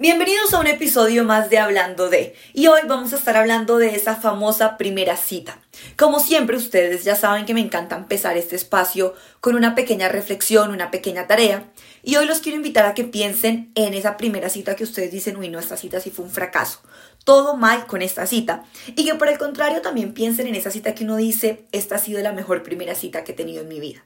Bienvenidos 0.00 0.54
a 0.54 0.60
un 0.60 0.68
episodio 0.68 1.24
más 1.24 1.50
de 1.50 1.58
Hablando 1.58 2.08
de, 2.08 2.36
y 2.52 2.68
hoy 2.68 2.82
vamos 2.86 3.12
a 3.12 3.16
estar 3.16 3.36
hablando 3.36 3.78
de 3.78 3.96
esa 3.96 4.14
famosa 4.14 4.76
primera 4.76 5.16
cita. 5.16 5.60
Como 5.96 6.20
siempre 6.20 6.56
ustedes 6.56 7.02
ya 7.02 7.16
saben 7.16 7.46
que 7.46 7.52
me 7.54 7.60
encanta 7.60 7.96
empezar 7.96 8.36
este 8.36 8.54
espacio 8.54 9.16
con 9.40 9.56
una 9.56 9.74
pequeña 9.74 10.08
reflexión, 10.08 10.70
una 10.70 10.92
pequeña 10.92 11.26
tarea, 11.26 11.72
y 12.04 12.14
hoy 12.14 12.26
los 12.26 12.38
quiero 12.38 12.54
invitar 12.54 12.86
a 12.86 12.94
que 12.94 13.02
piensen 13.02 13.72
en 13.74 13.92
esa 13.92 14.16
primera 14.16 14.50
cita 14.50 14.76
que 14.76 14.84
ustedes 14.84 15.10
dicen, 15.10 15.36
uy, 15.36 15.48
no, 15.48 15.58
esta 15.58 15.76
cita 15.76 15.98
sí 15.98 16.10
fue 16.10 16.26
un 16.26 16.30
fracaso, 16.30 16.80
todo 17.24 17.56
mal 17.56 17.88
con 17.88 18.00
esta 18.00 18.24
cita, 18.28 18.62
y 18.94 19.04
que 19.04 19.16
por 19.16 19.26
el 19.26 19.36
contrario 19.36 19.82
también 19.82 20.14
piensen 20.14 20.46
en 20.46 20.54
esa 20.54 20.70
cita 20.70 20.94
que 20.94 21.02
uno 21.02 21.16
dice, 21.16 21.66
esta 21.72 21.96
ha 21.96 21.98
sido 21.98 22.22
la 22.22 22.30
mejor 22.30 22.62
primera 22.62 22.94
cita 22.94 23.24
que 23.24 23.32
he 23.32 23.34
tenido 23.34 23.62
en 23.62 23.68
mi 23.68 23.80
vida. 23.80 24.04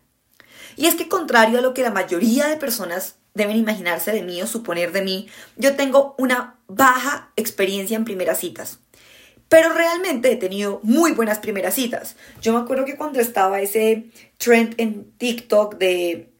Y 0.74 0.86
es 0.86 0.94
que 0.94 1.08
contrario 1.08 1.58
a 1.58 1.60
lo 1.60 1.74
que 1.74 1.82
la 1.82 1.90
mayoría 1.90 2.46
de 2.46 2.56
personas 2.56 3.16
deben 3.34 3.56
imaginarse 3.56 4.12
de 4.12 4.22
mí 4.22 4.40
o 4.42 4.46
suponer 4.46 4.92
de 4.92 5.02
mí, 5.02 5.28
yo 5.56 5.76
tengo 5.76 6.14
una 6.18 6.58
baja 6.68 7.32
experiencia 7.36 7.96
en 7.96 8.04
primeras 8.04 8.40
citas. 8.40 8.78
Pero 9.48 9.72
realmente 9.74 10.32
he 10.32 10.36
tenido 10.36 10.80
muy 10.82 11.12
buenas 11.12 11.38
primeras 11.38 11.74
citas. 11.74 12.16
Yo 12.40 12.54
me 12.54 12.60
acuerdo 12.60 12.84
que 12.84 12.96
cuando 12.96 13.20
estaba 13.20 13.60
ese 13.60 14.06
trend 14.38 14.74
en 14.78 15.12
TikTok 15.18 15.76
de 15.76 16.30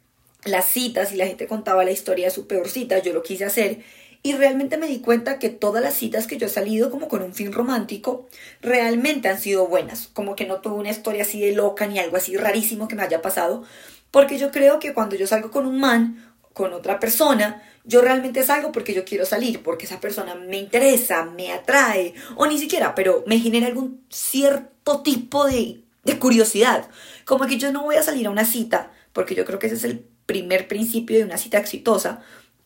las 0.45 0.67
citas 0.67 1.13
y 1.13 1.17
la 1.17 1.27
gente 1.27 1.47
contaba 1.47 1.85
la 1.85 1.91
historia 1.91 2.27
de 2.27 2.31
su 2.31 2.47
peor 2.47 2.69
cita, 2.69 2.99
yo 2.99 3.13
lo 3.13 3.23
quise 3.23 3.45
hacer 3.45 3.83
y 4.25 4.35
realmente 4.35 4.77
me 4.77 4.87
di 4.87 5.01
cuenta 5.01 5.39
que 5.39 5.49
todas 5.49 5.83
las 5.83 5.95
citas 5.95 6.27
que 6.27 6.37
yo 6.37 6.47
he 6.47 6.51
salido 6.51 6.91
como 6.91 7.09
con 7.09 7.23
un 7.23 7.35
fin 7.35 7.53
romántico 7.53 8.29
realmente 8.61 9.29
han 9.29 9.41
sido 9.41 9.67
buenas. 9.67 10.07
Como 10.13 10.37
que 10.37 10.47
no 10.47 10.61
tuve 10.61 10.77
una 10.77 10.91
historia 10.91 11.23
así 11.23 11.41
de 11.41 11.53
loca 11.53 11.87
ni 11.87 11.99
algo 11.99 12.17
así 12.17 12.37
rarísimo 12.37 12.87
que 12.87 12.95
me 12.95 13.03
haya 13.03 13.21
pasado. 13.21 13.65
Porque 14.13 14.39
yo 14.39 14.53
creo 14.53 14.79
que 14.79 14.95
cuando 14.95 15.17
yo 15.17 15.27
salgo 15.27 15.51
con 15.51 15.67
un 15.67 15.81
man 15.81 16.32
con 16.53 16.73
otra 16.73 17.01
persona, 17.01 17.63
yo 17.85 18.01
realmente 18.01 18.45
salgo 18.45 18.73
porque 18.73 18.95
yo 18.95 19.05
quiero 19.05 19.27
salir, 19.27 19.63
porque 19.63 19.87
esa 19.87 20.01
persona 20.01 20.35
me 20.35 20.59
interesa, 20.59 21.25
me 21.25 21.53
atrae, 21.53 22.15
o 22.37 22.47
ni 22.47 22.59
siquiera, 22.59 22.95
pero 22.95 23.25
me 23.27 23.39
genera 23.39 23.67
algún 23.67 24.05
cierto 24.09 25.03
tipo 25.03 25.47
de, 25.47 25.81
curiosidad. 26.19 26.89
Como 27.25 27.47
que 27.47 27.59
yo 27.59 27.73
no 27.73 27.83
voy 27.83 27.97
a 27.97 28.03
salir 28.03 28.27
a 28.27 28.31
una 28.31 28.45
cita, 28.45 28.93
porque 29.13 29.35
yo 29.35 29.45
creo 29.45 29.59
que 29.59 29.67
ese 29.67 29.77
es 29.77 29.85
el 29.85 30.05
primer 30.27 30.69
principio 30.69 31.19
de 31.19 31.25
una 31.25 31.39
cita 31.39 31.59
exitosa. 31.59 32.23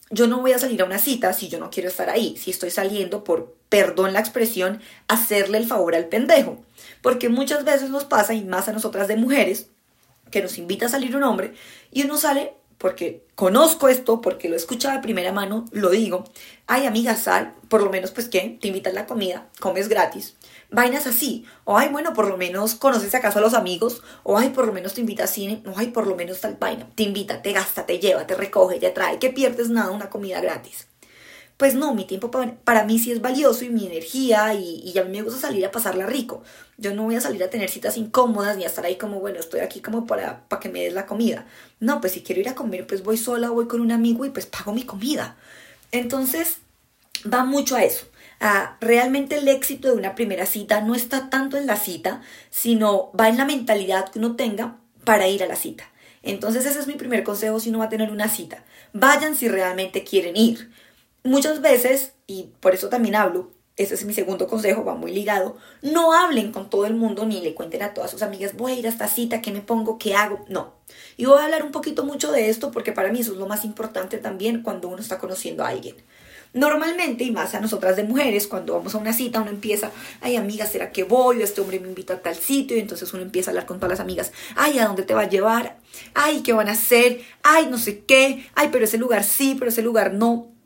Yo 0.09 0.27
no 0.27 0.41
voy 0.41 0.53
a 0.53 0.59
salir 0.59 0.81
a 0.81 0.85
una 0.85 0.99
cita 0.99 1.33
si 1.33 1.47
yo 1.47 1.59
no 1.59 1.69
quiero 1.69 1.89
estar 1.89 2.09
ahí, 2.09 2.37
si 2.37 2.51
estoy 2.51 2.71
saliendo 2.71 3.23
por, 3.23 3.55
perdón 3.69 4.13
la 4.13 4.19
expresión, 4.19 4.81
hacerle 5.07 5.57
el 5.57 5.67
favor 5.67 5.95
al 5.95 6.07
pendejo. 6.07 6.63
Porque 7.01 7.29
muchas 7.29 7.63
veces 7.63 7.89
nos 7.89 8.05
pasa, 8.05 8.33
y 8.33 8.43
más 8.43 8.67
a 8.67 8.73
nosotras 8.73 9.07
de 9.07 9.17
mujeres, 9.17 9.67
que 10.31 10.41
nos 10.41 10.57
invita 10.57 10.85
a 10.85 10.89
salir 10.89 11.15
un 11.15 11.23
hombre 11.23 11.53
y 11.91 12.03
uno 12.03 12.17
sale 12.17 12.53
porque 12.77 13.25
conozco 13.35 13.87
esto, 13.87 14.21
porque 14.21 14.49
lo 14.49 14.55
he 14.55 14.57
escuchado 14.57 14.95
de 14.95 15.01
primera 15.01 15.31
mano, 15.31 15.65
lo 15.71 15.89
digo. 15.89 16.25
Ay, 16.67 16.85
amiga, 16.85 17.15
sal, 17.15 17.55
por 17.69 17.81
lo 17.81 17.89
menos, 17.89 18.11
pues, 18.11 18.29
¿qué? 18.29 18.57
Te 18.61 18.67
invitan 18.67 18.93
la 18.93 19.05
comida, 19.05 19.47
comes 19.59 19.89
gratis. 19.89 20.35
Vainas 20.69 21.07
así. 21.07 21.45
O, 21.63 21.77
ay, 21.77 21.89
bueno, 21.89 22.13
por 22.13 22.27
lo 22.27 22.37
menos 22.37 22.75
conoces 22.75 23.15
acaso 23.15 23.39
a 23.39 23.41
los 23.41 23.53
amigos. 23.53 24.03
O, 24.23 24.37
ay, 24.37 24.49
por 24.49 24.67
lo 24.67 24.73
menos 24.73 24.93
te 24.93 25.01
invita 25.01 25.23
a 25.23 25.27
cine. 25.27 25.63
O, 25.65 25.73
ay, 25.75 25.87
por 25.87 26.07
lo 26.07 26.15
menos 26.15 26.41
tal 26.41 26.57
vaina. 26.59 26.87
Te 26.95 27.03
invita, 27.03 27.41
te 27.41 27.53
gasta, 27.53 27.85
te 27.85 27.99
lleva, 27.99 28.27
te 28.27 28.35
recoge, 28.35 28.79
te 28.79 28.89
trae. 28.91 29.19
Que 29.19 29.29
pierdes 29.29 29.69
nada, 29.69 29.91
una 29.91 30.09
comida 30.09 30.41
gratis 30.41 30.86
pues 31.57 31.73
no, 31.73 31.95
mi 31.95 32.05
tiempo 32.05 32.29
para, 32.29 32.83
mí 32.83 32.99
sí 32.99 33.11
es 33.11 33.19
valioso 33.19 33.65
y 33.65 33.69
mi 33.69 33.87
energía 33.87 34.53
y, 34.53 34.95
a 34.97 35.03
mí 35.03 35.17
me 35.17 35.23
gusta 35.23 35.39
salir 35.39 35.65
a 35.65 35.71
pasarla 35.71 36.05
rico. 36.05 36.43
Yo 36.77 36.93
no 36.93 37.03
voy 37.03 37.15
a 37.15 37.21
salir 37.21 37.43
a 37.43 37.49
tener 37.49 37.69
citas 37.69 37.97
incómodas 37.97 38.57
ni 38.57 38.63
a 38.63 38.67
estar 38.67 38.85
ahí 38.85 38.95
como, 38.95 39.19
bueno, 39.19 39.39
estoy 39.39 39.61
aquí 39.61 39.81
como 39.81 40.05
para, 40.05 40.47
para 40.47 40.59
que 40.59 40.69
me 40.69 40.83
des 40.83 40.93
la 40.93 41.07
comida. 41.07 41.45
No, 41.79 41.99
pues 41.99 42.13
si 42.13 42.21
quiero 42.21 42.41
ir 42.41 42.49
a 42.49 42.53
comer, 42.53 42.85
pues 42.85 43.03
voy 43.03 43.17
sola, 43.17 43.49
voy 43.49 43.67
con 43.67 43.81
un 43.81 43.91
amigo 43.91 44.23
y 44.23 44.29
pues 44.29 44.45
pago 44.45 44.71
mi 44.71 44.83
comida. 44.83 45.35
Entonces, 45.91 46.59
va 47.25 47.43
mucho 47.43 47.75
a 47.75 47.83
eso. 47.83 48.05
realmente 48.79 49.37
el 49.37 49.47
éxito 49.47 49.87
de 49.87 49.95
una 49.95 50.13
primera 50.13 50.45
cita 50.45 50.81
no 50.81 50.93
está 50.93 51.31
tanto 51.31 51.57
en 51.57 51.65
la 51.65 51.75
cita, 51.75 52.21
sino 52.51 53.11
va 53.19 53.29
en 53.29 53.37
la 53.37 53.45
mentalidad 53.45 54.09
que 54.09 54.19
uno 54.19 54.35
tenga 54.35 54.77
para 55.03 55.27
ir 55.27 55.41
a 55.43 55.47
la 55.47 55.55
cita. 55.55 55.89
Entonces 56.21 56.65
ese 56.65 56.79
es 56.79 56.87
mi 56.87 56.93
primer 56.93 57.23
consejo 57.23 57.59
si 57.59 57.69
uno 57.69 57.79
va 57.79 57.85
a 57.85 57.89
tener 57.89 58.11
una 58.11 58.29
cita. 58.29 58.63
Vayan 58.93 59.35
si 59.35 59.47
realmente 59.47 60.03
quieren 60.03 60.35
ir 60.35 60.69
muchas 61.23 61.61
veces, 61.61 62.13
y 62.27 62.51
por 62.59 62.73
eso 62.73 62.89
también 62.89 63.15
hablo, 63.15 63.51
ese 63.77 63.93
es 63.93 64.05
mi 64.05 64.13
segundo 64.13 64.47
consejo, 64.47 64.83
va 64.83 64.95
muy 64.95 65.13
ligado, 65.13 65.55
no 65.83 66.13
hablen 66.13 66.51
con 66.51 66.69
todo 66.69 66.87
el 66.87 66.95
mundo 66.95 67.27
ni 67.27 67.41
le 67.41 67.53
cuenten 67.53 67.83
a 67.83 67.93
todas 67.93 68.09
sus 68.09 68.23
amigas, 68.23 68.57
voy 68.57 68.71
a 68.71 68.75
ir 68.75 68.87
a 68.87 68.89
esta 68.89 69.07
cita, 69.07 69.39
¿qué 69.39 69.51
me 69.51 69.61
pongo? 69.61 69.99
¿Qué 69.99 70.15
hago? 70.15 70.43
No. 70.49 70.73
Y 71.15 71.25
voy 71.25 71.39
a 71.39 71.45
hablar 71.45 71.63
un 71.63 71.71
poquito 71.71 72.03
mucho 72.03 72.31
de 72.31 72.49
esto 72.49 72.71
porque 72.71 72.91
para 72.91 73.11
mí 73.11 73.19
eso 73.19 73.33
es 73.33 73.37
lo 73.37 73.45
más 73.45 73.65
importante 73.65 74.17
también 74.17 74.63
cuando 74.63 74.87
uno 74.87 74.99
está 74.99 75.19
conociendo 75.19 75.63
a 75.63 75.69
alguien. 75.69 75.95
Normalmente, 76.53 77.23
y 77.23 77.29
más 77.29 77.53
a 77.53 77.59
nosotras 77.59 77.97
de 77.97 78.03
mujeres, 78.03 78.47
cuando 78.47 78.73
vamos 78.73 78.95
a 78.95 78.97
una 78.97 79.13
cita, 79.13 79.41
uno 79.41 79.51
empieza, 79.51 79.91
ay 80.21 80.37
amiga, 80.37 80.65
¿será 80.65 80.91
que 80.91 81.03
voy? 81.03 81.43
Este 81.43 81.61
hombre 81.61 81.79
me 81.79 81.89
invita 81.89 82.15
a 82.15 82.21
tal 82.21 82.35
sitio, 82.35 82.77
y 82.77 82.79
entonces 82.79 83.13
uno 83.13 83.21
empieza 83.21 83.49
a 83.49 83.51
hablar 83.51 83.67
con 83.67 83.77
todas 83.77 83.91
las 83.91 83.99
amigas, 83.99 84.31
ay, 84.55 84.79
¿a 84.79 84.87
dónde 84.87 85.03
te 85.03 85.13
va 85.13 85.21
a 85.21 85.29
llevar? 85.29 85.77
Ay, 86.15 86.41
¿qué 86.41 86.53
van 86.53 86.69
a 86.69 86.71
hacer? 86.71 87.21
Ay, 87.43 87.67
no 87.69 87.77
sé 87.77 88.05
qué, 88.05 88.47
ay, 88.55 88.69
pero 88.71 88.85
ese 88.85 88.97
lugar 88.97 89.23
sí, 89.23 89.55
pero 89.59 89.69
ese 89.69 89.83
lugar 89.83 90.13
no. 90.13 90.56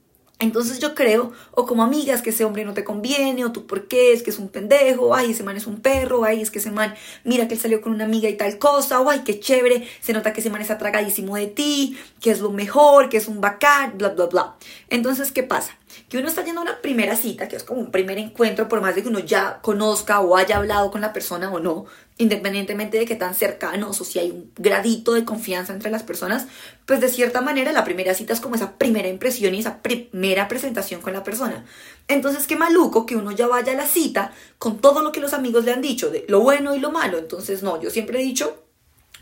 Entonces 0.41 0.79
yo 0.79 0.95
creo, 0.95 1.31
o 1.51 1.67
como 1.67 1.83
amigas, 1.83 2.23
que 2.23 2.31
ese 2.31 2.45
hombre 2.45 2.65
no 2.65 2.73
te 2.73 2.83
conviene, 2.83 3.45
o 3.45 3.51
tú 3.51 3.67
por 3.67 3.87
qué, 3.87 4.11
es 4.11 4.23
que 4.23 4.31
es 4.31 4.39
un 4.39 4.49
pendejo, 4.49 5.13
ay, 5.13 5.31
ese 5.31 5.43
man 5.43 5.55
es 5.55 5.67
un 5.67 5.81
perro, 5.81 6.25
ay, 6.25 6.41
es 6.41 6.49
que 6.49 6.57
ese 6.57 6.71
man, 6.71 6.95
mira 7.23 7.47
que 7.47 7.53
él 7.53 7.59
salió 7.59 7.79
con 7.79 7.93
una 7.93 8.05
amiga 8.05 8.27
y 8.27 8.35
tal 8.35 8.57
cosa, 8.57 8.99
o 9.01 9.09
ay, 9.09 9.21
qué 9.23 9.39
chévere, 9.39 9.87
se 10.01 10.13
nota 10.13 10.33
que 10.33 10.41
ese 10.41 10.49
man 10.49 10.61
está 10.61 10.79
tragadísimo 10.79 11.35
de 11.35 11.45
ti, 11.47 11.97
que 12.19 12.31
es 12.31 12.39
lo 12.39 12.49
mejor, 12.49 13.09
que 13.09 13.17
es 13.17 13.27
un 13.27 13.39
bacán, 13.39 13.97
bla, 13.97 14.09
bla, 14.09 14.25
bla. 14.25 14.55
Entonces, 14.89 15.31
¿qué 15.31 15.43
pasa? 15.43 15.77
Que 16.09 16.17
uno 16.17 16.27
está 16.27 16.43
yendo 16.43 16.61
a 16.61 16.63
una 16.63 16.81
primera 16.81 17.15
cita, 17.15 17.47
que 17.47 17.55
es 17.55 17.63
como 17.63 17.81
un 17.81 17.91
primer 17.91 18.17
encuentro, 18.17 18.67
por 18.67 18.81
más 18.81 18.95
de 18.95 19.03
que 19.03 19.09
uno 19.09 19.19
ya 19.19 19.59
conozca 19.61 20.19
o 20.19 20.37
haya 20.37 20.57
hablado 20.57 20.91
con 20.91 21.01
la 21.01 21.13
persona 21.13 21.51
o 21.51 21.59
no, 21.59 21.85
independientemente 22.17 22.97
de 22.97 23.05
que 23.05 23.15
tan 23.15 23.33
cercanos 23.33 23.99
o 23.99 24.03
si 24.03 24.19
hay 24.19 24.31
un 24.31 24.51
gradito 24.55 25.13
de 25.13 25.25
confianza 25.25 25.73
entre 25.73 25.89
las 25.89 26.03
personas, 26.03 26.47
pues 26.85 27.01
de 27.01 27.09
cierta 27.09 27.41
manera 27.41 27.71
la 27.71 27.83
primera 27.83 28.13
cita 28.13 28.33
es 28.33 28.39
como 28.39 28.55
esa 28.55 28.77
primera 28.77 29.07
impresión 29.07 29.55
y 29.55 29.59
esa 29.59 29.81
primera 29.81 30.47
presentación 30.47 31.01
con 31.01 31.13
la 31.13 31.23
persona. 31.23 31.65
Entonces, 32.07 32.47
qué 32.47 32.55
maluco 32.55 33.05
que 33.05 33.15
uno 33.15 33.31
ya 33.31 33.47
vaya 33.47 33.73
a 33.73 33.75
la 33.75 33.87
cita 33.87 34.33
con 34.57 34.79
todo 34.79 35.01
lo 35.01 35.11
que 35.11 35.19
los 35.19 35.33
amigos 35.33 35.65
le 35.65 35.73
han 35.73 35.81
dicho, 35.81 36.09
de 36.09 36.25
lo 36.27 36.41
bueno 36.41 36.75
y 36.75 36.79
lo 36.79 36.91
malo. 36.91 37.17
Entonces, 37.17 37.63
no, 37.63 37.81
yo 37.81 37.89
siempre 37.89 38.19
he 38.19 38.23
dicho, 38.23 38.63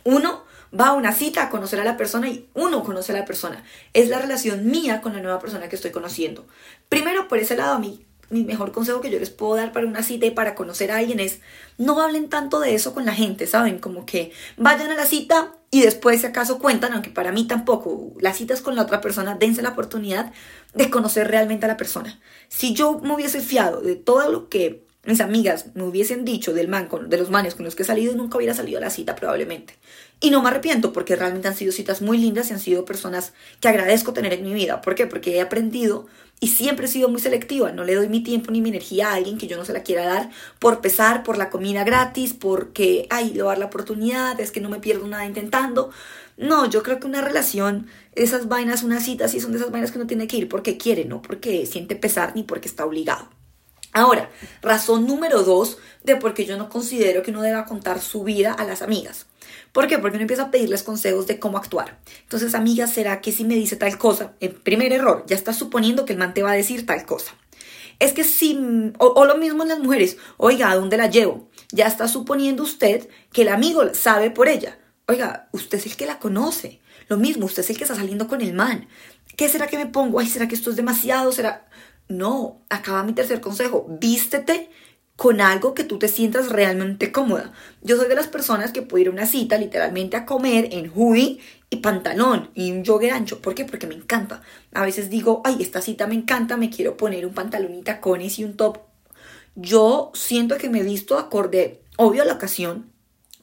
uno 0.03 0.48
va 0.77 0.87
a 0.87 0.93
una 0.93 1.13
cita 1.13 1.43
a 1.43 1.49
conocer 1.49 1.79
a 1.79 1.83
la 1.83 1.97
persona 1.97 2.29
y 2.29 2.47
uno 2.53 2.83
conoce 2.83 3.11
a 3.11 3.15
la 3.15 3.25
persona. 3.25 3.63
Es 3.93 4.09
la 4.09 4.19
relación 4.19 4.69
mía 4.69 5.01
con 5.01 5.13
la 5.13 5.21
nueva 5.21 5.39
persona 5.39 5.69
que 5.69 5.75
estoy 5.75 5.91
conociendo. 5.91 6.47
Primero, 6.89 7.27
por 7.27 7.39
ese 7.39 7.55
lado, 7.55 7.79
mí 7.79 8.05
mi 8.29 8.43
mejor 8.43 8.71
consejo 8.71 9.01
que 9.01 9.09
yo 9.09 9.19
les 9.19 9.29
puedo 9.29 9.55
dar 9.55 9.71
para 9.71 9.87
una 9.87 10.03
cita 10.03 10.25
y 10.25 10.31
para 10.31 10.55
conocer 10.55 10.91
a 10.91 10.97
alguien 10.97 11.19
es 11.19 11.39
no 11.77 12.01
hablen 12.01 12.29
tanto 12.29 12.59
de 12.59 12.75
eso 12.75 12.93
con 12.93 13.05
la 13.05 13.13
gente, 13.13 13.47
¿saben? 13.47 13.79
Como 13.79 14.05
que 14.05 14.31
vayan 14.57 14.91
a 14.91 14.95
la 14.95 15.05
cita 15.05 15.55
y 15.71 15.81
después 15.81 16.21
si 16.21 16.27
acaso 16.27 16.59
cuentan, 16.59 16.93
aunque 16.93 17.09
para 17.09 17.31
mí 17.31 17.45
tampoco, 17.45 18.13
las 18.19 18.37
citas 18.37 18.61
con 18.61 18.75
la 18.75 18.83
otra 18.83 19.01
persona, 19.01 19.35
dense 19.35 19.61
la 19.61 19.69
oportunidad 19.69 20.31
de 20.73 20.89
conocer 20.89 21.27
realmente 21.27 21.65
a 21.65 21.69
la 21.69 21.77
persona. 21.77 22.19
Si 22.47 22.73
yo 22.73 22.99
me 22.99 23.13
hubiese 23.13 23.41
fiado 23.41 23.81
de 23.81 23.95
todo 23.95 24.31
lo 24.31 24.49
que 24.49 24.87
mis 25.05 25.21
amigas 25.21 25.67
me 25.75 25.83
hubiesen 25.83 26.25
dicho 26.25 26.53
del 26.53 26.67
man 26.67 26.89
de 27.07 27.17
los 27.17 27.29
manes 27.29 27.55
con 27.55 27.65
los 27.65 27.75
que 27.75 27.83
he 27.83 27.85
salido, 27.85 28.13
nunca 28.15 28.37
hubiera 28.37 28.53
salido 28.53 28.79
a 28.79 28.81
la 28.81 28.89
cita 28.89 29.15
probablemente. 29.15 29.75
Y 30.19 30.29
no 30.29 30.41
me 30.41 30.49
arrepiento 30.49 30.91
porque 30.91 31.15
realmente 31.15 31.47
han 31.47 31.55
sido 31.55 31.71
citas 31.71 32.01
muy 32.01 32.17
lindas 32.17 32.49
y 32.49 32.53
han 32.53 32.59
sido 32.59 32.83
personas 32.83 33.33
que 33.61 33.69
agradezco 33.69 34.11
tener 34.11 34.33
en 34.33 34.43
mi 34.43 34.53
vida. 34.53 34.81
¿Por 34.81 34.95
qué? 34.95 35.07
Porque 35.07 35.37
he 35.37 35.41
aprendido 35.41 36.07
y 36.41 36.49
siempre 36.49 36.85
he 36.85 36.89
sido 36.89 37.07
muy 37.07 37.21
selectiva. 37.21 37.71
No 37.71 37.85
le 37.85 37.95
doy 37.95 38.09
mi 38.09 38.21
tiempo 38.21 38.51
ni 38.51 38.59
mi 38.59 38.69
energía 38.69 39.09
a 39.09 39.13
alguien 39.15 39.37
que 39.37 39.47
yo 39.47 39.55
no 39.55 39.63
se 39.63 39.73
la 39.73 39.83
quiera 39.83 40.05
dar 40.05 40.29
por 40.59 40.81
pesar, 40.81 41.23
por 41.23 41.37
la 41.37 41.49
comida 41.49 41.85
gratis, 41.85 42.33
porque, 42.33 43.07
ay, 43.09 43.33
le 43.33 43.43
dar 43.43 43.57
la 43.57 43.65
oportunidad, 43.65 44.39
es 44.41 44.51
que 44.51 44.59
no 44.61 44.69
me 44.69 44.79
pierdo 44.79 45.07
nada 45.07 45.25
intentando. 45.25 45.91
No, 46.37 46.69
yo 46.69 46.83
creo 46.83 46.99
que 46.99 47.07
una 47.07 47.21
relación, 47.21 47.87
esas 48.15 48.47
vainas, 48.49 48.83
una 48.83 48.99
cita, 48.99 49.27
sí 49.29 49.39
son 49.39 49.51
de 49.51 49.59
esas 49.59 49.71
vainas 49.71 49.91
que 49.91 49.97
uno 49.97 50.07
tiene 50.07 50.27
que 50.27 50.37
ir 50.37 50.49
porque 50.49 50.77
quiere, 50.77 51.05
no 51.05 51.21
porque 51.21 51.65
siente 51.65 51.95
pesar 51.95 52.33
ni 52.35 52.43
porque 52.43 52.67
está 52.67 52.85
obligado. 52.85 53.38
Ahora, 53.91 54.29
razón 54.61 55.07
número 55.07 55.43
dos 55.43 55.77
de 56.03 56.15
por 56.15 56.33
qué 56.33 56.45
yo 56.45 56.57
no 56.57 56.69
considero 56.69 57.23
que 57.23 57.31
uno 57.31 57.41
deba 57.41 57.65
contar 57.65 57.99
su 58.01 58.23
vida 58.23 58.53
a 58.53 58.63
las 58.63 58.81
amigas. 58.81 59.25
¿Por 59.71 59.87
qué? 59.87 59.97
Porque 59.97 60.17
uno 60.17 60.23
empieza 60.23 60.43
a 60.43 60.51
pedirles 60.51 60.83
consejos 60.83 61.27
de 61.27 61.39
cómo 61.39 61.57
actuar. 61.57 61.99
Entonces, 62.23 62.55
amiga, 62.55 62.87
¿será 62.87 63.21
que 63.21 63.31
si 63.31 63.43
me 63.45 63.55
dice 63.55 63.75
tal 63.75 63.97
cosa? 63.97 64.33
El 64.39 64.51
primer 64.51 64.93
error, 64.93 65.23
ya 65.27 65.35
está 65.35 65.53
suponiendo 65.53 66.05
que 66.05 66.13
el 66.13 66.19
man 66.19 66.33
te 66.33 66.43
va 66.43 66.51
a 66.51 66.55
decir 66.55 66.85
tal 66.85 67.05
cosa. 67.05 67.33
Es 67.99 68.13
que 68.13 68.23
si, 68.23 68.57
o, 68.97 69.07
o, 69.07 69.25
lo 69.25 69.37
mismo 69.37 69.63
en 69.63 69.69
las 69.69 69.79
mujeres, 69.79 70.17
oiga, 70.37 70.71
¿a 70.71 70.75
dónde 70.75 70.97
la 70.97 71.07
llevo? 71.07 71.49
Ya 71.71 71.85
está 71.85 72.07
suponiendo 72.07 72.63
usted 72.63 73.09
que 73.33 73.41
el 73.41 73.49
amigo 73.49 73.93
sabe 73.93 74.31
por 74.31 74.47
ella. 74.47 74.79
Oiga, 75.07 75.49
usted 75.51 75.79
es 75.79 75.85
el 75.85 75.97
que 75.97 76.05
la 76.05 76.19
conoce. 76.19 76.79
Lo 77.07 77.17
mismo, 77.17 77.45
usted 77.45 77.63
es 77.63 77.69
el 77.71 77.77
que 77.77 77.83
está 77.83 77.95
saliendo 77.95 78.27
con 78.27 78.41
el 78.41 78.53
man. 78.53 78.87
¿Qué 79.35 79.49
será 79.49 79.67
que 79.67 79.77
me 79.77 79.85
pongo? 79.85 80.19
Ay, 80.19 80.27
¿será 80.27 80.47
que 80.47 80.55
esto 80.55 80.69
es 80.69 80.75
demasiado? 80.75 81.31
¿Será? 81.31 81.68
No, 82.09 82.65
acaba 82.69 83.03
mi 83.03 83.13
tercer 83.13 83.39
consejo. 83.39 83.85
Vístete 83.87 84.69
con 85.15 85.41
algo 85.41 85.75
que 85.75 85.83
tú 85.83 85.99
te 85.99 86.07
sientas 86.07 86.49
realmente 86.49 87.11
cómoda. 87.11 87.51
Yo 87.83 87.97
soy 87.97 88.07
de 88.07 88.15
las 88.15 88.27
personas 88.27 88.71
que 88.71 88.81
puedo 88.81 89.01
ir 89.01 89.07
a 89.09 89.11
una 89.11 89.27
cita 89.27 89.57
literalmente 89.57 90.17
a 90.17 90.25
comer 90.25 90.69
en 90.71 90.91
Hui 90.93 91.39
y 91.69 91.77
pantalón 91.77 92.49
y 92.55 92.71
un 92.71 92.83
jogger 92.83 93.11
ancho. 93.11 93.41
¿Por 93.41 93.53
qué? 93.53 93.63
Porque 93.63 93.85
me 93.85 93.93
encanta. 93.93 94.41
A 94.73 94.83
veces 94.83 95.09
digo, 95.09 95.41
ay, 95.45 95.57
esta 95.59 95.81
cita 95.81 96.07
me 96.07 96.15
encanta, 96.15 96.57
me 96.57 96.71
quiero 96.71 96.97
poner 96.97 97.27
un 97.27 97.33
pantalón 97.33 97.75
y 97.75 97.83
tacones 97.83 98.39
y 98.39 98.43
un 98.43 98.57
top. 98.57 98.79
Yo 99.55 100.11
siento 100.15 100.57
que 100.57 100.69
me 100.69 100.79
he 100.79 100.83
visto 100.83 101.19
acorde, 101.19 101.81
obvio 101.97 102.23
a 102.23 102.25
la 102.25 102.33
ocasión, 102.33 102.89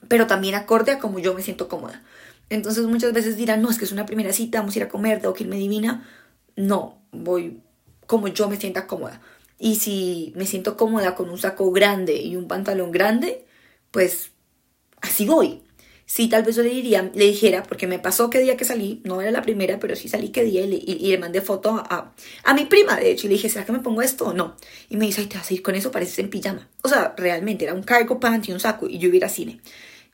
pero 0.09 0.27
también 0.27 0.57
acorde 0.57 0.93
a 0.93 0.99
como 0.99 1.19
yo 1.21 1.35
me 1.35 1.43
siento 1.43 1.69
cómoda. 1.69 2.03
Entonces 2.49 2.87
muchas 2.87 3.13
veces 3.13 3.37
dirán, 3.37 3.63
no, 3.63 3.71
es 3.71 3.79
que 3.79 3.85
es 3.85 3.93
una 3.93 4.07
primera 4.07 4.33
cita, 4.33 4.59
vamos 4.59 4.75
a 4.75 4.79
ir 4.79 4.85
a 4.85 4.89
comer, 4.89 5.21
tengo 5.21 5.35
que 5.35 5.45
irme 5.45 5.57
divina. 5.57 6.09
No, 6.57 7.03
voy 7.13 7.61
como 8.07 8.29
yo 8.29 8.49
me 8.49 8.57
sienta 8.57 8.87
cómoda. 8.87 9.21
Y 9.59 9.77
si 9.77 10.33
me 10.37 10.47
siento 10.47 10.77
cómoda 10.77 11.15
con 11.15 11.31
un 11.31 11.39
saco 11.39 11.71
grande 11.73 12.17
y 12.17 12.37
un 12.37 12.47
pantalón 12.49 12.93
grande, 12.93 13.45
pues 13.91 14.31
así 15.01 15.27
voy. 15.27 15.63
Sí, 16.09 16.29
tal 16.29 16.45
vez 16.45 16.55
yo 16.55 16.63
le 16.63 16.71
diría, 16.71 17.11
le 17.15 17.25
dijera, 17.27 17.65
porque 17.65 17.89
me 17.89 17.99
pasó 17.99 18.31
que 18.31 18.39
día 18.39 18.57
que 18.57 18.65
salí, 18.65 19.01
no 19.05 19.21
era 19.21 19.33
la 19.33 19.43
primera, 19.43 19.81
pero 19.81 19.97
sí 19.97 20.09
salí 20.09 20.29
que 20.29 20.45
día 20.45 20.65
y 20.65 20.69
le, 20.69 20.77
y, 20.77 21.11
le 21.11 21.19
mandé 21.19 21.41
foto 21.41 21.85
a, 21.91 22.15
a, 22.45 22.55
mi 22.55 22.65
prima, 22.67 22.97
de 22.97 23.11
hecho, 23.11 23.27
y 23.27 23.31
le 23.31 23.35
dije, 23.35 23.49
¿será 23.49 23.65
que 23.67 23.73
me 23.73 23.81
pongo 23.81 24.03
esto 24.03 24.27
o 24.27 24.33
no? 24.33 24.57
Y 24.89 24.97
me 24.97 25.07
dice, 25.07 25.23
ay, 25.23 25.27
te 25.27 25.37
vas 25.37 25.51
a 25.51 25.55
ir 25.55 25.63
con 25.63 25.75
eso, 25.75 25.91
pareces 25.91 26.21
en 26.21 26.31
pijama. 26.31 26.69
O 26.85 26.89
sea, 26.89 27.13
realmente 27.17 27.65
era 27.65 27.75
un 27.75 27.83
cargo 27.83 28.21
pant 28.21 28.49
y 28.49 28.53
un 28.53 28.61
saco, 28.61 28.89
y 28.89 28.99
yo 28.99 29.09
iba 29.09 29.27
a 29.27 29.31
cine. 29.31 29.61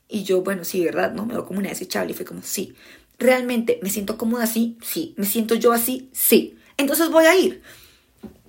Y 0.08 0.22
yo, 0.24 0.40
bueno, 0.42 0.64
sí, 0.64 0.82
¿verdad? 0.82 1.12
No, 1.12 1.26
me 1.26 1.34
veo 1.34 1.44
como 1.44 1.58
una 1.58 1.68
desechable, 1.68 2.12
y 2.12 2.14
fue 2.14 2.24
como, 2.24 2.40
sí. 2.42 2.74
¿Realmente 3.18 3.78
me 3.82 3.90
siento 3.90 4.16
cómoda 4.16 4.44
así? 4.44 4.78
Sí. 4.82 5.12
¿Me 5.18 5.26
siento 5.26 5.54
yo 5.56 5.72
así? 5.72 6.08
Sí. 6.12 6.56
Entonces 6.76 7.10
voy 7.10 7.26
a 7.26 7.36
ir. 7.36 7.62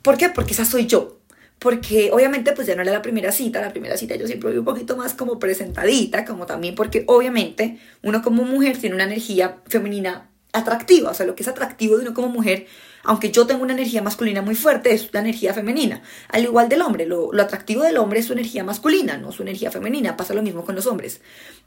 ¿Por 0.01 0.17
qué? 0.17 0.29
Porque 0.29 0.53
esa 0.53 0.65
soy 0.65 0.85
yo 0.85 1.19
porque 1.63 2.11
obviamente 2.11 2.51
pues 2.51 2.67
ya 2.67 2.75
no 2.75 2.81
era 2.81 2.91
la 2.91 3.01
primera 3.01 3.31
cita, 3.31 3.61
la 3.61 3.71
primera 3.71 3.95
cita 3.95 4.17
yo 4.17 4.27
siempre 4.27 4.49
voy 4.49 4.59
un 4.59 4.65
poquito 4.65 4.97
más 4.97 5.13
como 5.13 5.39
presentadita, 5.39 6.25
como 6.25 6.45
también 6.45 6.75
porque 6.75 7.05
obviamente 7.07 7.79
uno 8.01 8.21
como 8.21 8.43
mujer 8.43 8.77
tiene 8.77 8.95
una 8.95 9.05
energía 9.05 9.61
femenina 9.67 10.29
atractiva, 10.51 11.11
o 11.11 11.13
sea, 11.13 11.25
lo 11.25 11.35
que 11.35 11.43
es 11.43 11.47
atractivo 11.47 11.95
de 11.95 12.03
uno 12.03 12.13
como 12.13 12.27
mujer, 12.27 12.67
aunque 13.05 13.31
yo 13.31 13.47
tengo 13.47 13.63
una 13.63 13.71
energía 13.71 14.01
masculina 14.01 14.41
muy 14.41 14.55
fuerte, 14.55 14.93
es 14.93 15.09
la 15.13 15.21
energía 15.21 15.53
femenina, 15.53 16.03
al 16.27 16.43
igual 16.43 16.67
del 16.67 16.81
hombre, 16.81 17.05
lo, 17.05 17.31
lo 17.31 17.41
atractivo 17.41 17.83
del 17.83 17.97
hombre 17.97 18.19
es 18.19 18.25
su 18.25 18.33
energía 18.33 18.65
masculina, 18.65 19.17
no 19.17 19.31
su 19.31 19.43
energía 19.43 19.71
femenina, 19.71 20.17
pasa 20.17 20.33
lo 20.33 20.43
mismo 20.43 20.65
con 20.65 20.75
los 20.75 20.85
hombres. 20.85 21.21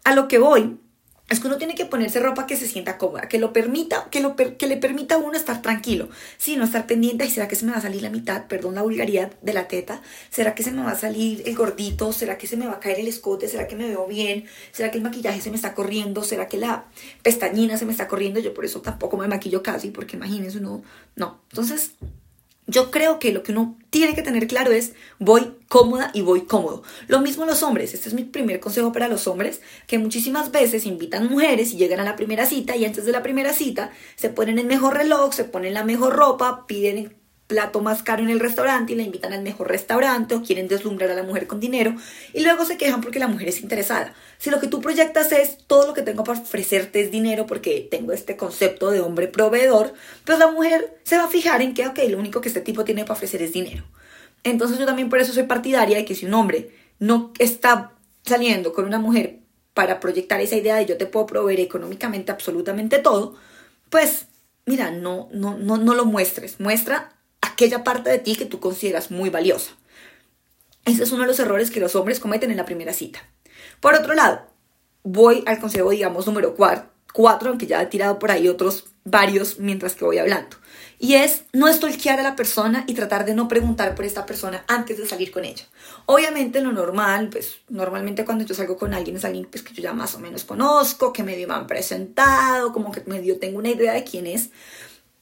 A 0.04 0.14
lo 0.14 0.28
que 0.28 0.38
voy 0.38 0.78
es 1.28 1.40
que 1.40 1.48
uno 1.48 1.56
tiene 1.56 1.74
que 1.74 1.86
ponerse 1.86 2.20
ropa 2.20 2.46
que 2.46 2.56
se 2.56 2.68
sienta 2.68 2.98
cómoda, 2.98 3.28
que 3.28 3.38
lo 3.38 3.52
permita, 3.52 4.08
que, 4.10 4.20
lo 4.20 4.36
que 4.36 4.66
le 4.66 4.76
permita 4.76 5.16
a 5.16 5.18
uno 5.18 5.36
estar 5.36 5.60
tranquilo, 5.60 6.08
sí, 6.38 6.56
no 6.56 6.64
estar 6.64 6.86
pendiente, 6.86 7.24
y 7.24 7.30
será 7.30 7.48
que 7.48 7.56
se 7.56 7.64
me 7.64 7.72
va 7.72 7.78
a 7.78 7.80
salir 7.80 8.02
la 8.02 8.10
mitad, 8.10 8.46
perdón 8.46 8.76
la 8.76 8.82
vulgaridad 8.82 9.32
de 9.42 9.52
la 9.52 9.66
teta, 9.66 10.02
será 10.30 10.54
que 10.54 10.62
se 10.62 10.70
me 10.70 10.82
va 10.82 10.92
a 10.92 10.98
salir 10.98 11.42
el 11.46 11.56
gordito, 11.56 12.12
será 12.12 12.38
que 12.38 12.46
se 12.46 12.56
me 12.56 12.66
va 12.66 12.74
a 12.74 12.80
caer 12.80 13.00
el 13.00 13.08
escote, 13.08 13.48
será 13.48 13.66
que 13.66 13.74
me 13.74 13.88
veo 13.88 14.06
bien, 14.06 14.44
será 14.70 14.90
que 14.90 14.98
el 14.98 15.04
maquillaje 15.04 15.40
se 15.40 15.50
me 15.50 15.56
está 15.56 15.74
corriendo, 15.74 16.22
será 16.22 16.46
que 16.46 16.58
la 16.58 16.84
pestañina 17.22 17.76
se 17.76 17.86
me 17.86 17.92
está 17.92 18.06
corriendo, 18.06 18.38
yo 18.38 18.54
por 18.54 18.64
eso 18.64 18.80
tampoco 18.80 19.16
me 19.16 19.26
maquillo 19.26 19.62
casi, 19.62 19.90
porque 19.90 20.16
imagínense 20.16 20.58
uno, 20.58 20.82
no, 21.16 21.40
entonces 21.50 21.92
yo 22.66 22.90
creo 22.90 23.18
que 23.18 23.32
lo 23.32 23.42
que 23.42 23.52
uno 23.52 23.78
tiene 23.90 24.14
que 24.14 24.22
tener 24.22 24.46
claro 24.46 24.72
es 24.72 24.92
voy 25.18 25.52
cómoda 25.68 26.10
y 26.14 26.22
voy 26.22 26.42
cómodo. 26.42 26.82
Lo 27.06 27.20
mismo 27.20 27.44
los 27.44 27.62
hombres, 27.62 27.94
este 27.94 28.08
es 28.08 28.14
mi 28.14 28.24
primer 28.24 28.60
consejo 28.60 28.92
para 28.92 29.08
los 29.08 29.26
hombres, 29.26 29.60
que 29.86 29.98
muchísimas 29.98 30.50
veces 30.50 30.86
invitan 30.86 31.28
mujeres 31.28 31.72
y 31.72 31.76
llegan 31.76 32.00
a 32.00 32.04
la 32.04 32.16
primera 32.16 32.46
cita 32.46 32.76
y 32.76 32.84
antes 32.84 33.04
de 33.04 33.12
la 33.12 33.22
primera 33.22 33.52
cita 33.52 33.92
se 34.16 34.30
ponen 34.30 34.58
el 34.58 34.66
mejor 34.66 34.94
reloj, 34.94 35.32
se 35.32 35.44
ponen 35.44 35.74
la 35.74 35.84
mejor 35.84 36.14
ropa, 36.14 36.66
piden 36.66 37.16
plato 37.46 37.80
más 37.80 38.02
caro 38.02 38.22
en 38.22 38.30
el 38.30 38.40
restaurante 38.40 38.92
y 38.92 38.96
la 38.96 39.02
invitan 39.02 39.32
al 39.32 39.42
mejor 39.42 39.68
restaurante 39.68 40.34
o 40.34 40.42
quieren 40.42 40.68
deslumbrar 40.68 41.10
a 41.10 41.14
la 41.14 41.22
mujer 41.22 41.46
con 41.46 41.60
dinero 41.60 41.94
y 42.32 42.40
luego 42.40 42.64
se 42.64 42.76
quejan 42.76 43.00
porque 43.00 43.18
la 43.18 43.28
mujer 43.28 43.48
es 43.48 43.60
interesada. 43.60 44.14
Si 44.38 44.50
lo 44.50 44.60
que 44.60 44.66
tú 44.66 44.80
proyectas 44.80 45.30
es 45.32 45.58
todo 45.66 45.86
lo 45.86 45.94
que 45.94 46.02
tengo 46.02 46.24
para 46.24 46.40
ofrecerte 46.40 47.00
es 47.00 47.10
dinero 47.10 47.46
porque 47.46 47.86
tengo 47.88 48.12
este 48.12 48.36
concepto 48.36 48.90
de 48.90 49.00
hombre 49.00 49.28
proveedor, 49.28 49.94
pues 50.24 50.38
la 50.38 50.50
mujer 50.50 50.98
se 51.04 51.16
va 51.16 51.24
a 51.24 51.28
fijar 51.28 51.62
en 51.62 51.74
que, 51.74 51.86
ok, 51.86 51.98
lo 52.08 52.18
único 52.18 52.40
que 52.40 52.48
este 52.48 52.60
tipo 52.60 52.84
tiene 52.84 53.04
para 53.04 53.14
ofrecer 53.14 53.42
es 53.42 53.52
dinero. 53.52 53.84
Entonces 54.42 54.78
yo 54.78 54.86
también 54.86 55.08
por 55.08 55.20
eso 55.20 55.32
soy 55.32 55.44
partidaria 55.44 55.96
de 55.96 56.04
que 56.04 56.14
si 56.14 56.26
un 56.26 56.34
hombre 56.34 56.70
no 56.98 57.32
está 57.38 57.92
saliendo 58.24 58.72
con 58.72 58.84
una 58.84 58.98
mujer 58.98 59.38
para 59.72 60.00
proyectar 60.00 60.40
esa 60.40 60.56
idea 60.56 60.76
de 60.76 60.86
yo 60.86 60.96
te 60.96 61.06
puedo 61.06 61.26
proveer 61.26 61.60
económicamente 61.60 62.32
absolutamente 62.32 62.98
todo, 62.98 63.36
pues 63.90 64.26
mira, 64.64 64.90
no, 64.90 65.28
no, 65.32 65.56
no, 65.56 65.76
no 65.76 65.94
lo 65.94 66.04
muestres. 66.04 66.60
Muestra 66.60 67.15
aquella 67.56 67.82
parte 67.82 68.10
de 68.10 68.18
ti 68.18 68.36
que 68.36 68.44
tú 68.44 68.60
consideras 68.60 69.10
muy 69.10 69.30
valiosa. 69.30 69.70
Ese 70.84 71.04
es 71.04 71.10
uno 71.10 71.22
de 71.22 71.28
los 71.28 71.40
errores 71.40 71.70
que 71.70 71.80
los 71.80 71.96
hombres 71.96 72.20
cometen 72.20 72.50
en 72.50 72.58
la 72.58 72.66
primera 72.66 72.92
cita. 72.92 73.20
Por 73.80 73.94
otro 73.94 74.12
lado, 74.12 74.42
voy 75.04 75.42
al 75.46 75.58
consejo, 75.58 75.88
digamos, 75.88 76.26
número 76.26 76.54
4, 76.54 77.48
aunque 77.48 77.66
ya 77.66 77.80
he 77.80 77.86
tirado 77.86 78.18
por 78.18 78.30
ahí 78.30 78.46
otros 78.46 78.84
varios 79.04 79.58
mientras 79.58 79.94
que 79.94 80.04
voy 80.04 80.18
hablando. 80.18 80.54
Y 80.98 81.14
es 81.14 81.44
no 81.54 81.66
estolquear 81.66 82.20
a 82.20 82.22
la 82.22 82.36
persona 82.36 82.84
y 82.86 82.92
tratar 82.92 83.24
de 83.24 83.34
no 83.34 83.48
preguntar 83.48 83.94
por 83.94 84.04
esta 84.04 84.26
persona 84.26 84.62
antes 84.68 84.98
de 84.98 85.06
salir 85.06 85.30
con 85.30 85.46
ella. 85.46 85.64
Obviamente 86.04 86.60
lo 86.60 86.72
normal, 86.72 87.30
pues 87.30 87.56
normalmente 87.70 88.26
cuando 88.26 88.44
yo 88.44 88.54
salgo 88.54 88.76
con 88.76 88.92
alguien 88.92 89.16
es 89.16 89.24
alguien 89.24 89.46
pues, 89.46 89.62
que 89.62 89.72
yo 89.72 89.82
ya 89.82 89.94
más 89.94 90.14
o 90.14 90.18
menos 90.18 90.44
conozco, 90.44 91.10
que 91.10 91.22
medio 91.22 91.48
me 91.48 91.54
han 91.54 91.66
presentado, 91.66 92.74
como 92.74 92.92
que 92.92 93.02
medio 93.06 93.38
tengo 93.38 93.58
una 93.60 93.70
idea 93.70 93.94
de 93.94 94.04
quién 94.04 94.26
es. 94.26 94.50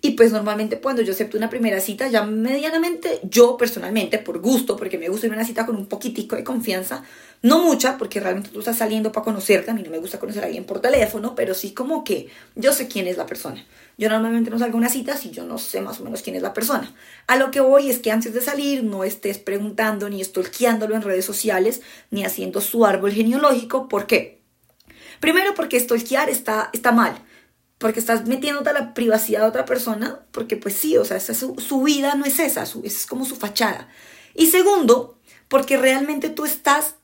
Y 0.04 0.10
pues 0.10 0.32
normalmente 0.32 0.80
cuando 0.80 1.00
yo 1.00 1.14
acepto 1.14 1.38
una 1.38 1.48
primera 1.48 1.80
cita, 1.80 2.08
ya 2.08 2.24
medianamente, 2.24 3.20
yo 3.22 3.56
personalmente, 3.56 4.18
por 4.18 4.38
gusto, 4.38 4.76
porque 4.76 4.98
me 4.98 5.08
gusta 5.08 5.26
ir 5.26 5.32
a 5.32 5.36
una 5.36 5.46
cita 5.46 5.64
con 5.64 5.76
un 5.76 5.86
poquitico 5.86 6.36
de 6.36 6.44
confianza, 6.44 7.02
no 7.40 7.64
mucha, 7.64 7.96
porque 7.96 8.20
realmente 8.20 8.50
tú 8.50 8.58
estás 8.58 8.76
saliendo 8.76 9.10
para 9.12 9.24
conocerte, 9.24 9.70
a 9.70 9.74
mí 9.74 9.82
no 9.82 9.90
me 9.90 9.96
gusta 9.96 10.20
conocer 10.20 10.42
a 10.42 10.46
alguien 10.48 10.64
por 10.64 10.80
teléfono, 10.80 11.34
pero 11.34 11.54
sí 11.54 11.72
como 11.72 12.04
que 12.04 12.28
yo 12.54 12.74
sé 12.74 12.86
quién 12.86 13.06
es 13.06 13.16
la 13.16 13.24
persona. 13.24 13.64
Yo 13.96 14.10
normalmente 14.10 14.50
no 14.50 14.58
salgo 14.58 14.76
a 14.76 14.80
una 14.80 14.90
cita 14.90 15.16
si 15.16 15.30
yo 15.30 15.46
no 15.46 15.56
sé 15.56 15.80
más 15.80 15.98
o 16.00 16.04
menos 16.04 16.20
quién 16.20 16.36
es 16.36 16.42
la 16.42 16.52
persona. 16.52 16.94
A 17.26 17.36
lo 17.36 17.50
que 17.50 17.60
voy 17.60 17.88
es 17.88 17.98
que 17.98 18.10
antes 18.10 18.34
de 18.34 18.42
salir 18.42 18.84
no 18.84 19.04
estés 19.04 19.38
preguntando 19.38 20.10
ni 20.10 20.20
estolqueándolo 20.20 20.96
en 20.96 21.00
redes 21.00 21.24
sociales, 21.24 21.80
ni 22.10 22.26
haciendo 22.26 22.60
su 22.60 22.84
árbol 22.84 23.12
genealógico. 23.12 23.88
¿Por 23.88 24.06
qué? 24.06 24.42
Primero 25.18 25.54
porque 25.54 25.78
estolquear 25.78 26.28
está, 26.28 26.68
está 26.74 26.92
mal 26.92 27.16
porque 27.78 28.00
estás 28.00 28.26
metiéndote 28.26 28.70
a 28.70 28.72
la 28.72 28.94
privacidad 28.94 29.40
de 29.40 29.48
otra 29.48 29.64
persona, 29.64 30.20
porque 30.30 30.56
pues 30.56 30.74
sí, 30.74 30.96
o 30.96 31.04
sea, 31.04 31.20
su, 31.20 31.56
su, 31.58 31.82
vida 31.82 32.14
no 32.14 32.24
es 32.24 32.38
esa, 32.38 32.66
su, 32.66 32.82
es 32.84 33.06
como 33.06 33.24
su 33.24 33.36
fachada. 33.36 33.88
Y 34.34 34.46
segundo, 34.46 35.18
porque 35.48 35.76
realmente 35.76 36.30
tú 36.30 36.44
estás 36.44 36.96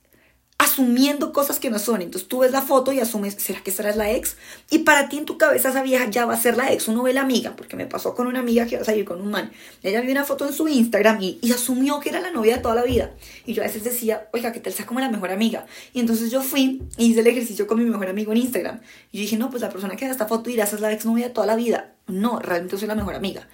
asumiendo 0.61 1.33
cosas 1.33 1.59
que 1.59 1.71
no 1.71 1.79
son. 1.79 2.03
Entonces 2.03 2.29
tú 2.29 2.41
ves 2.41 2.53
la 2.53 2.61
foto 2.61 2.93
y 2.93 3.01
asumes, 3.01 3.35
¿será 3.39 3.63
que 3.63 3.71
es 3.71 3.97
la 3.97 4.11
ex? 4.11 4.37
Y 4.69 4.81
para 4.81 5.09
ti 5.09 5.17
en 5.17 5.25
tu 5.25 5.39
cabeza 5.39 5.71
esa 5.71 5.83
vieja 5.83 6.11
ya 6.11 6.27
va 6.27 6.35
a 6.35 6.37
ser 6.37 6.59
la 6.59 6.71
ex. 6.71 6.87
Uno 6.87 7.03
ve 7.03 7.15
la 7.15 7.23
amiga, 7.23 7.57
porque 7.57 7.77
me 7.77 7.87
pasó 7.87 8.15
con 8.15 8.27
una 8.27 8.41
amiga 8.41 8.67
que 8.67 8.75
iba 8.75 8.83
a 8.83 8.85
salir 8.85 9.07
con 9.07 9.23
un 9.23 9.31
man. 9.31 9.51
Ella 9.83 10.03
vio 10.03 10.13
una 10.13 10.25
foto 10.25 10.47
en 10.47 10.53
su 10.53 10.69
Instagram 10.69 11.19
y, 11.23 11.39
y, 11.41 11.53
asumió 11.53 11.99
que 11.99 12.11
era 12.11 12.21
la 12.21 12.31
novia 12.31 12.57
de 12.57 12.63
toda 12.63 12.75
la 12.75 12.83
vida. 12.83 13.15
Y 13.47 13.55
yo 13.55 13.63
a 13.63 13.67
veces 13.67 13.85
decía, 13.85 14.29
oiga, 14.35 14.53
que 14.53 14.61
tal 14.61 14.75
sea 14.75 14.85
como 14.85 15.01
la 15.01 15.09
mejor 15.09 15.31
amiga. 15.31 15.65
Y 15.95 16.01
entonces 16.01 16.31
yo 16.31 16.43
fui 16.43 16.83
y 16.99 17.07
hice 17.07 17.21
el 17.21 17.27
ejercicio 17.27 17.67
con 17.67 17.79
mi 17.79 17.87
mejor 17.87 18.11
amigo 18.11 18.33
en 18.33 18.39
Instagram. 18.39 18.83
Y 19.13 19.17
yo 19.17 19.23
dije, 19.23 19.39
no, 19.39 19.49
pues 19.49 19.63
la 19.63 19.71
persona 19.71 19.97
que 19.97 20.05
da 20.05 20.13
esta 20.13 20.27
foto 20.27 20.51
dirá, 20.51 20.65
esa 20.65 20.77
es 20.77 20.83
la 20.83 20.93
ex 20.93 21.07
novia 21.07 21.29
de 21.29 21.33
toda 21.33 21.47
la 21.47 21.57
vida. 21.57 21.95
No, 22.07 22.39
realmente 22.39 22.77
soy 22.77 22.87
la 22.87 22.95
mejor 22.95 23.15
amiga. 23.15 23.49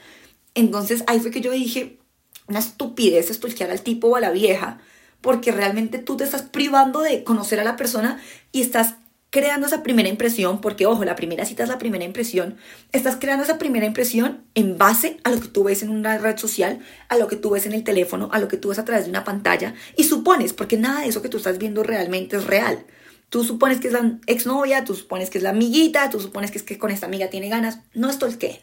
Entonces 0.56 1.04
ahí 1.06 1.20
fue 1.20 1.30
que 1.30 1.40
yo 1.40 1.52
dije, 1.52 2.00
una 2.48 2.58
estupidez 2.58 3.30
estulquear 3.30 3.70
al 3.70 3.82
tipo 3.82 4.08
o 4.08 4.16
a 4.16 4.20
la 4.20 4.32
vieja 4.32 4.80
porque 5.26 5.50
realmente 5.50 5.98
tú 5.98 6.16
te 6.16 6.22
estás 6.22 6.42
privando 6.42 7.00
de 7.00 7.24
conocer 7.24 7.58
a 7.58 7.64
la 7.64 7.74
persona 7.74 8.20
y 8.52 8.60
estás 8.62 8.94
creando 9.30 9.66
esa 9.66 9.82
primera 9.82 10.08
impresión, 10.08 10.60
porque 10.60 10.86
ojo, 10.86 11.04
la 11.04 11.16
primera 11.16 11.44
cita 11.44 11.64
es 11.64 11.68
la 11.68 11.80
primera 11.80 12.04
impresión, 12.04 12.58
estás 12.92 13.16
creando 13.16 13.42
esa 13.42 13.58
primera 13.58 13.86
impresión 13.86 14.44
en 14.54 14.78
base 14.78 15.18
a 15.24 15.32
lo 15.32 15.40
que 15.40 15.48
tú 15.48 15.64
ves 15.64 15.82
en 15.82 15.90
una 15.90 16.16
red 16.18 16.36
social, 16.36 16.78
a 17.08 17.16
lo 17.18 17.26
que 17.26 17.34
tú 17.34 17.50
ves 17.50 17.66
en 17.66 17.72
el 17.72 17.82
teléfono, 17.82 18.28
a 18.30 18.38
lo 18.38 18.46
que 18.46 18.56
tú 18.56 18.68
ves 18.68 18.78
a 18.78 18.84
través 18.84 19.06
de 19.06 19.10
una 19.10 19.24
pantalla 19.24 19.74
y 19.96 20.04
supones, 20.04 20.52
porque 20.52 20.76
nada 20.76 21.00
de 21.00 21.08
eso 21.08 21.22
que 21.22 21.28
tú 21.28 21.38
estás 21.38 21.58
viendo 21.58 21.82
realmente 21.82 22.36
es 22.36 22.44
real. 22.44 22.86
Tú 23.28 23.42
supones 23.42 23.80
que 23.80 23.88
es 23.88 23.92
la 23.92 24.20
exnovia, 24.28 24.84
tú 24.84 24.94
supones 24.94 25.28
que 25.28 25.38
es 25.38 25.42
la 25.42 25.50
amiguita, 25.50 26.08
tú 26.08 26.20
supones 26.20 26.52
que 26.52 26.58
es 26.58 26.62
que 26.62 26.78
con 26.78 26.92
esta 26.92 27.06
amiga 27.06 27.30
tiene 27.30 27.48
ganas. 27.48 27.80
No 27.94 28.10
que 28.38 28.62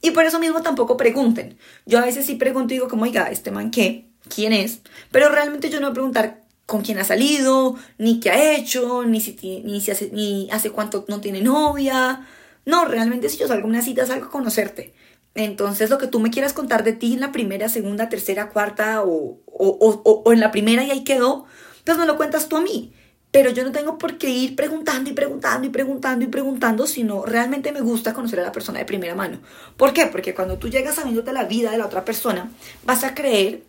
Y 0.00 0.12
por 0.12 0.24
eso 0.24 0.38
mismo 0.38 0.62
tampoco 0.62 0.96
pregunten. 0.96 1.58
Yo 1.86 1.98
a 1.98 2.04
veces 2.04 2.24
sí 2.24 2.36
pregunto 2.36 2.72
y 2.72 2.76
digo 2.76 2.88
como, 2.88 3.02
oiga, 3.02 3.32
¿este 3.32 3.50
man 3.50 3.72
qué? 3.72 4.13
Quién 4.28 4.52
es, 4.52 4.80
pero 5.10 5.28
realmente 5.28 5.70
yo 5.70 5.80
no 5.80 5.88
voy 5.88 5.92
a 5.92 5.94
preguntar 5.94 6.44
con 6.66 6.82
quién 6.82 6.98
ha 6.98 7.04
salido, 7.04 7.76
ni 7.98 8.20
qué 8.20 8.30
ha 8.30 8.54
hecho, 8.54 9.04
ni, 9.04 9.20
si, 9.20 9.36
ni, 9.64 9.80
si 9.80 9.90
hace, 9.90 10.10
ni 10.12 10.48
hace 10.50 10.70
cuánto 10.70 11.04
no 11.08 11.20
tiene 11.20 11.42
novia. 11.42 12.26
No, 12.64 12.86
realmente 12.86 13.28
si 13.28 13.36
yo 13.36 13.48
salgo 13.48 13.66
a 13.66 13.70
una 13.70 13.82
cita, 13.82 14.06
salgo 14.06 14.26
a 14.26 14.30
conocerte. 14.30 14.94
Entonces, 15.34 15.90
lo 15.90 15.98
que 15.98 16.06
tú 16.06 16.20
me 16.20 16.30
quieras 16.30 16.52
contar 16.52 16.84
de 16.84 16.92
ti 16.92 17.14
en 17.14 17.20
la 17.20 17.32
primera, 17.32 17.68
segunda, 17.68 18.08
tercera, 18.08 18.50
cuarta 18.50 19.02
o, 19.02 19.40
o, 19.46 20.22
o, 20.24 20.32
en 20.32 20.40
la 20.40 20.52
primera 20.52 20.84
y 20.84 20.90
ahí 20.90 21.04
quedó, 21.04 21.46
pues 21.84 21.98
me 21.98 22.06
lo 22.06 22.16
cuentas 22.16 22.48
tú 22.48 22.56
a 22.56 22.60
mí. 22.60 22.92
Pero 23.32 23.50
yo 23.50 23.64
no 23.64 23.72
tengo 23.72 23.98
por 23.98 24.16
qué 24.16 24.30
ir 24.30 24.54
preguntando 24.54 25.10
y 25.10 25.12
preguntando 25.12 25.66
y 25.66 25.70
preguntando 25.70 26.24
y 26.24 26.28
preguntando, 26.28 26.86
sino 26.86 27.26
realmente 27.26 27.72
me 27.72 27.80
gusta 27.80 28.14
conocer 28.14 28.38
a 28.38 28.44
la 28.44 28.52
persona 28.52 28.78
de 28.78 28.84
primera 28.84 29.16
mano. 29.16 29.40
¿Por 29.76 29.92
qué? 29.92 30.06
Porque 30.06 30.34
cuando 30.34 30.56
tú 30.56 30.68
llegas 30.68 30.94
sabiéndote 30.94 31.32
la 31.32 31.42
vida 31.44 31.72
de 31.72 31.78
la 31.78 31.86
otra 31.86 32.04
persona, 32.04 32.52
vas 32.84 33.02
a 33.02 33.16
creer 33.16 33.64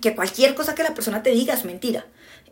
que 0.00 0.14
cualquier 0.14 0.54
cosa 0.54 0.74
que 0.74 0.82
la 0.82 0.94
persona 0.94 1.22
te 1.22 1.30
diga 1.30 1.54
es 1.54 1.64
mentira. 1.64 2.06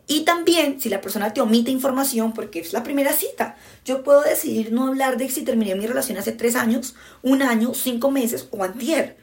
Y 0.07 0.21
también 0.21 0.81
si 0.81 0.89
la 0.89 1.01
persona 1.01 1.33
te 1.33 1.41
omite 1.41 1.71
información 1.71 2.33
porque 2.33 2.59
es 2.59 2.73
la 2.73 2.83
primera 2.83 3.13
cita. 3.13 3.55
Yo 3.85 4.03
puedo 4.03 4.21
decidir 4.21 4.71
no 4.71 4.87
hablar 4.87 5.17
de 5.17 5.29
si 5.29 5.43
terminé 5.43 5.75
mi 5.75 5.87
relación 5.87 6.17
hace 6.17 6.31
tres 6.31 6.55
años, 6.55 6.95
un 7.21 7.41
año, 7.41 7.73
cinco 7.73 8.11
meses 8.11 8.47
o 8.51 8.63
antier. 8.63 9.17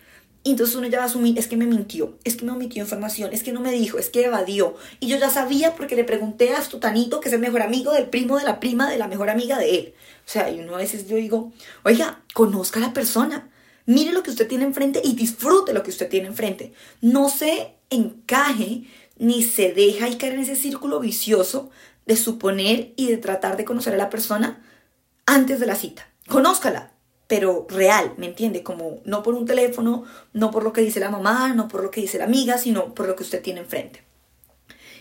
Entonces 0.44 0.76
uno 0.76 0.86
ya 0.86 0.98
va 0.98 1.04
a 1.04 1.08
asumir, 1.08 1.38
es 1.38 1.46
que 1.46 1.56
me 1.56 1.66
mintió, 1.66 2.16
es 2.24 2.36
que 2.36 2.44
me 2.44 2.52
omitió 2.52 2.82
información, 2.82 3.30
es 3.32 3.42
que 3.42 3.52
no 3.52 3.60
me 3.60 3.72
dijo, 3.72 3.98
es 3.98 4.08
que 4.08 4.24
evadió. 4.24 4.76
Y 5.00 5.08
yo 5.08 5.18
ya 5.18 5.30
sabía 5.30 5.74
porque 5.74 5.96
le 5.96 6.04
pregunté 6.04 6.54
a 6.54 6.62
Stutanito, 6.62 7.20
que 7.20 7.28
es 7.28 7.34
el 7.34 7.40
mejor 7.40 7.60
amigo 7.60 7.92
del 7.92 8.08
primo 8.08 8.38
de 8.38 8.44
la 8.44 8.60
prima 8.60 8.88
de 8.88 8.98
la 8.98 9.08
mejor 9.08 9.30
amiga 9.30 9.58
de 9.58 9.78
él. 9.78 9.94
O 10.26 10.30
sea, 10.30 10.50
y 10.50 10.60
uno 10.60 10.76
a 10.76 10.78
veces 10.78 11.06
yo 11.08 11.16
digo, 11.16 11.52
oiga, 11.82 12.22
conozca 12.34 12.78
a 12.78 12.82
la 12.82 12.92
persona, 12.94 13.50
mire 13.84 14.12
lo 14.12 14.22
que 14.22 14.30
usted 14.30 14.48
tiene 14.48 14.64
enfrente 14.64 15.02
y 15.04 15.14
disfrute 15.14 15.74
lo 15.74 15.82
que 15.82 15.90
usted 15.90 16.08
tiene 16.08 16.28
enfrente. 16.28 16.72
No 17.02 17.28
se 17.28 17.74
encaje 17.90 18.84
ni 19.16 19.42
se 19.42 19.72
deja 19.72 20.06
caer 20.18 20.34
en 20.34 20.40
ese 20.40 20.56
círculo 20.56 21.00
vicioso 21.00 21.70
de 22.06 22.16
suponer 22.16 22.92
y 22.96 23.08
de 23.08 23.18
tratar 23.18 23.56
de 23.56 23.64
conocer 23.64 23.94
a 23.94 23.98
la 23.98 24.10
persona 24.10 24.64
antes 25.26 25.60
de 25.60 25.66
la 25.66 25.74
cita. 25.74 26.08
Conózcala, 26.26 26.92
pero 27.26 27.66
real, 27.68 28.14
¿me 28.16 28.26
entiende? 28.26 28.62
Como 28.62 29.00
no 29.04 29.22
por 29.22 29.34
un 29.34 29.46
teléfono, 29.46 30.04
no 30.32 30.50
por 30.50 30.64
lo 30.64 30.72
que 30.72 30.80
dice 30.80 31.00
la 31.00 31.10
mamá, 31.10 31.52
no 31.54 31.68
por 31.68 31.82
lo 31.82 31.90
que 31.90 32.00
dice 32.00 32.18
la 32.18 32.24
amiga, 32.24 32.58
sino 32.58 32.94
por 32.94 33.06
lo 33.06 33.14
que 33.14 33.22
usted 33.22 33.42
tiene 33.42 33.60
enfrente. 33.60 34.02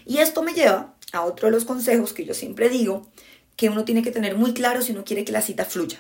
Y 0.06 0.18
esto 0.18 0.44
me 0.44 0.54
lleva 0.54 0.96
a 1.14 1.22
otro 1.24 1.48
de 1.48 1.54
los 1.54 1.66
consejos 1.66 2.14
que 2.14 2.26
yo 2.26 2.34
siempre 2.34 2.70
digo, 2.70 3.08
que 3.56 3.70
uno 3.70 3.86
tiene 3.86 4.04
que 4.04 4.12
tener 4.12 4.36
muy 4.36 4.54
claro 4.54 4.82
si 4.82 4.92
uno 4.92 5.04
quiere 5.04 5.26
que 5.26 5.32
la 5.32 5.42
cita 5.42 5.66
fluya. 5.66 6.00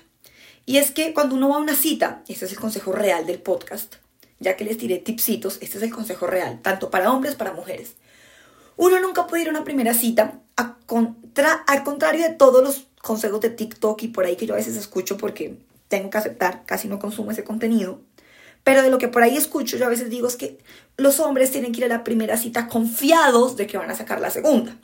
Y 0.66 0.78
es 0.78 0.92
que 0.92 1.14
cuando 1.14 1.36
uno 1.36 1.50
va 1.50 1.56
a 1.56 1.60
una 1.60 1.76
cita, 1.76 2.24
este 2.28 2.46
es 2.46 2.52
el 2.52 2.60
consejo 2.60 2.92
real 2.92 3.26
del 3.26 3.40
podcast, 3.40 3.96
ya 4.40 4.56
que 4.56 4.64
les 4.64 4.78
tiré 4.78 4.98
tipsitos, 4.98 5.58
este 5.62 5.78
es 5.78 5.84
el 5.84 5.94
consejo 5.94 6.28
real, 6.28 6.60
tanto 6.62 6.90
para 6.90 7.12
hombres 7.12 7.36
para 7.36 7.54
mujeres. 7.54 7.96
Uno 8.76 9.00
nunca 9.00 9.26
puede 9.26 9.44
ir 9.44 9.48
a 9.50 9.52
una 9.52 9.64
primera 9.64 9.94
cita 9.94 10.40
a 10.56 10.78
contra, 10.86 11.54
al 11.54 11.84
contrario 11.84 12.24
de 12.24 12.36
todos 12.36 12.64
los 12.64 12.88
consejos 13.02 13.42
de 13.42 13.50
TikTok 13.50 14.04
y 14.04 14.08
por 14.10 14.26
ahí 14.26 14.36
que 14.36 14.46
yo 14.46 14.54
a 14.54 14.58
veces 14.58 14.76
escucho 14.76 15.18
porque 15.18 15.58
tengo 15.88 16.10
que 16.10 16.18
aceptar, 16.18 16.64
casi 16.66 16.88
no 16.88 17.00
consumo 17.00 17.32
ese 17.32 17.44
contenido. 17.44 18.02
Pero 18.64 18.84
de 18.84 18.90
lo 18.90 18.98
que 18.98 19.08
por 19.08 19.24
ahí 19.24 19.38
escucho, 19.38 19.78
yo 19.78 19.86
a 19.86 19.90
veces 19.90 20.10
digo 20.10 20.28
es 20.28 20.36
que 20.36 20.60
los 20.98 21.20
hombres 21.20 21.52
tienen 21.52 21.72
que 21.72 21.80
ir 21.80 21.86
a 21.86 21.88
la 21.88 22.04
primera 22.04 22.38
cita 22.38 22.68
confiados 22.68 23.56
de 23.56 23.66
que 23.66 23.78
van 23.78 23.90
a 23.90 23.96
sacar 23.96 24.20
la 24.20 24.30
segunda. 24.30 24.78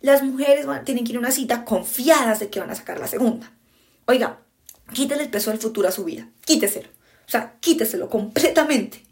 Las 0.00 0.22
mujeres 0.22 0.66
tienen 0.84 1.04
que 1.04 1.12
ir 1.12 1.16
a 1.16 1.20
una 1.20 1.30
cita 1.30 1.64
confiadas 1.64 2.38
de 2.38 2.48
que 2.48 2.60
van 2.60 2.70
a 2.70 2.74
sacar 2.74 3.00
la 3.00 3.08
segunda. 3.08 3.52
Oiga, 4.06 4.38
quítele 4.92 5.24
el 5.24 5.30
peso 5.30 5.50
del 5.50 5.58
futuro 5.58 5.88
a 5.88 5.92
su 5.92 6.04
vida. 6.04 6.28
Quíteselo. 6.44 6.93
O 7.26 7.30
sea, 7.30 7.56
quíteselo 7.60 8.08
completamente. 8.08 9.02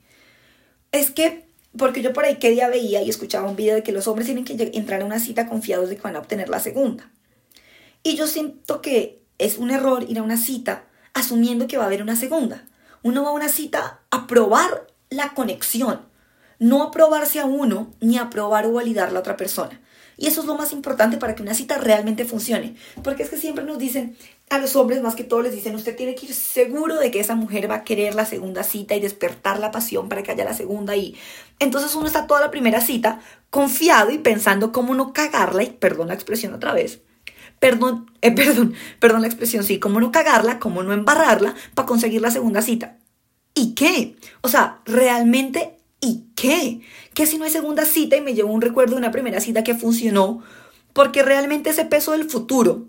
Es 0.91 1.11
que 1.11 1.47
porque 1.77 2.03
yo 2.03 2.13
por 2.13 2.25
ahí 2.25 2.37
que 2.37 2.51
día 2.51 2.69
veía 2.69 3.03
y 3.03 3.09
escuchaba 3.09 3.49
un 3.49 3.57
video 3.57 3.75
de 3.75 3.83
que 3.83 3.93
los 3.93 4.07
hombres 4.07 4.27
tienen 4.27 4.45
que 4.45 4.71
entrar 4.75 5.03
a 5.03 5.05
una 5.05 5.19
cita 5.19 5.49
confiados 5.49 5.89
de 5.89 5.97
que 5.97 6.03
van 6.03 6.17
a 6.17 6.19
obtener 6.19 6.49
la 6.49 6.61
segunda. 6.61 7.11
Y 8.03 8.17
yo 8.17 8.27
siento 8.27 8.83
que 8.83 9.23
es 9.39 9.59
un 9.59 9.71
error 9.71 10.05
ir 10.09 10.19
a 10.19 10.23
una 10.23 10.37
cita 10.37 10.85
asumiendo 11.15 11.67
que 11.67 11.79
va 11.79 11.85
a 11.85 11.87
haber 11.87 12.03
una 12.03 12.17
segunda. 12.17 12.65
Uno 13.03 13.23
va 13.23 13.31
a 13.31 13.33
una 13.33 13.49
cita 13.49 14.01
a 14.11 14.27
probar 14.27 14.87
la 15.09 15.35
conexión, 15.35 16.03
no 16.59 16.83
a 16.83 16.91
probarse 16.91 17.41
a 17.41 17.47
uno 17.47 17.93
ni 18.01 18.19
a 18.19 18.31
probar 18.31 18.67
o 18.67 18.73
validar 18.73 19.09
a 19.09 19.13
la 19.13 19.21
otra 19.21 19.37
persona. 19.37 19.81
Y 20.23 20.29
eso 20.29 20.43
es 20.43 20.47
lo 20.47 20.55
más 20.55 20.73
importante 20.73 21.17
para 21.17 21.35
que 21.35 21.43
una 21.43 21.53
cita 21.53 21.79
realmente 21.79 22.25
funcione. 22.25 22.77
Porque 23.03 23.25
es 23.25 23.29
que 23.29 23.37
siempre 23.37 23.65
nos 23.65 23.81
dicen, 23.81 24.17
a 24.51 24.59
los 24.59 24.77
hombres 24.77 25.03
más 25.03 25.17
que 25.17 25.25
todo 25.25 25.43
les 25.43 25.53
dicen, 25.53 25.75
usted 25.75 25.97
tiene 25.97 26.15
que 26.15 26.27
ir 26.27 26.33
seguro 26.33 27.01
de 27.01 27.11
que 27.11 27.19
esa 27.19 27.35
mujer 27.35 27.69
va 27.69 27.75
a 27.75 27.83
querer 27.83 28.15
la 28.15 28.25
segunda 28.25 28.63
cita 28.63 28.95
y 28.95 29.01
despertar 29.01 29.59
la 29.59 29.73
pasión 29.73 30.09
para 30.09 30.23
que 30.23 30.31
haya 30.31 30.45
la 30.45 30.55
segunda. 30.55 30.95
Y 30.95 31.17
entonces 31.59 31.93
uno 31.97 32.07
está 32.07 32.29
toda 32.29 32.41
la 32.41 32.53
primera 32.53 32.81
cita 32.81 33.19
confiado 33.51 34.13
y 34.13 34.19
pensando 34.19 34.71
cómo 34.71 34.95
no 34.95 35.13
cagarla, 35.13 35.65
y 35.65 35.71
perdón 35.71 36.07
la 36.07 36.15
expresión 36.15 36.55
otra 36.55 36.73
vez, 36.73 37.01
perdón, 37.59 38.09
eh, 38.21 38.31
perdón, 38.37 38.75
perdón 39.01 39.23
la 39.23 39.27
expresión, 39.27 39.65
sí, 39.65 39.81
cómo 39.81 40.01
no 40.01 40.13
cagarla, 40.13 40.61
cómo 40.61 40.85
no 40.85 40.93
embarrarla 40.93 41.57
para 41.75 41.87
conseguir 41.87 42.21
la 42.21 42.31
segunda 42.31 42.63
cita. 42.63 42.97
¿Y 43.55 43.75
qué? 43.75 44.15
O 44.43 44.49
sea, 44.49 44.83
realmente, 44.85 45.79
¿y 46.01 46.27
qué? 46.37 46.81
Que 47.15 47.27
si 47.27 47.39
no 47.39 47.45
hay 47.45 47.51
segunda 47.51 47.85
cita 47.85 48.17
y 48.17 48.21
me 48.21 48.35
llevo 48.35 48.53
un 48.53 48.61
recuerdo 48.61 48.93
de 48.93 48.99
una 48.99 49.11
primera 49.11 49.41
cita 49.41 49.65
que 49.65 49.75
funcionó, 49.75 50.43
porque 50.93 51.23
realmente 51.23 51.71
ese 51.71 51.85
peso 51.85 52.13
del 52.13 52.29
futuro 52.29 52.89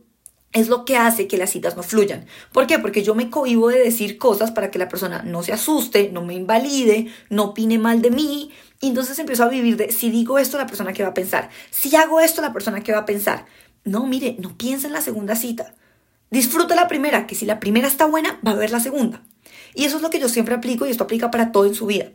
es 0.53 0.69
lo 0.69 0.85
que 0.85 0.97
hace 0.97 1.27
que 1.27 1.37
las 1.37 1.49
citas 1.49 1.75
no 1.75 1.83
fluyan. 1.83 2.25
¿Por 2.51 2.67
qué? 2.67 2.77
Porque 2.77 3.03
yo 3.03 3.15
me 3.15 3.29
cohibo 3.29 3.69
de 3.69 3.79
decir 3.79 4.19
cosas 4.19 4.51
para 4.51 4.69
que 4.69 4.77
la 4.77 4.87
persona 4.87 5.23
no 5.23 5.41
se 5.41 5.51
asuste, 5.51 6.11
no 6.13 6.23
me 6.23 6.35
invalide, 6.35 7.07
no 7.29 7.45
opine 7.45 7.79
mal 7.79 8.01
de 8.01 8.11
mí. 8.11 8.51
Y 8.79 8.87
entonces 8.89 9.17
empiezo 9.17 9.43
a 9.43 9.49
vivir 9.49 9.77
de, 9.77 9.91
si 9.91 10.11
digo 10.11 10.37
esto, 10.37 10.57
la 10.57 10.67
persona 10.67 10.93
que 10.93 11.03
va 11.03 11.09
a 11.09 11.13
pensar. 11.13 11.49
Si 11.71 11.95
hago 11.95 12.19
esto, 12.19 12.41
la 12.41 12.53
persona 12.53 12.83
que 12.83 12.91
va 12.91 12.99
a 12.99 13.05
pensar. 13.05 13.45
No, 13.83 14.05
mire, 14.05 14.37
no 14.39 14.55
piensa 14.55 14.87
en 14.87 14.93
la 14.93 15.01
segunda 15.01 15.35
cita. 15.35 15.73
Disfruta 16.29 16.75
la 16.75 16.87
primera, 16.87 17.25
que 17.25 17.35
si 17.35 17.45
la 17.45 17.59
primera 17.59 17.87
está 17.87 18.05
buena, 18.05 18.39
va 18.45 18.51
a 18.51 18.53
haber 18.53 18.71
la 18.71 18.79
segunda. 18.79 19.23
Y 19.73 19.85
eso 19.85 19.97
es 19.97 20.03
lo 20.03 20.09
que 20.11 20.19
yo 20.19 20.29
siempre 20.29 20.53
aplico 20.53 20.85
y 20.85 20.91
esto 20.91 21.03
aplica 21.03 21.31
para 21.31 21.51
todo 21.51 21.65
en 21.65 21.75
su 21.75 21.87
vida. 21.87 22.11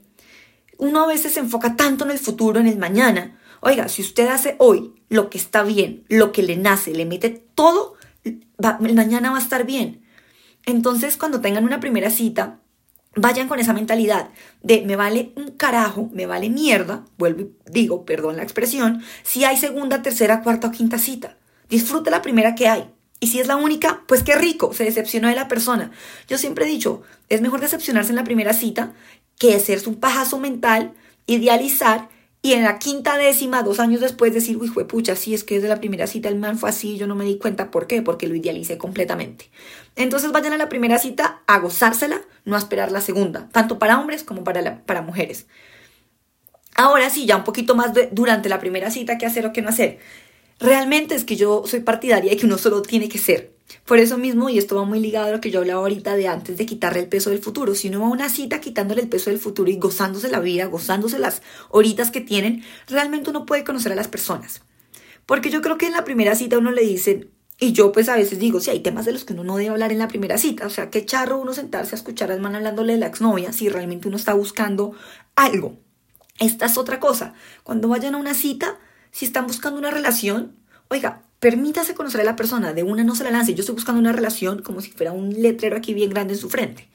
Uno 0.78 1.02
a 1.02 1.06
veces 1.06 1.34
se 1.34 1.40
enfoca 1.40 1.76
tanto 1.76 2.04
en 2.04 2.12
el 2.12 2.18
futuro, 2.18 2.60
en 2.60 2.68
el 2.68 2.78
mañana. 2.78 3.38
Oiga, 3.60 3.88
si 3.88 4.00
usted 4.00 4.28
hace 4.28 4.54
hoy 4.58 4.94
lo 5.08 5.28
que 5.28 5.36
está 5.36 5.64
bien, 5.64 6.04
lo 6.08 6.32
que 6.32 6.42
le 6.42 6.56
nace, 6.56 6.92
le 6.92 7.04
mete 7.04 7.30
todo, 7.54 7.96
mañana 8.78 9.30
va 9.30 9.38
a 9.38 9.42
estar 9.42 9.66
bien. 9.66 10.04
Entonces, 10.64 11.16
cuando 11.16 11.40
tengan 11.40 11.64
una 11.64 11.80
primera 11.80 12.10
cita, 12.10 12.60
vayan 13.16 13.48
con 13.48 13.58
esa 13.58 13.72
mentalidad 13.72 14.28
de 14.62 14.82
me 14.82 14.94
vale 14.94 15.32
un 15.34 15.50
carajo, 15.50 16.08
me 16.12 16.26
vale 16.26 16.48
mierda, 16.50 17.04
vuelvo 17.16 17.40
y 17.40 17.50
digo, 17.70 18.04
perdón 18.04 18.36
la 18.36 18.44
expresión, 18.44 19.02
si 19.24 19.44
hay 19.44 19.56
segunda, 19.56 20.02
tercera, 20.02 20.42
cuarta 20.42 20.68
o 20.68 20.70
quinta 20.70 20.98
cita. 20.98 21.36
Disfrute 21.68 22.10
la 22.10 22.22
primera 22.22 22.54
que 22.54 22.68
hay. 22.68 22.90
Y 23.20 23.26
si 23.26 23.40
es 23.40 23.48
la 23.48 23.56
única, 23.56 24.04
pues 24.06 24.22
qué 24.22 24.36
rico, 24.36 24.72
se 24.72 24.84
decepcionó 24.84 25.26
de 25.28 25.34
la 25.34 25.48
persona. 25.48 25.90
Yo 26.28 26.38
siempre 26.38 26.66
he 26.66 26.68
dicho, 26.68 27.02
es 27.28 27.40
mejor 27.40 27.60
decepcionarse 27.60 28.10
en 28.10 28.16
la 28.16 28.24
primera 28.24 28.52
cita 28.52 28.92
que 29.38 29.54
hacerse 29.54 29.88
un 29.88 29.96
pajazo 29.96 30.38
mental, 30.38 30.94
idealizar 31.26 32.08
y 32.40 32.52
en 32.52 32.62
la 32.62 32.78
quinta 32.78 33.16
décima, 33.16 33.62
dos 33.62 33.80
años 33.80 34.00
después, 34.00 34.32
decir, 34.32 34.56
uy, 34.56 34.70
pucha, 34.70 35.16
sí, 35.16 35.34
es 35.34 35.42
que 35.42 35.56
desde 35.56 35.68
la 35.68 35.80
primera 35.80 36.06
cita 36.06 36.28
el 36.28 36.36
man 36.36 36.56
fue 36.56 36.70
así, 36.70 36.96
yo 36.96 37.06
no 37.08 37.16
me 37.16 37.24
di 37.24 37.36
cuenta 37.36 37.70
por 37.70 37.88
qué, 37.88 38.00
porque 38.00 38.28
lo 38.28 38.36
idealicé 38.36 38.78
completamente. 38.78 39.50
Entonces 39.96 40.30
vayan 40.30 40.52
a 40.52 40.56
la 40.56 40.68
primera 40.68 40.98
cita 40.98 41.42
a 41.48 41.58
gozársela, 41.58 42.22
no 42.44 42.54
a 42.54 42.58
esperar 42.58 42.92
la 42.92 43.00
segunda, 43.00 43.48
tanto 43.50 43.78
para 43.80 43.98
hombres 43.98 44.22
como 44.22 44.44
para, 44.44 44.82
para 44.84 45.02
mujeres. 45.02 45.46
Ahora 46.76 47.10
sí, 47.10 47.26
ya 47.26 47.36
un 47.36 47.44
poquito 47.44 47.74
más 47.74 47.90
durante 48.12 48.48
la 48.48 48.60
primera 48.60 48.92
cita, 48.92 49.18
qué 49.18 49.26
hacer 49.26 49.44
o 49.44 49.52
qué 49.52 49.62
no 49.62 49.70
hacer. 49.70 49.98
Realmente 50.58 51.14
es 51.14 51.24
que 51.24 51.36
yo 51.36 51.62
soy 51.66 51.80
partidaria 51.80 52.30
de 52.30 52.36
que 52.36 52.46
uno 52.46 52.58
solo 52.58 52.82
tiene 52.82 53.08
que 53.08 53.18
ser. 53.18 53.58
Por 53.84 53.98
eso 53.98 54.18
mismo, 54.18 54.48
y 54.48 54.58
esto 54.58 54.76
va 54.76 54.84
muy 54.84 54.98
ligado 54.98 55.28
a 55.28 55.30
lo 55.30 55.40
que 55.40 55.50
yo 55.50 55.60
hablaba 55.60 55.80
ahorita 55.80 56.16
de 56.16 56.26
antes 56.26 56.56
de 56.56 56.66
quitarle 56.66 57.00
el 57.00 57.08
peso 57.08 57.30
del 57.30 57.38
futuro, 57.38 57.74
si 57.74 57.88
uno 57.88 58.00
va 58.00 58.06
a 58.06 58.10
una 58.10 58.28
cita 58.28 58.60
quitándole 58.60 59.02
el 59.02 59.08
peso 59.08 59.30
del 59.30 59.38
futuro 59.38 59.70
y 59.70 59.76
gozándose 59.76 60.28
la 60.28 60.40
vida, 60.40 60.66
gozándose 60.66 61.18
las 61.18 61.42
horitas 61.68 62.10
que 62.10 62.20
tienen, 62.20 62.64
realmente 62.86 63.30
uno 63.30 63.46
puede 63.46 63.64
conocer 63.64 63.92
a 63.92 63.94
las 63.96 64.08
personas. 64.08 64.62
Porque 65.26 65.50
yo 65.50 65.60
creo 65.60 65.76
que 65.76 65.86
en 65.86 65.92
la 65.92 66.04
primera 66.04 66.34
cita 66.34 66.58
uno 66.58 66.70
le 66.70 66.82
dicen, 66.82 67.30
y 67.60 67.72
yo 67.72 67.92
pues 67.92 68.08
a 68.08 68.16
veces 68.16 68.38
digo, 68.38 68.60
si 68.60 68.70
hay 68.70 68.80
temas 68.80 69.04
de 69.04 69.12
los 69.12 69.24
que 69.24 69.34
uno 69.34 69.44
no 69.44 69.56
debe 69.56 69.70
hablar 69.70 69.92
en 69.92 69.98
la 69.98 70.08
primera 70.08 70.38
cita, 70.38 70.66
o 70.66 70.70
sea, 70.70 70.90
qué 70.90 71.04
charro 71.04 71.38
uno 71.38 71.52
sentarse 71.52 71.94
a 71.94 71.98
escuchar 71.98 72.32
al 72.32 72.40
man 72.40 72.54
hablándole 72.54 72.94
de 72.94 73.00
la 73.00 73.08
exnovia 73.08 73.52
si 73.52 73.68
realmente 73.68 74.08
uno 74.08 74.16
está 74.16 74.32
buscando 74.32 74.92
algo. 75.36 75.76
Esta 76.38 76.66
es 76.66 76.78
otra 76.78 77.00
cosa. 77.00 77.34
Cuando 77.64 77.88
vayan 77.88 78.14
a 78.14 78.18
una 78.18 78.32
cita, 78.32 78.78
si 79.10 79.24
están 79.24 79.46
buscando 79.46 79.78
una 79.78 79.90
relación, 79.90 80.56
oiga, 80.88 81.22
permítase 81.40 81.94
conocer 81.94 82.20
a 82.20 82.24
la 82.24 82.36
persona, 82.36 82.72
de 82.72 82.82
una 82.82 83.04
no 83.04 83.14
se 83.14 83.24
la 83.24 83.30
lance. 83.30 83.54
Yo 83.54 83.60
estoy 83.60 83.74
buscando 83.74 84.00
una 84.00 84.12
relación 84.12 84.62
como 84.62 84.80
si 84.80 84.90
fuera 84.90 85.12
un 85.12 85.30
letrero 85.40 85.76
aquí 85.76 85.94
bien 85.94 86.10
grande 86.10 86.34
en 86.34 86.40
su 86.40 86.48
frente. 86.48 86.88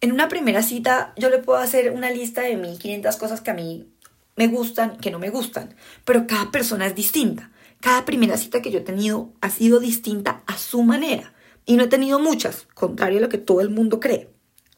En 0.00 0.12
una 0.12 0.28
primera 0.28 0.62
cita 0.62 1.12
yo 1.16 1.28
le 1.28 1.38
puedo 1.38 1.58
hacer 1.58 1.90
una 1.90 2.10
lista 2.10 2.42
de 2.42 2.56
1500 2.56 3.16
cosas 3.16 3.40
que 3.40 3.50
a 3.50 3.54
mí 3.54 3.88
me 4.36 4.46
gustan 4.46 4.98
que 4.98 5.10
no 5.10 5.18
me 5.18 5.30
gustan, 5.30 5.74
pero 6.04 6.26
cada 6.26 6.52
persona 6.52 6.86
es 6.86 6.94
distinta. 6.94 7.50
Cada 7.80 8.04
primera 8.04 8.36
cita 8.36 8.62
que 8.62 8.70
yo 8.70 8.78
he 8.78 8.82
tenido 8.82 9.32
ha 9.40 9.50
sido 9.50 9.80
distinta 9.80 10.42
a 10.46 10.56
su 10.56 10.82
manera. 10.82 11.32
Y 11.66 11.76
no 11.76 11.84
he 11.84 11.88
tenido 11.88 12.18
muchas, 12.18 12.66
contrario 12.74 13.18
a 13.18 13.20
lo 13.20 13.28
que 13.28 13.38
todo 13.38 13.60
el 13.60 13.70
mundo 13.70 14.00
cree. 14.00 14.30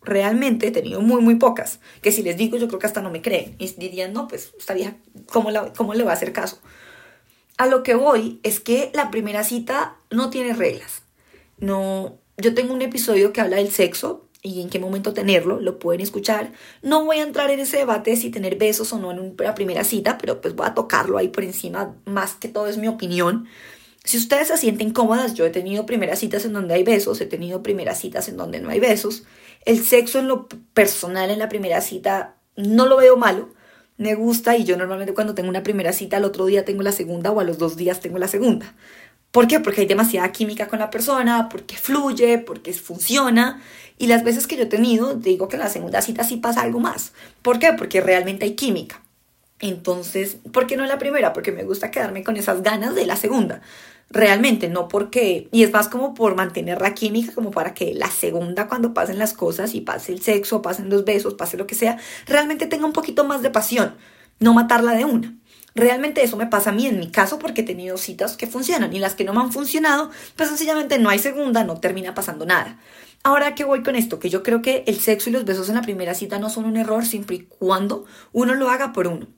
Realmente 0.02 0.68
he 0.68 0.70
tenido 0.70 1.00
muy, 1.00 1.20
muy 1.20 1.36
pocas. 1.36 1.80
Que 2.02 2.12
si 2.12 2.22
les 2.22 2.36
digo, 2.36 2.56
yo 2.56 2.68
creo 2.68 2.78
que 2.78 2.86
hasta 2.86 3.02
no 3.02 3.10
me 3.10 3.22
creen. 3.22 3.54
Y 3.58 3.68
dirían, 3.68 4.12
no, 4.12 4.28
pues 4.28 4.52
esta 4.58 4.74
vieja, 4.74 4.96
¿cómo, 5.26 5.50
cómo 5.76 5.94
le 5.94 6.04
va 6.04 6.12
a 6.12 6.14
hacer 6.14 6.32
caso? 6.32 6.60
A 7.58 7.66
lo 7.66 7.82
que 7.82 7.94
voy 7.94 8.40
es 8.42 8.60
que 8.60 8.90
la 8.94 9.10
primera 9.10 9.44
cita 9.44 9.96
no 10.10 10.30
tiene 10.30 10.54
reglas. 10.54 11.02
No, 11.58 12.18
yo 12.38 12.54
tengo 12.54 12.72
un 12.72 12.82
episodio 12.82 13.32
que 13.32 13.40
habla 13.40 13.56
del 13.56 13.70
sexo 13.70 14.26
y 14.42 14.62
en 14.62 14.70
qué 14.70 14.78
momento 14.78 15.12
tenerlo, 15.12 15.60
lo 15.60 15.78
pueden 15.78 16.00
escuchar. 16.00 16.52
No 16.82 17.04
voy 17.04 17.18
a 17.18 17.22
entrar 17.22 17.50
en 17.50 17.60
ese 17.60 17.76
debate 17.76 18.16
si 18.16 18.30
tener 18.30 18.56
besos 18.56 18.92
o 18.92 18.98
no 18.98 19.10
en 19.10 19.18
una 19.18 19.54
primera 19.54 19.84
cita, 19.84 20.16
pero 20.16 20.40
pues 20.40 20.54
voy 20.54 20.66
a 20.66 20.74
tocarlo 20.74 21.18
ahí 21.18 21.28
por 21.28 21.44
encima, 21.44 21.94
más 22.06 22.34
que 22.34 22.48
todo 22.48 22.66
es 22.66 22.78
mi 22.78 22.88
opinión. 22.88 23.46
Si 24.04 24.16
ustedes 24.16 24.48
se 24.48 24.56
sienten 24.56 24.92
cómodas, 24.92 25.34
yo 25.34 25.44
he 25.44 25.50
tenido 25.50 25.84
primeras 25.84 26.20
citas 26.20 26.46
en 26.46 26.54
donde 26.54 26.74
hay 26.74 26.84
besos, 26.84 27.20
he 27.20 27.26
tenido 27.26 27.62
primeras 27.62 28.00
citas 28.00 28.28
en 28.28 28.38
donde 28.38 28.60
no 28.60 28.70
hay 28.70 28.80
besos. 28.80 29.24
El 29.64 29.84
sexo 29.84 30.18
en 30.18 30.28
lo 30.28 30.48
personal 30.48 31.30
en 31.30 31.38
la 31.38 31.48
primera 31.48 31.80
cita 31.80 32.36
no 32.56 32.86
lo 32.86 32.96
veo 32.96 33.16
malo, 33.16 33.50
me 33.96 34.14
gusta 34.14 34.56
y 34.56 34.64
yo 34.64 34.76
normalmente 34.78 35.12
cuando 35.12 35.34
tengo 35.34 35.50
una 35.50 35.62
primera 35.62 35.92
cita 35.92 36.16
al 36.16 36.24
otro 36.24 36.46
día 36.46 36.64
tengo 36.64 36.82
la 36.82 36.92
segunda 36.92 37.30
o 37.30 37.40
a 37.40 37.44
los 37.44 37.58
dos 37.58 37.76
días 37.76 38.00
tengo 38.00 38.18
la 38.18 38.28
segunda. 38.28 38.74
¿Por 39.30 39.46
qué? 39.46 39.60
Porque 39.60 39.82
hay 39.82 39.86
demasiada 39.86 40.32
química 40.32 40.66
con 40.66 40.78
la 40.78 40.90
persona, 40.90 41.48
porque 41.48 41.76
fluye, 41.76 42.38
porque 42.38 42.72
funciona. 42.72 43.62
Y 43.98 44.06
las 44.06 44.24
veces 44.24 44.46
que 44.46 44.56
yo 44.56 44.64
he 44.64 44.66
tenido, 44.66 45.14
digo 45.14 45.48
que 45.48 45.56
en 45.56 45.60
la 45.62 45.68
segunda 45.68 46.02
cita 46.02 46.24
sí 46.24 46.38
pasa 46.38 46.62
algo 46.62 46.80
más. 46.80 47.12
¿Por 47.42 47.58
qué? 47.58 47.74
Porque 47.74 48.00
realmente 48.00 48.46
hay 48.46 48.54
química. 48.54 49.02
Entonces, 49.60 50.38
¿por 50.52 50.66
qué 50.66 50.76
no 50.76 50.86
la 50.86 50.98
primera? 50.98 51.32
Porque 51.32 51.52
me 51.52 51.64
gusta 51.64 51.90
quedarme 51.90 52.24
con 52.24 52.36
esas 52.36 52.62
ganas 52.62 52.94
de 52.94 53.06
la 53.06 53.16
segunda. 53.16 53.60
Realmente, 54.08 54.68
no 54.68 54.88
porque, 54.88 55.48
y 55.52 55.62
es 55.62 55.72
más 55.72 55.88
como 55.88 56.14
por 56.14 56.34
mantener 56.34 56.80
la 56.80 56.94
química, 56.94 57.32
como 57.32 57.50
para 57.50 57.74
que 57.74 57.94
la 57.94 58.10
segunda 58.10 58.66
cuando 58.66 58.92
pasen 58.92 59.18
las 59.18 59.34
cosas 59.34 59.74
y 59.74 59.82
pase 59.82 60.12
el 60.12 60.20
sexo, 60.20 60.62
pasen 60.62 60.88
los 60.90 61.04
besos, 61.04 61.34
pase 61.34 61.56
lo 61.56 61.66
que 61.66 61.76
sea, 61.76 61.98
realmente 62.26 62.66
tenga 62.66 62.86
un 62.86 62.92
poquito 62.92 63.24
más 63.24 63.42
de 63.42 63.50
pasión, 63.50 63.94
no 64.40 64.52
matarla 64.52 64.92
de 64.92 65.04
una. 65.04 65.36
Realmente 65.76 66.24
eso 66.24 66.36
me 66.36 66.46
pasa 66.46 66.70
a 66.70 66.72
mí 66.72 66.86
en 66.86 66.98
mi 66.98 67.10
caso 67.12 67.38
porque 67.38 67.60
he 67.60 67.64
tenido 67.64 67.96
citas 67.98 68.36
que 68.36 68.48
funcionan 68.48 68.92
y 68.92 68.98
las 68.98 69.14
que 69.14 69.22
no 69.22 69.32
me 69.32 69.40
han 69.40 69.52
funcionado, 69.52 70.10
pues 70.34 70.48
sencillamente 70.48 70.98
no 70.98 71.08
hay 71.08 71.20
segunda, 71.20 71.62
no 71.62 71.78
termina 71.78 72.12
pasando 72.14 72.46
nada. 72.46 72.78
Ahora 73.22 73.54
que 73.54 73.64
voy 73.64 73.82
con 73.82 73.94
esto, 73.94 74.18
que 74.18 74.30
yo 74.30 74.42
creo 74.42 74.62
que 74.62 74.82
el 74.88 74.98
sexo 74.98 75.30
y 75.30 75.32
los 75.34 75.44
besos 75.44 75.68
en 75.68 75.76
la 75.76 75.82
primera 75.82 76.14
cita 76.14 76.38
no 76.38 76.50
son 76.50 76.64
un 76.64 76.76
error 76.76 77.04
siempre 77.04 77.36
y 77.36 77.40
cuando 77.40 78.06
uno 78.32 78.54
lo 78.54 78.70
haga 78.70 78.92
por 78.92 79.06
uno. 79.06 79.28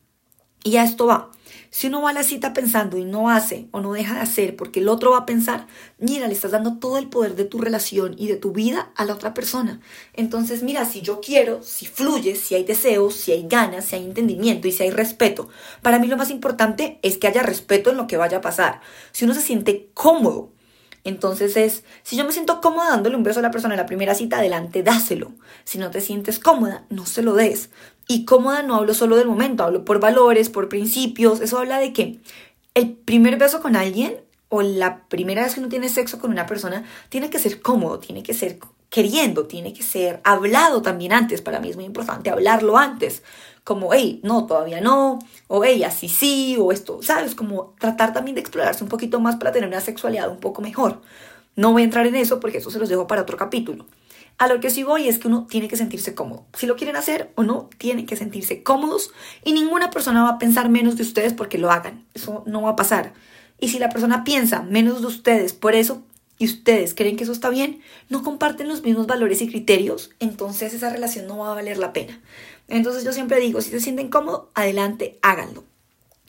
Y 0.64 0.76
a 0.76 0.84
esto 0.84 1.06
va. 1.06 1.30
Si 1.70 1.86
uno 1.86 2.02
va 2.02 2.10
a 2.10 2.12
la 2.12 2.22
cita 2.22 2.52
pensando 2.52 2.98
y 2.98 3.04
no 3.04 3.30
hace 3.30 3.66
o 3.70 3.80
no 3.80 3.94
deja 3.94 4.14
de 4.14 4.20
hacer 4.20 4.56
porque 4.56 4.80
el 4.80 4.88
otro 4.88 5.12
va 5.12 5.18
a 5.18 5.26
pensar, 5.26 5.66
mira, 5.98 6.26
le 6.26 6.34
estás 6.34 6.50
dando 6.50 6.78
todo 6.78 6.98
el 6.98 7.08
poder 7.08 7.34
de 7.34 7.46
tu 7.46 7.58
relación 7.58 8.14
y 8.18 8.28
de 8.28 8.36
tu 8.36 8.52
vida 8.52 8.92
a 8.94 9.06
la 9.06 9.14
otra 9.14 9.32
persona. 9.32 9.80
Entonces, 10.12 10.62
mira, 10.62 10.84
si 10.84 11.00
yo 11.00 11.20
quiero, 11.20 11.62
si 11.62 11.86
fluye, 11.86 12.36
si 12.36 12.54
hay 12.54 12.64
deseos, 12.64 13.14
si 13.14 13.32
hay 13.32 13.48
ganas, 13.48 13.86
si 13.86 13.96
hay 13.96 14.04
entendimiento 14.04 14.68
y 14.68 14.72
si 14.72 14.82
hay 14.82 14.90
respeto, 14.90 15.48
para 15.80 15.98
mí 15.98 16.08
lo 16.08 16.18
más 16.18 16.28
importante 16.28 17.00
es 17.02 17.16
que 17.16 17.26
haya 17.26 17.42
respeto 17.42 17.90
en 17.90 17.96
lo 17.96 18.06
que 18.06 18.18
vaya 18.18 18.38
a 18.38 18.42
pasar. 18.42 18.82
Si 19.12 19.24
uno 19.24 19.32
se 19.32 19.40
siente 19.40 19.88
cómodo 19.94 20.52
entonces 21.04 21.56
es, 21.56 21.82
si 22.04 22.16
yo 22.16 22.24
me 22.24 22.32
siento 22.32 22.60
cómoda 22.60 22.90
dándole 22.90 23.16
un 23.16 23.24
beso 23.24 23.40
a 23.40 23.42
la 23.42 23.50
persona 23.50 23.74
en 23.74 23.80
la 23.80 23.86
primera 23.86 24.14
cita, 24.14 24.38
adelante, 24.38 24.82
dáselo. 24.82 25.32
Si 25.64 25.78
no 25.78 25.90
te 25.90 26.00
sientes 26.00 26.38
cómoda, 26.38 26.84
no 26.90 27.06
se 27.06 27.22
lo 27.22 27.34
des. 27.34 27.70
Y 28.12 28.26
cómoda 28.26 28.62
no 28.62 28.74
hablo 28.74 28.92
solo 28.92 29.16
del 29.16 29.26
momento, 29.26 29.64
hablo 29.64 29.86
por 29.86 29.98
valores, 29.98 30.50
por 30.50 30.68
principios. 30.68 31.40
Eso 31.40 31.58
habla 31.58 31.78
de 31.78 31.94
que 31.94 32.20
el 32.74 32.92
primer 32.92 33.38
beso 33.38 33.62
con 33.62 33.74
alguien 33.74 34.20
o 34.50 34.60
la 34.60 35.06
primera 35.08 35.42
vez 35.42 35.54
que 35.54 35.60
uno 35.60 35.70
tiene 35.70 35.88
sexo 35.88 36.18
con 36.18 36.30
una 36.30 36.44
persona 36.44 36.84
tiene 37.08 37.30
que 37.30 37.38
ser 37.38 37.62
cómodo, 37.62 38.00
tiene 38.00 38.22
que 38.22 38.34
ser 38.34 38.58
queriendo, 38.90 39.46
tiene 39.46 39.72
que 39.72 39.82
ser 39.82 40.20
hablado 40.24 40.82
también 40.82 41.14
antes. 41.14 41.40
Para 41.40 41.58
mí 41.58 41.70
es 41.70 41.76
muy 41.76 41.86
importante 41.86 42.28
hablarlo 42.28 42.76
antes. 42.76 43.22
Como, 43.64 43.94
hey, 43.94 44.20
no, 44.22 44.44
todavía 44.44 44.82
no, 44.82 45.18
o 45.48 45.64
hey, 45.64 45.82
así 45.82 46.10
sí, 46.10 46.58
o 46.60 46.70
esto, 46.70 47.02
¿sabes? 47.02 47.34
Como 47.34 47.74
tratar 47.80 48.12
también 48.12 48.34
de 48.34 48.42
explorarse 48.42 48.84
un 48.84 48.90
poquito 48.90 49.20
más 49.20 49.36
para 49.36 49.52
tener 49.52 49.70
una 49.70 49.80
sexualidad 49.80 50.30
un 50.30 50.38
poco 50.38 50.60
mejor. 50.60 51.00
No 51.56 51.72
voy 51.72 51.80
a 51.80 51.86
entrar 51.86 52.06
en 52.06 52.16
eso 52.16 52.40
porque 52.40 52.58
eso 52.58 52.70
se 52.70 52.78
los 52.78 52.90
dejo 52.90 53.06
para 53.06 53.22
otro 53.22 53.38
capítulo. 53.38 53.86
A 54.42 54.48
lo 54.48 54.58
que 54.58 54.70
sí 54.70 54.82
voy 54.82 55.06
es 55.06 55.20
que 55.20 55.28
uno 55.28 55.46
tiene 55.48 55.68
que 55.68 55.76
sentirse 55.76 56.16
cómodo. 56.16 56.46
Si 56.54 56.66
lo 56.66 56.74
quieren 56.74 56.96
hacer 56.96 57.30
o 57.36 57.44
no, 57.44 57.70
tienen 57.78 58.06
que 58.06 58.16
sentirse 58.16 58.64
cómodos 58.64 59.12
y 59.44 59.52
ninguna 59.52 59.90
persona 59.90 60.24
va 60.24 60.30
a 60.30 60.38
pensar 60.40 60.68
menos 60.68 60.96
de 60.96 61.04
ustedes 61.04 61.32
porque 61.32 61.58
lo 61.58 61.70
hagan. 61.70 62.04
Eso 62.12 62.42
no 62.44 62.60
va 62.60 62.70
a 62.70 62.74
pasar. 62.74 63.12
Y 63.60 63.68
si 63.68 63.78
la 63.78 63.88
persona 63.88 64.24
piensa 64.24 64.62
menos 64.62 65.00
de 65.00 65.06
ustedes 65.06 65.52
por 65.52 65.76
eso 65.76 66.02
y 66.38 66.46
ustedes 66.46 66.92
creen 66.92 67.16
que 67.16 67.22
eso 67.22 67.30
está 67.30 67.50
bien, 67.50 67.82
no 68.08 68.24
comparten 68.24 68.66
los 68.66 68.82
mismos 68.82 69.06
valores 69.06 69.40
y 69.42 69.48
criterios, 69.48 70.10
entonces 70.18 70.74
esa 70.74 70.90
relación 70.90 71.28
no 71.28 71.38
va 71.38 71.52
a 71.52 71.54
valer 71.54 71.78
la 71.78 71.92
pena. 71.92 72.20
Entonces 72.66 73.04
yo 73.04 73.12
siempre 73.12 73.38
digo, 73.38 73.60
si 73.60 73.70
se 73.70 73.78
sienten 73.78 74.08
cómodos, 74.08 74.48
adelante, 74.54 75.20
háganlo. 75.22 75.62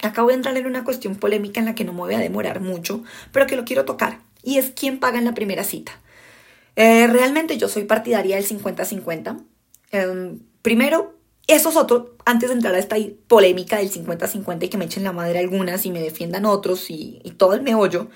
Acabo 0.03 0.27
de 0.27 0.35
entrar 0.35 0.55
en 0.55 0.67
una 0.67 0.83
cuestión 0.83 1.15
polémica 1.15 1.59
en 1.59 1.65
la 1.65 1.73
que 1.73 1.83
no 1.83 1.93
me 1.93 2.01
voy 2.01 2.13
a 2.13 2.19
demorar 2.19 2.59
mucho, 2.59 3.01
pero 3.31 3.47
que 3.47 3.55
lo 3.55 3.65
quiero 3.65 3.85
tocar, 3.85 4.19
y 4.43 4.59
es 4.59 4.69
quién 4.69 4.99
paga 4.99 5.17
en 5.17 5.25
la 5.25 5.33
primera 5.33 5.63
cita. 5.63 5.99
Eh, 6.75 7.07
realmente 7.07 7.57
yo 7.57 7.67
soy 7.67 7.83
partidaria 7.83 8.35
del 8.35 8.45
50-50. 8.45 9.43
Em, 9.91 10.39
primero, 10.61 11.17
eso 11.47 11.69
es 11.69 11.75
otro, 11.75 12.15
antes 12.25 12.49
de 12.49 12.55
entrar 12.55 12.73
a 12.73 12.79
esta 12.79 12.95
polémica 13.27 13.77
del 13.77 13.91
50-50 13.91 14.65
y 14.65 14.69
que 14.69 14.77
me 14.77 14.85
echen 14.85 15.03
la 15.03 15.11
madre 15.11 15.39
algunas 15.39 15.85
y 15.85 15.91
me 15.91 16.01
defiendan 16.01 16.45
otros 16.45 16.89
y, 16.89 17.21
todo 17.37 17.53
el 17.53 17.61
meollo, 17.61 18.07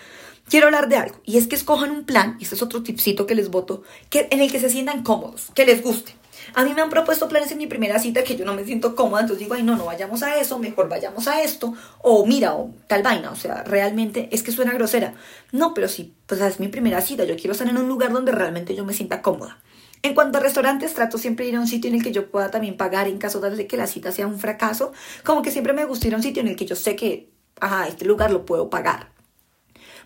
quiero 0.50 0.68
hablar 0.68 0.88
de 0.88 0.96
algo. 0.96 1.20
Y 1.26 1.38
es 1.38 1.48
que 1.48 1.56
escojan 1.56 1.92
un 1.92 2.06
plan, 2.06 2.38
y 2.40 2.44
este 2.44 2.56
es 2.56 2.62
otro 2.62 2.84
tipcito 2.84 3.26
que 3.28 3.36
les 3.36 3.50
voto, 3.50 3.84
que, 4.10 4.28
en 4.32 4.40
el 4.40 4.52
que 4.52 4.60
se 4.60 4.70
sientan 4.70 5.04
cómodos, 5.04 5.52
que 5.54 5.66
les 5.66 5.84
guste. 5.84 6.16
A 6.54 6.64
mí 6.64 6.74
me 6.74 6.82
han 6.82 6.90
propuesto 6.90 7.28
planes 7.28 7.52
en 7.52 7.58
mi 7.58 7.68
primera 7.68 8.00
cita 8.00 8.24
que 8.24 8.36
yo 8.36 8.46
no 8.46 8.54
me 8.54 8.64
siento 8.64 8.96
cómoda, 8.96 9.22
entonces 9.22 9.44
digo, 9.44 9.56
ay, 9.56 9.64
no, 9.64 9.76
no 9.76 9.86
vayamos 9.86 10.24
a 10.24 10.38
eso, 10.38 10.60
mejor 10.60 10.90
vayamos 10.90 11.28
a 11.28 11.42
esto, 11.42 11.74
o 12.02 12.26
mira, 12.26 12.56
o 12.56 12.72
tal 12.88 13.04
vaina, 13.04 13.32
o 13.32 13.36
sea, 13.36 13.64
realmente 13.64 14.30
es 14.32 14.44
que 14.44 14.52
suena 14.52 14.74
grosera. 14.74 15.14
No, 15.52 15.74
pero 15.74 15.88
sí, 15.88 16.14
pues 16.26 16.42
es 16.42 16.60
mi 16.60 16.68
primera 16.68 17.02
cita, 17.02 17.24
yo 17.26 17.36
quiero 17.36 17.54
estar 17.54 17.68
en 17.68 17.78
un 17.78 17.88
lugar 17.88 18.12
donde 18.12 18.32
realmente 18.32 18.76
yo 18.76 18.86
me 18.86 18.94
sienta 18.94 19.22
cómoda. 19.22 19.60
En 20.04 20.14
cuanto 20.14 20.38
a 20.38 20.42
restaurantes, 20.42 20.94
trato 20.94 21.18
siempre 21.18 21.46
de 21.46 21.52
ir 21.52 21.58
a 21.58 21.60
un 21.60 21.68
sitio 21.68 21.90
en 21.90 21.96
el 21.96 22.04
que 22.04 22.12
yo 22.12 22.30
pueda 22.30 22.52
también 22.52 22.78
pagar 22.78 23.08
en 23.08 23.18
caso 23.18 23.40
de 23.40 23.68
que 23.68 23.78
la 23.78 23.88
cita 23.88 24.12
sea 24.12 24.28
un 24.28 24.40
fracaso. 24.40 24.94
Como 25.24 25.42
que 25.42 25.52
siempre 25.52 25.74
me 25.74 25.86
gusta 25.86 26.08
ir 26.08 26.14
a 26.14 26.18
un 26.18 26.24
sitio 26.24 26.42
en 26.42 26.48
el 26.48 26.56
que 26.56 26.66
yo 26.66 26.76
sé 26.76 26.96
que, 26.96 27.32
ajá, 27.60 27.88
este 27.88 28.06
lugar 28.06 28.32
lo 28.32 28.46
puedo 28.46 28.70
pagar. 28.70 29.12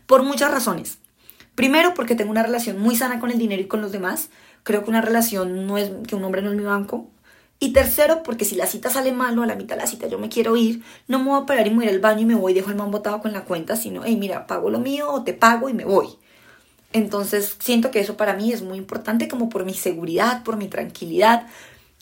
Por 0.06 0.23
muchas 0.23 0.51
razones. 0.51 0.97
Primero, 1.56 1.93
porque 1.93 2.15
tengo 2.15 2.32
una 2.32 2.43
relación 2.43 2.80
muy 2.80 2.95
sana 2.95 3.19
con 3.19 3.30
el 3.30 3.38
dinero 3.38 3.62
y 3.62 3.67
con 3.67 3.82
los 3.82 3.91
demás. 3.91 4.30
Creo 4.63 4.84
que 4.84 4.89
una 4.89 5.02
relación 5.02 5.67
no 5.67 5.78
es, 5.78 5.91
que 6.08 6.15
un 6.15 6.24
hombre 6.24 6.41
no 6.41 6.52
es 6.52 6.58
mi 6.58 6.63
banco. 6.63 7.08
Y 7.60 7.74
tercero, 7.74 8.24
porque 8.24 8.43
si 8.43 8.56
la 8.56 8.65
cita 8.65 8.89
sale 8.89 9.12
mal 9.12 9.38
o 9.38 9.43
a 9.43 9.45
la 9.45 9.56
mitad 9.56 9.76
de 9.76 9.84
la 9.84 9.88
cita 9.88 10.08
yo 10.08 10.17
me 10.17 10.30
quiero 10.30 10.58
ir, 10.58 10.82
no 11.08 11.19
me 11.19 11.30
voy 11.30 11.43
a 11.43 11.45
parar 11.45 11.67
y 11.67 11.69
me 11.69 11.78
voy 11.78 11.88
al 11.89 12.00
baño 12.00 12.21
y 12.21 12.26
me 12.26 12.36
voy 12.36 12.54
y 12.54 12.56
dejo 12.56 12.71
el 12.71 12.76
man 12.76 12.89
botado 12.89 13.21
con 13.21 13.34
la 13.34 13.45
cuenta, 13.45 13.76
sino, 13.76 14.02
hey, 14.04 14.17
mira, 14.17 14.47
pago 14.47 14.71
lo 14.71 14.80
mío 14.80 15.12
o 15.12 15.24
te 15.24 15.34
pago 15.34 15.69
y 15.69 15.74
me 15.74 15.86
voy. 15.86 16.08
Entonces, 16.93 17.58
siento 17.60 17.91
que 17.91 18.00
eso 18.00 18.17
para 18.17 18.34
mí 18.34 18.52
es 18.52 18.63
muy 18.63 18.78
importante 18.78 19.28
como 19.28 19.47
por 19.50 19.63
mi 19.63 19.74
seguridad, 19.74 20.43
por 20.43 20.58
mi 20.58 20.67
tranquilidad, 20.67 21.47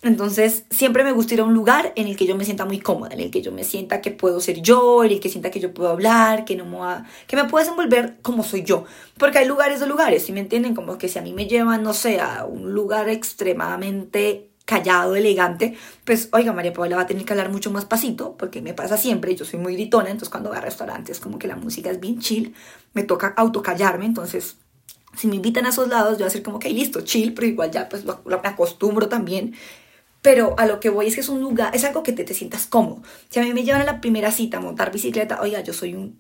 entonces, 0.01 0.63
siempre 0.69 1.03
me 1.03 1.12
gusta 1.12 1.33
ir 1.33 1.41
a 1.41 1.43
un 1.43 1.53
lugar 1.53 1.91
en 1.97 2.07
el 2.07 2.15
que 2.15 2.25
yo 2.25 2.35
me 2.35 2.45
sienta 2.45 2.63
muy 2.63 2.79
cómoda, 2.79 3.13
en 3.13 3.19
el 3.19 3.31
que 3.31 3.41
yo 3.41 3.51
me 3.51 3.65
sienta 3.65 3.99
que 3.99 4.12
puedo 4.12 4.39
ser 4.39 4.62
yo, 4.62 5.03
en 5.03 5.12
el 5.12 5.19
que 5.19 5.27
sienta 5.27 5.51
que 5.51 5.59
yo 5.59 5.73
puedo 5.73 5.89
hablar, 5.89 6.45
que 6.45 6.55
no 6.55 6.65
me 6.65 6.77
va, 6.77 7.05
que 7.27 7.35
me 7.35 7.43
puedo 7.45 7.63
desenvolver 7.65 8.15
como 8.21 8.43
soy 8.43 8.63
yo. 8.63 8.85
Porque 9.17 9.39
hay 9.39 9.47
lugares 9.47 9.81
de 9.81 9.88
lugares, 9.88 10.23
si 10.23 10.31
me 10.31 10.39
entienden? 10.39 10.73
Como 10.73 10.97
que 10.97 11.09
si 11.09 11.19
a 11.19 11.21
mí 11.21 11.33
me 11.33 11.47
llevan, 11.47 11.83
no 11.83 11.93
sé, 11.93 12.21
a 12.21 12.45
un 12.45 12.73
lugar 12.73 13.09
extremadamente 13.09 14.51
callado, 14.63 15.15
elegante, 15.15 15.75
pues, 16.05 16.29
oiga, 16.31 16.53
María 16.53 16.71
Paula 16.71 16.95
va 16.95 17.01
a 17.01 17.07
tener 17.07 17.25
que 17.25 17.33
hablar 17.33 17.49
mucho 17.51 17.71
más 17.71 17.85
pasito, 17.85 18.38
porque 18.38 18.62
me 18.62 18.73
pasa 18.75 18.97
siempre, 18.97 19.35
yo 19.35 19.43
soy 19.43 19.59
muy 19.59 19.73
gritona, 19.73 20.12
entonces 20.12 20.29
cuando 20.29 20.49
voy 20.49 20.59
a 20.59 20.62
restaurantes 20.62 21.19
como 21.19 21.39
que 21.39 21.47
la 21.47 21.55
música 21.55 21.89
es 21.89 21.99
bien 21.99 22.19
chill, 22.19 22.53
me 22.93 23.03
toca 23.03 23.33
autocallarme, 23.35 24.05
entonces 24.05 24.57
si 25.17 25.27
me 25.27 25.35
invitan 25.38 25.65
a 25.65 25.69
esos 25.69 25.88
lados, 25.88 26.13
yo 26.13 26.17
voy 26.19 26.25
a 26.25 26.27
hacer 26.27 26.43
como 26.43 26.59
que 26.59 26.69
listo, 26.69 27.01
chill, 27.01 27.33
pero 27.33 27.47
igual 27.47 27.71
ya 27.71 27.89
pues 27.89 28.05
lo, 28.05 28.21
lo, 28.25 28.41
me 28.41 28.47
acostumbro 28.47 29.09
también 29.09 29.55
pero 30.21 30.55
a 30.58 30.65
lo 30.65 30.79
que 30.79 30.89
voy 30.89 31.08
es 31.08 31.15
que 31.15 31.21
es 31.21 31.29
un 31.29 31.41
lugar, 31.41 31.75
es 31.75 31.84
algo 31.84 32.03
que 32.03 32.12
te, 32.12 32.23
te 32.23 32.34
sientas 32.34 32.67
cómodo. 32.67 33.01
Si 33.29 33.39
a 33.39 33.43
mí 33.43 33.53
me 33.53 33.63
llevan 33.63 33.82
a 33.82 33.86
la 33.86 34.01
primera 34.01 34.32
cita 34.32 34.58
a 34.58 34.62
montar 34.62 34.91
bicicleta, 34.91 35.41
oiga, 35.41 35.62
yo 35.62 35.73
soy 35.73 35.93
un 35.93 36.19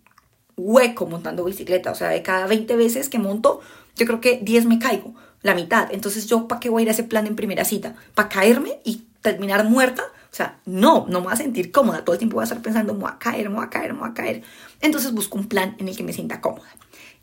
hueco 0.59 1.05
montando 1.05 1.43
bicicleta. 1.43 1.91
O 1.91 1.95
sea, 1.95 2.09
de 2.09 2.21
cada 2.21 2.47
20 2.47 2.75
veces 2.75 3.09
que 3.09 3.19
monto, 3.19 3.61
yo 3.95 4.05
creo 4.05 4.21
que 4.21 4.39
10 4.41 4.65
me 4.65 4.79
caigo, 4.79 5.13
la 5.41 5.55
mitad. 5.55 5.89
Entonces, 5.91 6.27
¿yo 6.27 6.47
para 6.47 6.59
qué 6.59 6.69
voy 6.69 6.81
a 6.81 6.83
ir 6.83 6.89
a 6.89 6.91
ese 6.91 7.03
plan 7.03 7.27
en 7.27 7.35
primera 7.35 7.65
cita? 7.65 7.95
¿Para 8.13 8.29
caerme 8.29 8.79
y 8.83 9.03
terminar 9.21 9.65
muerta? 9.65 10.03
O 10.31 10.35
sea, 10.35 10.59
no, 10.65 11.05
no 11.09 11.19
me 11.19 11.25
voy 11.25 11.33
a 11.33 11.37
sentir 11.37 11.71
cómoda. 11.71 12.03
Todo 12.03 12.13
el 12.13 12.19
tiempo 12.19 12.35
voy 12.35 12.43
a 12.43 12.45
estar 12.45 12.61
pensando, 12.61 12.93
me 12.93 13.01
voy 13.01 13.11
a 13.11 13.17
caer, 13.17 13.49
me 13.49 13.55
voy 13.55 13.65
a 13.65 13.69
caer, 13.69 13.93
me 13.93 13.99
voy 13.99 14.09
a 14.09 14.13
caer. 14.13 14.43
Entonces 14.81 15.11
busco 15.11 15.37
un 15.37 15.47
plan 15.47 15.75
en 15.79 15.87
el 15.87 15.97
que 15.97 16.03
me 16.03 16.13
sienta 16.13 16.39
cómoda. 16.39 16.69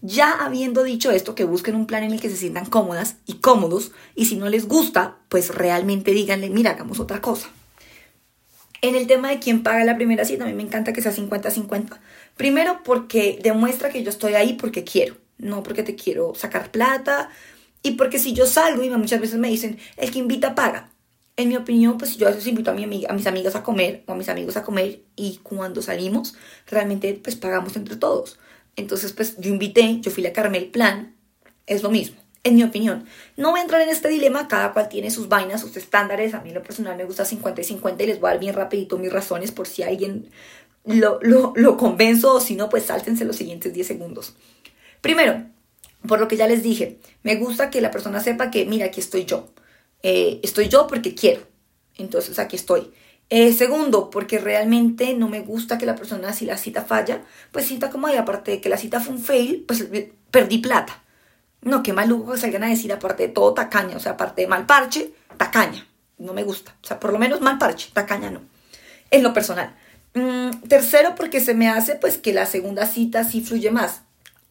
Ya 0.08 0.30
habiendo 0.30 0.84
dicho 0.84 1.10
esto, 1.10 1.34
que 1.34 1.42
busquen 1.42 1.74
un 1.74 1.88
plan 1.88 2.04
en 2.04 2.12
el 2.12 2.20
que 2.20 2.30
se 2.30 2.36
sientan 2.36 2.66
cómodas 2.66 3.16
y 3.26 3.40
cómodos, 3.40 3.90
y 4.14 4.26
si 4.26 4.36
no 4.36 4.48
les 4.48 4.68
gusta, 4.68 5.16
pues 5.28 5.52
realmente 5.52 6.12
díganle, 6.12 6.48
mira, 6.48 6.70
hagamos 6.70 7.00
otra 7.00 7.20
cosa. 7.20 7.48
En 8.82 8.94
el 8.94 9.08
tema 9.08 9.30
de 9.30 9.40
quién 9.40 9.64
paga 9.64 9.84
la 9.84 9.96
primera 9.96 10.24
cita, 10.24 10.44
a 10.44 10.46
mí 10.46 10.54
me 10.54 10.62
encanta 10.62 10.92
que 10.92 11.02
sea 11.02 11.10
50-50. 11.12 11.98
Primero 12.36 12.82
porque 12.84 13.40
demuestra 13.42 13.88
que 13.88 14.04
yo 14.04 14.10
estoy 14.10 14.34
ahí 14.34 14.52
porque 14.52 14.84
quiero, 14.84 15.16
no 15.38 15.64
porque 15.64 15.82
te 15.82 15.96
quiero 15.96 16.36
sacar 16.36 16.70
plata. 16.70 17.28
Y 17.82 17.92
porque 17.92 18.20
si 18.20 18.32
yo 18.32 18.46
salgo 18.46 18.84
y 18.84 18.90
muchas 18.90 19.20
veces 19.20 19.40
me 19.40 19.48
dicen, 19.48 19.76
el 19.96 20.12
que 20.12 20.20
invita 20.20 20.54
paga. 20.54 20.90
En 21.34 21.48
mi 21.48 21.56
opinión, 21.56 21.98
pues 21.98 22.16
yo 22.16 22.28
a 22.28 22.30
veces 22.30 22.46
invito 22.46 22.70
a, 22.70 22.74
mi 22.74 22.84
amiga, 22.84 23.10
a 23.10 23.12
mis 23.12 23.26
amigas 23.26 23.56
a 23.56 23.64
comer 23.64 24.04
o 24.06 24.12
a 24.12 24.14
mis 24.14 24.28
amigos 24.28 24.56
a 24.56 24.62
comer 24.62 25.02
y 25.16 25.40
cuando 25.42 25.82
salimos, 25.82 26.36
realmente 26.68 27.18
pues 27.20 27.34
pagamos 27.34 27.74
entre 27.74 27.96
todos. 27.96 28.38
Entonces, 28.76 29.12
pues 29.12 29.36
yo 29.38 29.50
invité, 29.50 30.00
yo 30.00 30.10
fui 30.10 30.24
a 30.26 30.32
Carmel 30.32 30.64
el 30.64 30.70
plan, 30.70 31.16
es 31.66 31.82
lo 31.82 31.90
mismo, 31.90 32.20
en 32.44 32.56
mi 32.56 32.62
opinión. 32.62 33.06
No 33.36 33.50
voy 33.50 33.60
a 33.60 33.62
entrar 33.62 33.80
en 33.80 33.88
este 33.88 34.08
dilema, 34.08 34.48
cada 34.48 34.72
cual 34.72 34.88
tiene 34.88 35.10
sus 35.10 35.28
vainas, 35.28 35.62
sus 35.62 35.76
estándares. 35.76 36.34
A 36.34 36.40
mí 36.40 36.52
lo 36.52 36.62
personal 36.62 36.96
me 36.96 37.04
gusta 37.04 37.24
50 37.24 37.60
y 37.60 37.64
50 37.64 38.02
y 38.02 38.06
les 38.06 38.20
voy 38.20 38.28
a 38.28 38.32
dar 38.32 38.40
bien 38.40 38.54
rapidito 38.54 38.98
mis 38.98 39.12
razones 39.12 39.50
por 39.50 39.66
si 39.66 39.82
alguien 39.82 40.30
lo, 40.84 41.18
lo, 41.22 41.52
lo 41.56 41.76
convenzo 41.76 42.34
o 42.34 42.40
si 42.40 42.54
no, 42.54 42.68
pues 42.68 42.84
sáltense 42.84 43.24
los 43.24 43.36
siguientes 43.36 43.72
10 43.72 43.86
segundos. 43.86 44.34
Primero, 45.00 45.46
por 46.06 46.20
lo 46.20 46.28
que 46.28 46.36
ya 46.36 46.46
les 46.46 46.62
dije, 46.62 46.98
me 47.22 47.36
gusta 47.36 47.70
que 47.70 47.80
la 47.80 47.90
persona 47.90 48.20
sepa 48.20 48.50
que, 48.50 48.64
mira, 48.66 48.86
aquí 48.86 49.00
estoy 49.00 49.24
yo. 49.24 49.48
Eh, 50.02 50.40
estoy 50.42 50.68
yo 50.68 50.86
porque 50.86 51.14
quiero. 51.14 51.42
Entonces, 51.96 52.38
aquí 52.38 52.56
estoy. 52.56 52.92
Eh, 53.28 53.52
segundo, 53.52 54.08
porque 54.08 54.38
realmente 54.38 55.14
no 55.14 55.28
me 55.28 55.40
gusta 55.40 55.78
que 55.78 55.86
la 55.86 55.96
persona, 55.96 56.32
si 56.32 56.46
la 56.46 56.56
cita 56.56 56.84
falla, 56.84 57.22
pues 57.50 57.66
sienta 57.66 57.90
como, 57.90 58.08
y 58.08 58.14
aparte 58.14 58.52
de 58.52 58.60
que 58.60 58.68
la 58.68 58.76
cita 58.76 59.00
fue 59.00 59.14
un 59.14 59.20
fail, 59.20 59.64
pues 59.66 59.86
perdí 60.30 60.58
plata. 60.58 61.02
No, 61.62 61.82
qué 61.82 61.92
maluco 61.92 62.32
que 62.32 62.38
salgan 62.38 62.62
a 62.62 62.68
decir, 62.68 62.92
aparte 62.92 63.24
de 63.24 63.32
todo, 63.32 63.52
tacaña, 63.52 63.96
o 63.96 64.00
sea, 64.00 64.12
aparte 64.12 64.42
de 64.42 64.48
mal 64.48 64.66
parche, 64.66 65.12
tacaña. 65.36 65.86
No 66.18 66.32
me 66.32 66.44
gusta. 66.44 66.76
O 66.82 66.86
sea, 66.86 67.00
por 67.00 67.12
lo 67.12 67.18
menos 67.18 67.40
mal 67.40 67.58
parche, 67.58 67.90
tacaña 67.92 68.30
no. 68.30 68.40
En 69.10 69.22
lo 69.22 69.32
personal. 69.32 69.74
Mm, 70.14 70.68
tercero, 70.68 71.14
porque 71.16 71.40
se 71.40 71.54
me 71.54 71.68
hace 71.68 71.96
pues 71.96 72.18
que 72.18 72.32
la 72.32 72.46
segunda 72.46 72.86
cita 72.86 73.24
sí 73.24 73.40
fluye 73.40 73.70
más. 73.72 74.02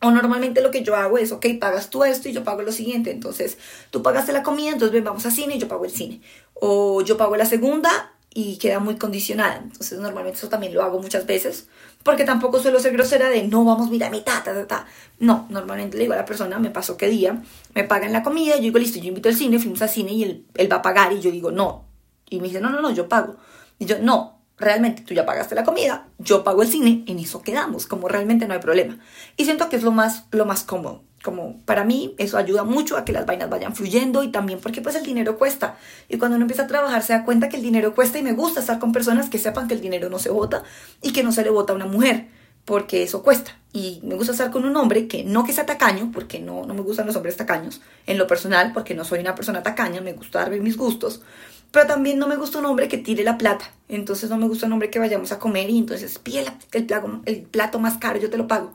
O 0.01 0.11
normalmente 0.11 0.61
lo 0.61 0.71
que 0.71 0.83
yo 0.83 0.95
hago 0.95 1.17
es, 1.17 1.31
ok, 1.31 1.45
pagas 1.59 1.89
tú 1.89 2.03
esto 2.03 2.27
y 2.27 2.33
yo 2.33 2.43
pago 2.43 2.61
lo 2.61 2.73
siguiente. 2.73 3.11
Entonces, 3.11 3.57
tú 3.89 4.03
pagaste 4.03 4.33
la 4.33 4.43
comida, 4.43 4.71
entonces 4.71 4.93
ven, 4.93 5.05
vamos 5.05 5.25
a 5.25 5.31
cine 5.31 5.55
y 5.55 5.59
yo 5.59 5.69
pago 5.69 5.85
el 5.85 5.91
cine. 5.91 6.21
O 6.53 7.01
yo 7.01 7.17
pago 7.17 7.37
la 7.37 7.45
segunda 7.45 8.11
y 8.37 8.57
queda 8.57 8.79
muy 8.79 8.97
condicionada. 8.97 9.61
Entonces, 9.63 9.97
normalmente 9.97 10.37
eso 10.37 10.49
también 10.49 10.73
lo 10.73 10.83
hago 10.83 10.99
muchas 10.99 11.25
veces. 11.25 11.67
Porque 12.03 12.25
tampoco 12.25 12.59
suelo 12.59 12.79
ser 12.79 12.91
grosera 12.91 13.29
de, 13.29 13.47
no, 13.47 13.63
vamos, 13.63 13.89
mira, 13.89 14.09
mitad, 14.09 14.43
ta, 14.43 14.53
ta, 14.53 14.67
ta. 14.67 14.85
No, 15.19 15.47
normalmente 15.49 15.95
le 15.95 16.03
digo 16.03 16.13
a 16.13 16.17
la 16.17 16.25
persona, 16.25 16.59
me 16.59 16.69
pasó 16.69 16.97
qué 16.97 17.07
día, 17.07 17.41
me 17.73 17.85
pagan 17.85 18.11
la 18.11 18.23
comida, 18.23 18.57
yo 18.57 18.63
digo, 18.63 18.77
listo, 18.77 18.99
yo 18.99 19.07
invito 19.07 19.29
al 19.29 19.35
cine, 19.35 19.57
fuimos 19.57 19.81
al 19.81 19.89
cine 19.89 20.11
y 20.11 20.23
él, 20.23 20.45
él 20.55 20.69
va 20.69 20.77
a 20.77 20.81
pagar. 20.81 21.13
Y 21.13 21.21
yo 21.21 21.31
digo, 21.31 21.49
no. 21.49 21.85
Y 22.29 22.41
me 22.41 22.49
dice, 22.49 22.59
no, 22.59 22.69
no, 22.69 22.81
no, 22.81 22.91
yo 22.91 23.07
pago. 23.07 23.37
Y 23.79 23.85
yo, 23.85 23.99
no, 23.99 24.34
realmente 24.57 25.03
tú 25.03 25.13
ya 25.13 25.25
pagaste 25.25 25.55
la 25.55 25.63
comida, 25.63 26.07
yo 26.17 26.43
pago 26.43 26.61
el 26.61 26.67
cine, 26.67 27.03
en 27.07 27.19
eso 27.19 27.41
quedamos, 27.41 27.87
como 27.87 28.07
realmente 28.07 28.47
no 28.47 28.53
hay 28.53 28.59
problema. 28.59 28.97
Y 29.37 29.45
siento 29.45 29.69
que 29.69 29.75
es 29.75 29.83
lo 29.83 29.91
más, 29.91 30.25
lo 30.31 30.45
más 30.45 30.63
cómodo. 30.63 31.03
Como 31.23 31.59
para 31.65 31.83
mí 31.83 32.13
eso 32.19 32.37
ayuda 32.37 32.63
mucho 32.63 32.97
a 32.97 33.03
que 33.03 33.11
las 33.11 33.25
vainas 33.25 33.49
vayan 33.49 33.75
fluyendo 33.75 34.21
y 34.21 34.31
también 34.31 34.59
porque 34.59 34.81
pues 34.81 34.95
el 34.95 35.03
dinero 35.03 35.39
cuesta. 35.39 35.75
Y 36.07 36.17
cuando 36.17 36.35
uno 36.35 36.43
empieza 36.43 36.63
a 36.63 36.67
trabajar 36.67 37.01
se 37.01 37.13
da 37.13 37.25
cuenta 37.25 37.49
que 37.49 37.57
el 37.57 37.63
dinero 37.63 37.95
cuesta 37.95 38.19
y 38.19 38.21
me 38.21 38.33
gusta 38.33 38.59
estar 38.59 38.77
con 38.77 38.91
personas 38.91 39.29
que 39.29 39.39
sepan 39.39 39.67
que 39.67 39.73
el 39.73 39.81
dinero 39.81 40.09
no 40.09 40.19
se 40.19 40.29
vota 40.29 40.63
y 41.01 41.13
que 41.13 41.23
no 41.23 41.31
se 41.31 41.43
le 41.43 41.49
vota 41.49 41.73
a 41.73 41.75
una 41.75 41.87
mujer 41.87 42.27
porque 42.65 43.03
eso 43.03 43.23
cuesta. 43.23 43.57
Y 43.71 44.01
me 44.03 44.15
gusta 44.15 44.31
estar 44.31 44.51
con 44.51 44.65
un 44.65 44.75
hombre 44.75 45.07
que 45.07 45.23
no 45.23 45.43
que 45.45 45.53
sea 45.53 45.65
tacaño, 45.65 46.11
porque 46.11 46.39
no, 46.39 46.65
no 46.65 46.73
me 46.73 46.81
gustan 46.81 47.05
los 47.05 47.15
hombres 47.15 47.37
tacaños, 47.37 47.81
en 48.07 48.17
lo 48.17 48.25
personal, 48.25 48.71
porque 48.73 48.95
no 48.95 49.05
soy 49.05 49.19
una 49.19 49.35
persona 49.35 49.63
tacaña, 49.63 50.01
me 50.01 50.13
gusta 50.13 50.39
darme 50.39 50.59
mis 50.59 50.75
gustos, 50.75 51.21
pero 51.75 51.87
también 51.87 52.17
no 52.17 52.27
me 52.27 52.37
gusta 52.37 52.59
un 52.59 52.65
hombre 52.67 52.87
que 52.87 52.97
tire 52.97 53.25
la 53.25 53.37
plata. 53.37 53.69
Entonces 53.89 54.29
no 54.29 54.37
me 54.37 54.47
gusta 54.47 54.65
un 54.65 54.71
hombre 54.71 54.89
que 54.89 54.97
vayamos 54.97 55.33
a 55.33 55.39
comer 55.39 55.69
y 55.69 55.77
entonces 55.77 56.17
pide 56.19 56.45
el, 56.71 56.85
plato, 56.85 57.21
el 57.25 57.41
plato 57.41 57.79
más 57.79 57.97
caro, 57.97 58.17
yo 58.17 58.29
te 58.29 58.37
lo 58.37 58.47
pago. 58.47 58.73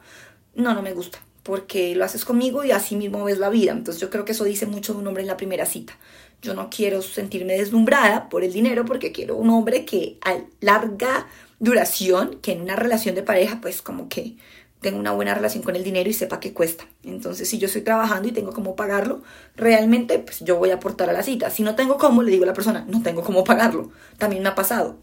No, 0.54 0.74
no 0.74 0.82
me 0.82 0.92
gusta. 0.92 1.18
Porque 1.42 1.94
lo 1.94 2.04
haces 2.04 2.26
conmigo 2.26 2.62
y 2.62 2.72
así 2.72 2.96
mismo 2.96 3.24
ves 3.24 3.38
la 3.38 3.48
vida. 3.48 3.72
Entonces 3.72 4.02
yo 4.02 4.10
creo 4.10 4.26
que 4.26 4.32
eso 4.32 4.44
dice 4.44 4.66
mucho 4.66 4.92
de 4.92 4.98
un 4.98 5.06
hombre 5.06 5.22
en 5.22 5.28
la 5.28 5.38
primera 5.38 5.64
cita. 5.64 5.94
Yo 6.42 6.52
no 6.52 6.68
quiero 6.68 7.00
sentirme 7.00 7.54
deslumbrada 7.54 8.28
por 8.28 8.44
el 8.44 8.52
dinero 8.52 8.84
porque 8.84 9.12
quiero 9.12 9.34
un 9.36 9.48
hombre 9.48 9.86
que 9.86 10.18
a 10.20 10.36
larga 10.60 11.26
duración, 11.58 12.38
que 12.42 12.52
en 12.52 12.60
una 12.60 12.76
relación 12.76 13.14
de 13.14 13.22
pareja, 13.22 13.62
pues 13.62 13.80
como 13.80 14.10
que 14.10 14.34
tengo 14.80 14.98
una 14.98 15.12
buena 15.12 15.34
relación 15.34 15.62
con 15.62 15.76
el 15.76 15.84
dinero 15.84 16.08
y 16.08 16.12
sepa 16.12 16.40
qué 16.40 16.52
cuesta. 16.52 16.84
Entonces, 17.04 17.48
si 17.48 17.58
yo 17.58 17.66
estoy 17.66 17.82
trabajando 17.82 18.28
y 18.28 18.32
tengo 18.32 18.52
cómo 18.52 18.76
pagarlo, 18.76 19.22
realmente 19.56 20.18
pues 20.18 20.40
yo 20.40 20.56
voy 20.56 20.70
a 20.70 20.74
aportar 20.74 21.10
a 21.10 21.12
la 21.12 21.22
cita. 21.22 21.50
Si 21.50 21.62
no 21.62 21.74
tengo 21.74 21.98
cómo, 21.98 22.22
le 22.22 22.30
digo 22.30 22.44
a 22.44 22.46
la 22.46 22.54
persona, 22.54 22.84
no 22.88 23.02
tengo 23.02 23.22
cómo 23.22 23.44
pagarlo. 23.44 23.90
También 24.18 24.42
me 24.42 24.48
ha 24.48 24.54
pasado 24.54 24.98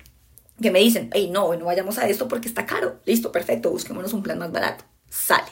que 0.61 0.71
me 0.71 0.79
dicen, 0.79 1.09
hey, 1.13 1.29
no, 1.31 1.55
no 1.55 1.65
vayamos 1.65 1.97
a 1.99 2.07
esto 2.07 2.27
porque 2.27 2.47
está 2.47 2.65
caro. 2.65 2.99
Listo, 3.05 3.31
perfecto, 3.31 3.69
busquémonos 3.69 4.13
un 4.13 4.23
plan 4.23 4.39
más 4.39 4.51
barato. 4.51 4.83
Sale. 5.09 5.51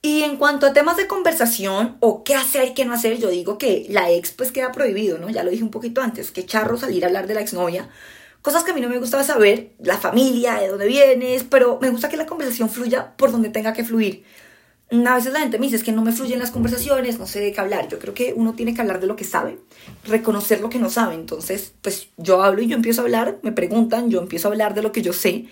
Y 0.00 0.22
en 0.22 0.36
cuanto 0.36 0.66
a 0.66 0.72
temas 0.72 0.96
de 0.96 1.08
conversación 1.08 1.96
o 1.98 2.22
qué 2.22 2.36
hacer 2.36 2.72
qué 2.72 2.84
no 2.84 2.94
hacer, 2.94 3.18
yo 3.18 3.30
digo 3.30 3.58
que 3.58 3.86
la 3.88 4.10
ex 4.10 4.30
pues 4.30 4.52
queda 4.52 4.70
prohibido, 4.70 5.18
¿no? 5.18 5.28
Ya 5.28 5.42
lo 5.42 5.50
dije 5.50 5.64
un 5.64 5.72
poquito 5.72 6.00
antes, 6.00 6.30
que 6.30 6.46
charro 6.46 6.76
salir 6.76 7.04
a 7.04 7.08
hablar 7.08 7.26
de 7.26 7.34
la 7.34 7.40
exnovia 7.40 7.88
Cosas 8.48 8.64
que 8.64 8.70
a 8.70 8.74
mí 8.74 8.80
no 8.80 8.88
me 8.88 8.96
gustaba 8.96 9.22
saber, 9.24 9.74
la 9.78 9.98
familia, 9.98 10.54
de 10.54 10.68
dónde 10.68 10.86
vienes, 10.86 11.44
pero 11.44 11.78
me 11.82 11.90
gusta 11.90 12.08
que 12.08 12.16
la 12.16 12.24
conversación 12.24 12.70
fluya 12.70 13.14
por 13.18 13.30
donde 13.30 13.50
tenga 13.50 13.74
que 13.74 13.84
fluir. 13.84 14.24
A 14.90 15.16
veces 15.16 15.34
la 15.34 15.40
gente 15.40 15.58
me 15.58 15.66
dice 15.66 15.76
es 15.76 15.84
que 15.84 15.92
no 15.92 16.00
me 16.00 16.12
fluyen 16.12 16.38
las 16.38 16.50
conversaciones, 16.50 17.18
no 17.18 17.26
sé 17.26 17.40
de 17.40 17.52
qué 17.52 17.60
hablar. 17.60 17.88
Yo 17.90 17.98
creo 17.98 18.14
que 18.14 18.32
uno 18.34 18.54
tiene 18.54 18.72
que 18.72 18.80
hablar 18.80 19.00
de 19.00 19.06
lo 19.06 19.16
que 19.16 19.24
sabe, 19.24 19.58
reconocer 20.04 20.62
lo 20.62 20.70
que 20.70 20.78
no 20.78 20.88
sabe. 20.88 21.14
Entonces, 21.14 21.74
pues 21.82 22.08
yo 22.16 22.42
hablo 22.42 22.62
y 22.62 22.68
yo 22.68 22.76
empiezo 22.76 23.02
a 23.02 23.04
hablar, 23.04 23.38
me 23.42 23.52
preguntan, 23.52 24.08
yo 24.08 24.18
empiezo 24.18 24.48
a 24.48 24.52
hablar 24.52 24.72
de 24.72 24.80
lo 24.80 24.92
que 24.92 25.02
yo 25.02 25.12
sé. 25.12 25.44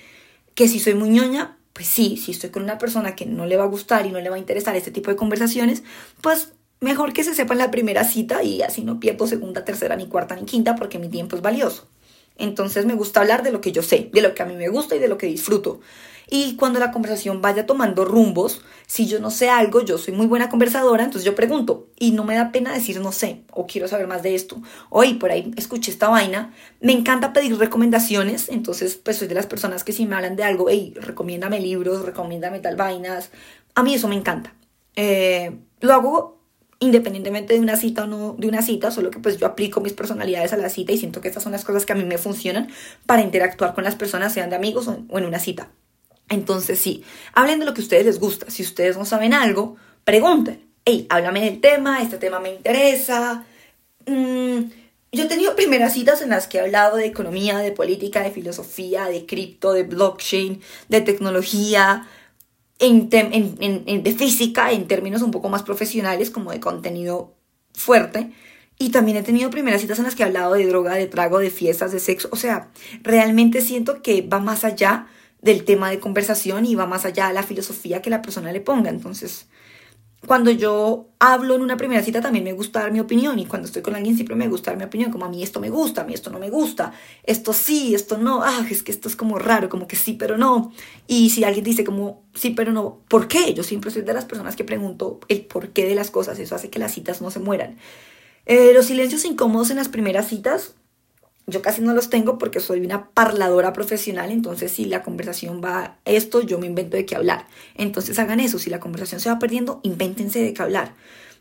Que 0.55 0.67
si 0.67 0.81
soy 0.81 0.95
muy 0.95 1.11
ñoña, 1.11 1.59
pues 1.75 1.89
sí, 1.89 2.17
si 2.17 2.31
estoy 2.31 2.49
con 2.49 2.63
una 2.63 2.79
persona 2.79 3.15
que 3.15 3.27
no 3.27 3.45
le 3.45 3.59
va 3.59 3.65
a 3.65 3.69
gustar 3.69 4.07
y 4.07 4.11
no 4.11 4.23
le 4.23 4.31
va 4.31 4.37
a 4.37 4.39
interesar 4.39 4.75
este 4.75 4.91
tipo 4.91 5.11
de 5.11 5.17
conversaciones, 5.17 5.83
pues 6.23 6.55
mejor 6.81 7.13
que 7.13 7.25
se 7.25 7.35
sepa 7.35 7.53
en 7.53 7.59
la 7.59 7.71
primera 7.71 8.05
cita 8.05 8.43
y 8.43 8.63
así 8.63 8.85
no 8.85 9.01
pierdo 9.01 9.27
segunda, 9.27 9.67
tercera, 9.67 9.97
ni 9.97 10.07
cuarta, 10.07 10.35
ni 10.35 10.47
quinta 10.47 10.77
porque 10.77 10.99
mi 10.99 11.11
tiempo 11.11 11.37
es 11.37 11.43
valioso. 11.43 11.89
Entonces 12.39 12.87
me 12.87 12.95
gusta 12.95 13.21
hablar 13.21 13.43
de 13.43 13.53
lo 13.53 13.61
que 13.61 13.73
yo 13.73 13.83
sé, 13.83 14.11
de 14.13 14.23
lo 14.23 14.35
que 14.35 14.43
a 14.43 14.47
mí 14.47 14.55
me 14.55 14.69
gusta 14.69 14.97
y 14.97 14.99
de 14.99 15.09
lo 15.09 15.19
que 15.19 15.27
disfruto. 15.27 15.81
Y 16.29 16.57
cuando 16.57 16.81
la 16.81 16.91
conversación 16.91 17.41
vaya 17.41 17.67
tomando 17.67 18.05
rumbos, 18.05 18.63
si 18.87 19.07
yo 19.07 19.21
no 19.21 19.31
sé 19.31 19.49
algo, 19.49 19.83
yo 19.83 19.97
soy 19.97 20.13
muy 20.13 20.27
buena 20.27 20.49
conversadora, 20.49 21.05
entonces 21.05 21.25
yo 21.25 21.37
pregunto 21.37 21.89
y 21.99 22.11
no 22.11 22.25
me 22.25 22.35
da 22.35 22.51
pena 22.51 22.73
decir 22.73 23.01
no 23.01 23.13
sé 23.13 23.43
o 23.53 23.67
quiero 23.67 23.87
saber 23.87 24.09
más 24.09 24.25
de 24.25 24.35
esto. 24.35 24.61
Hoy 24.91 25.15
por 25.15 25.31
ahí 25.31 25.53
escuché 25.57 25.93
esta 25.93 26.09
vaina, 26.09 26.53
me 26.81 26.93
encanta 26.93 27.33
pedir 27.33 27.57
recomendaciones, 27.57 28.49
entonces 28.49 28.97
pues 28.97 29.19
soy 29.19 29.29
de 29.29 29.37
las 29.37 29.47
personas 29.47 29.85
que 29.85 29.93
si 29.93 30.05
me 30.05 30.17
hablan 30.17 30.35
de 30.35 30.43
algo, 30.43 30.69
hey, 30.69 30.95
recomiéndame 30.97 31.61
libros, 31.61 32.05
recomiéndame 32.05 32.59
tal 32.59 32.75
vainas, 32.75 33.31
a 33.77 33.85
mí 33.85 33.95
eso 33.95 34.09
me 34.09 34.17
encanta. 34.17 34.53
Eh, 34.97 35.57
lo 35.81 35.95
hago 35.95 36.41
independientemente 36.79 37.55
de 37.55 37.61
una 37.61 37.77
cita 37.77 38.05
o 38.05 38.07
no 38.07 38.35
de 38.39 38.49
una 38.49 38.63
cita, 38.63 38.91
solo 38.91 39.11
que 39.11 39.19
pues 39.19 39.39
yo 39.39 39.47
aplico 39.47 39.81
mis 39.81 39.93
personalidades 39.93 40.53
a 40.53 40.57
la 40.57 40.69
cita 40.69 40.93
y 40.93 40.99
siento 40.99 41.21
que 41.21 41.29
estas 41.29 41.43
son 41.43 41.53
las 41.53 41.65
cosas 41.65 41.87
que 41.87 41.93
a 41.93 41.97
mí 41.97 42.05
me 42.05 42.19
funcionan 42.19 42.69
para 43.07 43.23
interactuar 43.23 43.75
con 43.75 43.85
las 43.85 43.97
personas, 43.97 44.33
sean 44.33 44.51
de 44.51 44.57
amigos 44.57 44.89
o 44.89 45.19
en 45.19 45.25
una 45.25 45.39
cita. 45.39 45.71
Entonces 46.29 46.79
sí, 46.79 47.05
hablen 47.33 47.61
de 47.61 47.67
lo 47.67 47.75
que 47.75 47.81
a 47.81 47.85
ustedes 47.85 48.07
les 48.07 48.19
gusta. 48.19 48.51
Si 48.51 48.63
ustedes 48.63 48.97
no 48.97 49.05
saben 49.05 49.33
algo, 49.33 49.77
pregunten. 50.05 50.67
Hey, 50.85 51.07
háblame 51.09 51.45
del 51.45 51.61
tema, 51.61 52.03
este 52.03 52.19
tema 52.19 52.41
me 52.41 52.53
interesa. 52.53 53.45
Mm, 54.07 54.65
yo 55.13 55.25
he 55.25 55.27
tenido 55.27 55.57
primeras 55.57 55.95
citas 55.95 56.21
en 56.23 56.31
las 56.31 56.47
que 56.47 56.59
he 56.59 56.61
hablado 56.61 56.97
de 56.97 57.07
economía, 57.07 57.59
de 57.59 57.73
política, 57.73 58.23
de 58.23 58.31
filosofía, 58.31 59.07
de 59.07 59.25
cripto, 59.25 59.73
de 59.73 59.85
blockchain, 59.85 60.61
de 60.89 61.01
tecnología, 61.01 62.07
en, 62.79 63.09
en, 63.13 64.03
de 64.03 64.13
física, 64.15 64.73
en 64.73 64.87
términos 64.87 65.23
un 65.23 65.31
poco 65.31 65.49
más 65.49 65.63
profesionales, 65.63 66.31
como 66.31 66.53
de 66.53 66.61
contenido 66.61 67.35
fuerte. 67.73 68.33
Y 68.79 68.91
también 68.91 69.17
he 69.17 69.23
tenido 69.23 69.51
primeras 69.51 69.81
citas 69.81 69.99
en 69.99 70.05
las 70.05 70.15
que 70.15 70.23
he 70.23 70.27
hablado 70.27 70.55
de 70.55 70.67
droga, 70.67 70.95
de 70.95 71.07
trago, 71.07 71.39
de 71.39 71.51
fiestas, 71.51 71.93
de 71.93 72.01
sexo. 72.01 72.29
O 72.33 72.37
sea, 72.37 72.69
realmente 73.03 73.63
siento 73.63 74.03
que 74.03 74.21
va 74.23 74.39
más 74.39 74.65
allá 74.65 75.07
del 75.41 75.65
tema 75.65 75.91
de 75.91 75.99
conversación 75.99 76.67
y 76.67 76.75
va 76.75 76.87
más 76.87 77.05
allá 77.07 77.29
de 77.29 77.35
la 77.35 77.43
filosofía 77.43 78.03
que 78.03 78.11
la 78.11 78.21
persona 78.21 78.53
le 78.53 78.61
ponga. 78.61 78.91
Entonces, 78.91 79.49
cuando 80.27 80.51
yo 80.51 81.09
hablo 81.19 81.55
en 81.55 81.63
una 81.63 81.77
primera 81.77 82.03
cita 82.03 82.21
también 82.21 82.45
me 82.45 82.53
gusta 82.53 82.81
dar 82.81 82.93
mi 82.93 83.01
opinión 83.01 83.39
y 83.39 83.47
cuando 83.47 83.67
estoy 83.67 83.83
con 83.83 83.95
alguien 83.95 84.17
siempre 84.17 84.37
me 84.37 84.49
gusta 84.49 84.71
dar 84.71 84.79
mi 84.79 84.85
opinión, 84.85 85.11
como 85.11 85.25
a 85.25 85.29
mí 85.29 85.43
esto 85.43 85.61
me 85.61 85.71
gusta, 85.71 86.03
a 86.03 86.05
mí 86.05 86.15
esto 86.15 86.31
no 86.31 86.39
me 86.39 86.51
gusta, 86.51 86.93
esto 87.23 87.53
sí, 87.53 87.95
esto 87.95 88.19
no, 88.19 88.43
ah, 88.43 88.67
es 88.71 88.83
que 88.83 88.93
esto 88.93 89.09
es 89.09 89.17
como 89.17 89.39
raro, 89.39 89.69
como 89.69 89.87
que 89.87 89.97
sí, 89.97 90.15
pero 90.15 90.37
no. 90.37 90.73
Y 91.07 91.31
si 91.31 91.45
alguien 91.45 91.65
dice 91.65 91.85
como 91.85 92.25
sí, 92.35 92.51
pero 92.51 92.73
no, 92.73 93.01
¿por 93.09 93.29
qué? 93.29 93.55
Yo 93.55 93.63
siempre 93.63 93.91
soy 93.91 94.03
de 94.03 94.15
las 94.15 94.25
personas 94.25 94.57
que 94.57 94.65
pregunto 94.65 95.21
el 95.29 95.47
por 95.47 95.71
qué 95.71 95.87
de 95.87 95.95
las 95.95 96.11
cosas, 96.11 96.39
eso 96.39 96.55
hace 96.55 96.71
que 96.71 96.79
las 96.79 96.93
citas 96.93 97.23
no 97.23 97.31
se 97.31 97.41
mueran. 97.41 97.77
Eh, 98.47 98.73
los 98.75 98.87
silencios 98.87 99.25
incómodos 99.25 99.71
en 99.71 99.77
las 99.77 99.89
primeras 99.89 100.29
citas 100.29 100.75
yo 101.47 101.63
casi 101.63 101.81
no 101.81 101.95
los 101.95 102.11
tengo 102.11 102.39
porque 102.39 102.61
soy 102.61 102.81
una 102.81 103.11
parladora 103.11 103.73
profesional, 103.73 104.31
entonces 104.31 104.73
si 104.73 104.85
la 104.85 105.03
conversación 105.03 105.61
va 105.65 105.85
a 105.85 105.97
esto, 106.05 106.41
yo 106.41 106.59
me 106.59 106.67
invento 106.67 106.97
de 106.97 107.07
qué 107.07 107.15
hablar. 107.15 107.47
Entonces 107.77 108.19
hagan 108.19 108.41
eso, 108.41 108.59
si 108.59 108.71
la 108.71 108.81
conversación 108.81 109.21
se 109.21 109.31
va 109.31 109.39
perdiendo, 109.39 109.81
invéntense 109.85 110.43
de 110.43 110.53
qué 110.53 110.63
hablar. 110.63 110.95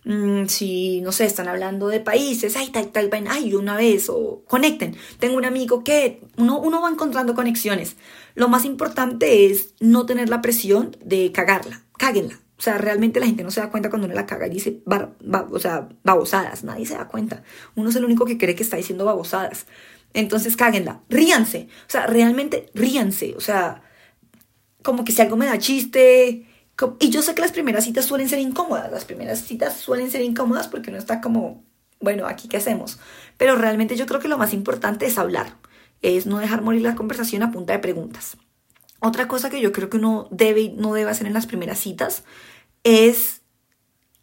Mm, 0.06 0.46
si, 0.46 1.02
no 1.02 1.12
sé, 1.12 1.26
están 1.26 1.48
hablando 1.48 1.88
de 1.88 2.00
países, 2.00 2.56
ay, 2.56 2.70
tal, 2.70 2.90
tal, 2.90 3.10
ay, 3.28 3.56
una 3.56 3.76
vez, 3.76 4.08
o 4.10 4.44
conecten. 4.48 4.96
Tengo 5.18 5.36
un 5.38 5.46
amigo 5.46 5.84
que 5.84 6.22
uno, 6.38 6.60
uno 6.60 6.82
va 6.82 6.90
encontrando 6.90 7.34
conexiones. 7.34 7.96
Lo 8.36 8.48
más 8.48 8.66
importante 8.66 9.48
es 9.48 9.74
no 9.80 10.06
tener 10.06 10.30
la 10.30 10.42
presión 10.44 10.96
de 11.04 11.32
cagarla, 11.32 11.82
cáguenla. 11.98 12.40
O 12.58 12.62
sea, 12.62 12.78
realmente 12.78 13.20
la 13.20 13.26
gente 13.26 13.44
no 13.44 13.52
se 13.52 13.60
da 13.60 13.70
cuenta 13.70 13.90
cuando 13.90 14.06
uno 14.06 14.16
la 14.16 14.26
caga 14.26 14.48
y 14.48 14.52
dice, 14.52 14.82
o 15.52 15.60
sea, 15.60 15.90
babosadas, 16.04 16.64
nadie 16.64 16.86
se 16.86 16.96
da 16.96 17.08
cuenta. 17.08 17.44
Uno 17.76 17.90
es 17.90 17.96
el 17.98 18.06
único 18.06 18.26
que 18.26 18.38
cree 18.38 18.56
que 18.56 18.64
está 18.64 18.78
diciendo 18.78 19.04
babosadas. 19.04 19.66
Entonces 20.16 20.56
cáguenla, 20.56 21.02
ríanse, 21.10 21.68
o 21.88 21.90
sea, 21.90 22.08
realmente 22.08 22.72
ríanse, 22.74 23.36
o 23.36 23.42
sea, 23.42 23.84
como 24.82 25.04
que 25.04 25.12
si 25.12 25.22
algo 25.22 25.36
me 25.36 25.46
da 25.46 25.58
chiste. 25.58 26.48
Y 27.00 27.10
yo 27.10 27.22
sé 27.22 27.36
que 27.36 27.42
las 27.42 27.52
primeras 27.52 27.84
citas 27.84 28.06
suelen 28.06 28.30
ser 28.30 28.40
incómodas, 28.40 28.90
las 28.90 29.04
primeras 29.04 29.40
citas 29.40 29.76
suelen 29.76 30.10
ser 30.10 30.22
incómodas 30.22 30.70
porque 30.70 30.90
uno 30.90 31.00
está 31.00 31.20
como, 31.20 31.66
bueno, 32.00 32.28
aquí 32.28 32.48
qué 32.48 32.56
hacemos. 32.56 32.98
Pero 33.38 33.58
realmente 33.58 33.98
yo 33.98 34.06
creo 34.06 34.22
que 34.22 34.30
lo 34.30 34.38
más 34.38 34.54
importante 34.54 35.06
es 35.06 35.18
hablar, 35.18 35.58
es 36.02 36.26
no 36.26 36.40
dejar 36.40 36.62
morir 36.62 36.84
la 36.84 36.96
conversación 36.96 37.44
a 37.44 37.52
punta 37.52 37.74
de 37.74 37.80
preguntas. 37.80 38.38
Otra 39.02 39.28
cosa 39.28 39.50
que 39.50 39.60
yo 39.60 39.74
creo 39.74 39.90
que 39.90 39.98
uno 39.98 40.30
debe 40.32 40.62
y 40.62 40.70
no 40.70 40.94
debe 40.94 41.12
hacer 41.12 41.28
en 41.28 41.34
las 41.34 41.46
primeras 41.46 41.78
citas 41.78 42.24
es 42.86 43.42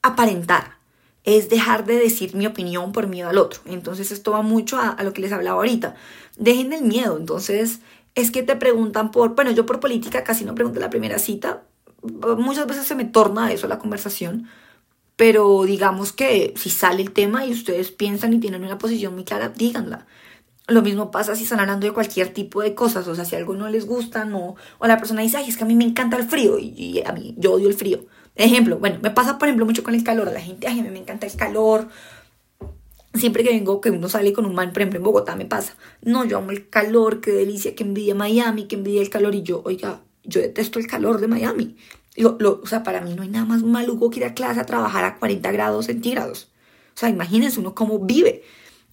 aparentar. 0.00 0.78
Es 1.24 1.48
dejar 1.48 1.84
de 1.84 1.96
decir 1.96 2.34
mi 2.34 2.46
opinión 2.46 2.92
por 2.92 3.06
miedo 3.06 3.28
al 3.28 3.38
otro. 3.38 3.60
Entonces 3.66 4.10
esto 4.10 4.32
va 4.32 4.42
mucho 4.42 4.78
a, 4.78 5.02
lo 5.02 5.12
que 5.12 5.22
les 5.22 5.32
hablaba 5.32 5.58
ahorita. 5.58 5.94
Dejen 6.36 6.72
el 6.72 6.82
miedo. 6.82 7.16
Entonces 7.16 7.80
es 8.14 8.30
que 8.30 8.42
te 8.42 8.56
preguntan 8.56 9.10
por, 9.10 9.34
bueno, 9.34 9.50
yo 9.52 9.66
por 9.66 9.80
política 9.80 10.24
casi 10.24 10.44
no 10.44 10.54
pregunto 10.54 10.80
la 10.80 10.90
primera 10.90 11.18
cita. 11.18 11.62
Muchas 12.02 12.66
veces 12.66 12.86
se 12.86 12.94
me 12.94 13.04
torna 13.04 13.52
eso 13.52 13.68
la 13.68 13.78
conversación. 13.78 14.48
Pero 15.16 15.64
digamos 15.64 16.12
que 16.12 16.54
si 16.56 16.70
sale 16.70 17.02
el 17.02 17.12
tema 17.12 17.44
y 17.44 17.52
ustedes 17.52 17.90
piensan 17.90 18.32
y 18.32 18.40
tienen 18.40 18.64
una 18.64 18.78
posición 18.78 19.14
muy 19.14 19.24
clara, 19.24 19.50
díganla. 19.50 20.06
Lo 20.68 20.80
mismo 20.80 21.10
pasa 21.10 21.34
si 21.34 21.42
están 21.42 21.60
hablando 21.60 21.86
de 21.86 21.92
cualquier 21.92 22.32
tipo 22.32 22.62
de 22.62 22.74
cosas, 22.74 23.08
o 23.08 23.14
sea, 23.14 23.24
si 23.24 23.34
algo 23.34 23.54
no 23.54 23.68
les 23.68 23.84
gusta, 23.84 24.24
no, 24.24 24.54
o 24.78 24.86
la 24.86 24.96
persona 24.96 25.22
dice, 25.22 25.36
ay, 25.36 25.48
es 25.48 25.56
que 25.56 25.64
a 25.64 25.66
mí 25.66 25.74
me 25.74 25.84
encanta 25.84 26.16
el 26.16 26.24
frío 26.24 26.56
y, 26.58 27.02
a 27.04 27.12
mí 27.12 27.34
yo 27.36 27.52
odio 27.52 27.68
el 27.68 27.74
frío. 27.74 28.06
Ejemplo, 28.34 28.78
bueno, 28.78 28.98
me 29.02 29.10
pasa 29.10 29.38
por 29.38 29.48
ejemplo 29.48 29.66
mucho 29.66 29.82
con 29.82 29.94
el 29.94 30.04
calor, 30.04 30.30
la 30.32 30.40
gente, 30.40 30.66
a 30.66 30.74
mí 30.74 30.82
me 30.82 30.98
encanta 30.98 31.26
el 31.26 31.36
calor. 31.36 31.88
Siempre 33.14 33.44
que 33.44 33.50
vengo, 33.50 33.80
que 33.80 33.90
uno 33.90 34.08
sale 34.08 34.32
con 34.32 34.46
un 34.46 34.54
man, 34.54 34.72
por 34.72 34.80
ejemplo, 34.80 34.98
en 34.98 35.04
Bogotá 35.04 35.36
me 35.36 35.44
pasa, 35.44 35.76
no, 36.00 36.24
yo 36.24 36.38
amo 36.38 36.50
el 36.50 36.70
calor, 36.70 37.20
qué 37.20 37.30
delicia, 37.30 37.74
que 37.74 37.84
envidia 37.84 38.14
Miami, 38.14 38.64
que 38.64 38.76
envidia 38.76 39.02
el 39.02 39.10
calor, 39.10 39.34
y 39.34 39.42
yo, 39.42 39.60
oiga, 39.66 40.00
yo 40.24 40.40
detesto 40.40 40.78
el 40.78 40.86
calor 40.86 41.20
de 41.20 41.28
Miami. 41.28 41.76
Lo, 42.16 42.36
lo, 42.38 42.60
o 42.62 42.66
sea, 42.66 42.82
para 42.82 43.02
mí 43.02 43.14
no 43.14 43.22
hay 43.22 43.28
nada 43.28 43.44
más 43.44 43.62
maluco 43.62 44.08
que 44.10 44.20
ir 44.20 44.24
a 44.24 44.34
clase 44.34 44.60
a 44.60 44.66
trabajar 44.66 45.04
a 45.04 45.18
40 45.18 45.52
grados 45.52 45.86
centígrados. 45.86 46.48
O 46.94 46.98
sea, 46.98 47.08
imagínense 47.08 47.60
uno 47.60 47.74
cómo 47.74 47.98
vive. 47.98 48.44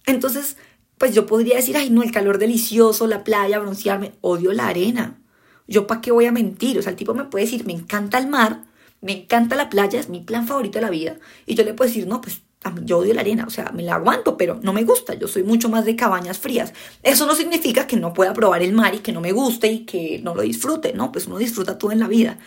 Entonces, 0.06 0.56
pues 0.98 1.14
yo 1.14 1.26
podría 1.26 1.56
decir, 1.56 1.76
ay, 1.76 1.88
no, 1.88 2.02
el 2.02 2.12
calor 2.12 2.38
delicioso, 2.38 3.06
la 3.06 3.24
playa, 3.24 3.58
broncearme, 3.58 4.12
odio 4.20 4.52
la 4.52 4.68
arena. 4.68 5.18
Yo 5.66 5.86
para 5.86 6.00
qué 6.00 6.12
voy 6.12 6.26
a 6.26 6.32
mentir, 6.32 6.78
o 6.78 6.82
sea, 6.82 6.90
el 6.90 6.96
tipo 6.96 7.14
me 7.14 7.24
puede 7.24 7.44
decir, 7.46 7.64
me 7.64 7.72
encanta 7.72 8.18
el 8.18 8.26
mar, 8.26 8.64
me 9.00 9.12
encanta 9.12 9.56
la 9.56 9.70
playa, 9.70 9.98
es 9.98 10.08
mi 10.08 10.20
plan 10.20 10.46
favorito 10.46 10.78
de 10.78 10.82
la 10.82 10.90
vida. 10.90 11.16
Y 11.46 11.54
yo 11.54 11.64
le 11.64 11.74
puedo 11.74 11.88
decir, 11.88 12.06
no, 12.06 12.20
pues 12.20 12.42
a 12.62 12.70
mí 12.70 12.82
yo 12.84 12.98
odio 12.98 13.14
la 13.14 13.22
arena, 13.22 13.44
o 13.46 13.50
sea, 13.50 13.70
me 13.72 13.82
la 13.82 13.94
aguanto, 13.94 14.36
pero 14.36 14.60
no 14.62 14.72
me 14.72 14.84
gusta, 14.84 15.14
yo 15.14 15.28
soy 15.28 15.42
mucho 15.42 15.68
más 15.68 15.84
de 15.84 15.96
cabañas 15.96 16.38
frías. 16.38 16.74
Eso 17.02 17.26
no 17.26 17.34
significa 17.34 17.86
que 17.86 17.96
no 17.96 18.12
pueda 18.12 18.34
probar 18.34 18.62
el 18.62 18.72
mar 18.72 18.94
y 18.94 18.98
que 18.98 19.12
no 19.12 19.20
me 19.20 19.32
guste 19.32 19.72
y 19.72 19.86
que 19.86 20.20
no 20.22 20.34
lo 20.34 20.42
disfrute, 20.42 20.92
¿no? 20.92 21.10
Pues 21.10 21.26
uno 21.26 21.38
disfruta 21.38 21.78
todo 21.78 21.92
en 21.92 22.00
la 22.00 22.08
vida. 22.08 22.38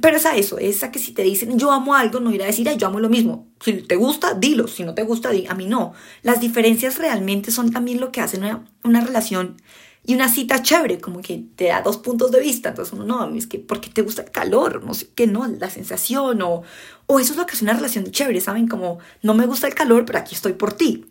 Pero 0.00 0.16
es 0.16 0.24
a 0.24 0.36
eso, 0.36 0.58
es 0.58 0.82
a 0.82 0.90
que 0.90 0.98
si 0.98 1.12
te 1.12 1.22
dicen 1.22 1.58
yo 1.58 1.70
amo 1.70 1.94
algo, 1.94 2.18
no 2.18 2.32
ir 2.32 2.42
a 2.42 2.46
decir 2.46 2.68
yo 2.76 2.86
amo 2.86 2.98
lo 2.98 3.10
mismo. 3.10 3.46
Si 3.60 3.74
te 3.74 3.96
gusta, 3.96 4.34
dilo. 4.34 4.66
Si 4.66 4.84
no 4.84 4.94
te 4.94 5.02
gusta, 5.02 5.30
di. 5.30 5.46
A 5.46 5.54
mí 5.54 5.66
no. 5.66 5.92
Las 6.22 6.40
diferencias 6.40 6.98
realmente 6.98 7.50
son 7.50 7.72
también 7.72 8.00
lo 8.00 8.10
que 8.10 8.22
hacen 8.22 8.42
una, 8.84 9.00
relación 9.02 9.60
y 10.04 10.14
una 10.14 10.28
cita 10.28 10.62
chévere, 10.62 11.00
como 11.00 11.20
que 11.20 11.44
te 11.54 11.66
da 11.66 11.82
dos 11.82 11.98
puntos 11.98 12.30
de 12.32 12.40
vista. 12.40 12.70
Entonces 12.70 12.92
uno, 12.92 13.04
no, 13.04 13.34
es 13.36 13.46
que 13.46 13.58
porque 13.58 13.88
te 13.88 14.02
gusta 14.02 14.22
el 14.22 14.30
calor, 14.30 14.82
no 14.84 14.94
sé 14.94 15.08
qué, 15.14 15.26
no, 15.26 15.46
la 15.46 15.70
sensación, 15.70 16.42
o, 16.42 16.62
o 17.06 17.20
eso 17.20 17.32
es 17.32 17.38
lo 17.38 17.46
que 17.46 17.52
hace 17.52 17.64
una 17.64 17.74
relación 17.74 18.10
chévere, 18.10 18.40
¿saben? 18.40 18.66
Como 18.66 18.98
no 19.22 19.34
me 19.34 19.46
gusta 19.46 19.68
el 19.68 19.74
calor, 19.74 20.04
pero 20.04 20.18
aquí 20.18 20.34
estoy 20.34 20.54
por 20.54 20.72
ti. 20.72 21.06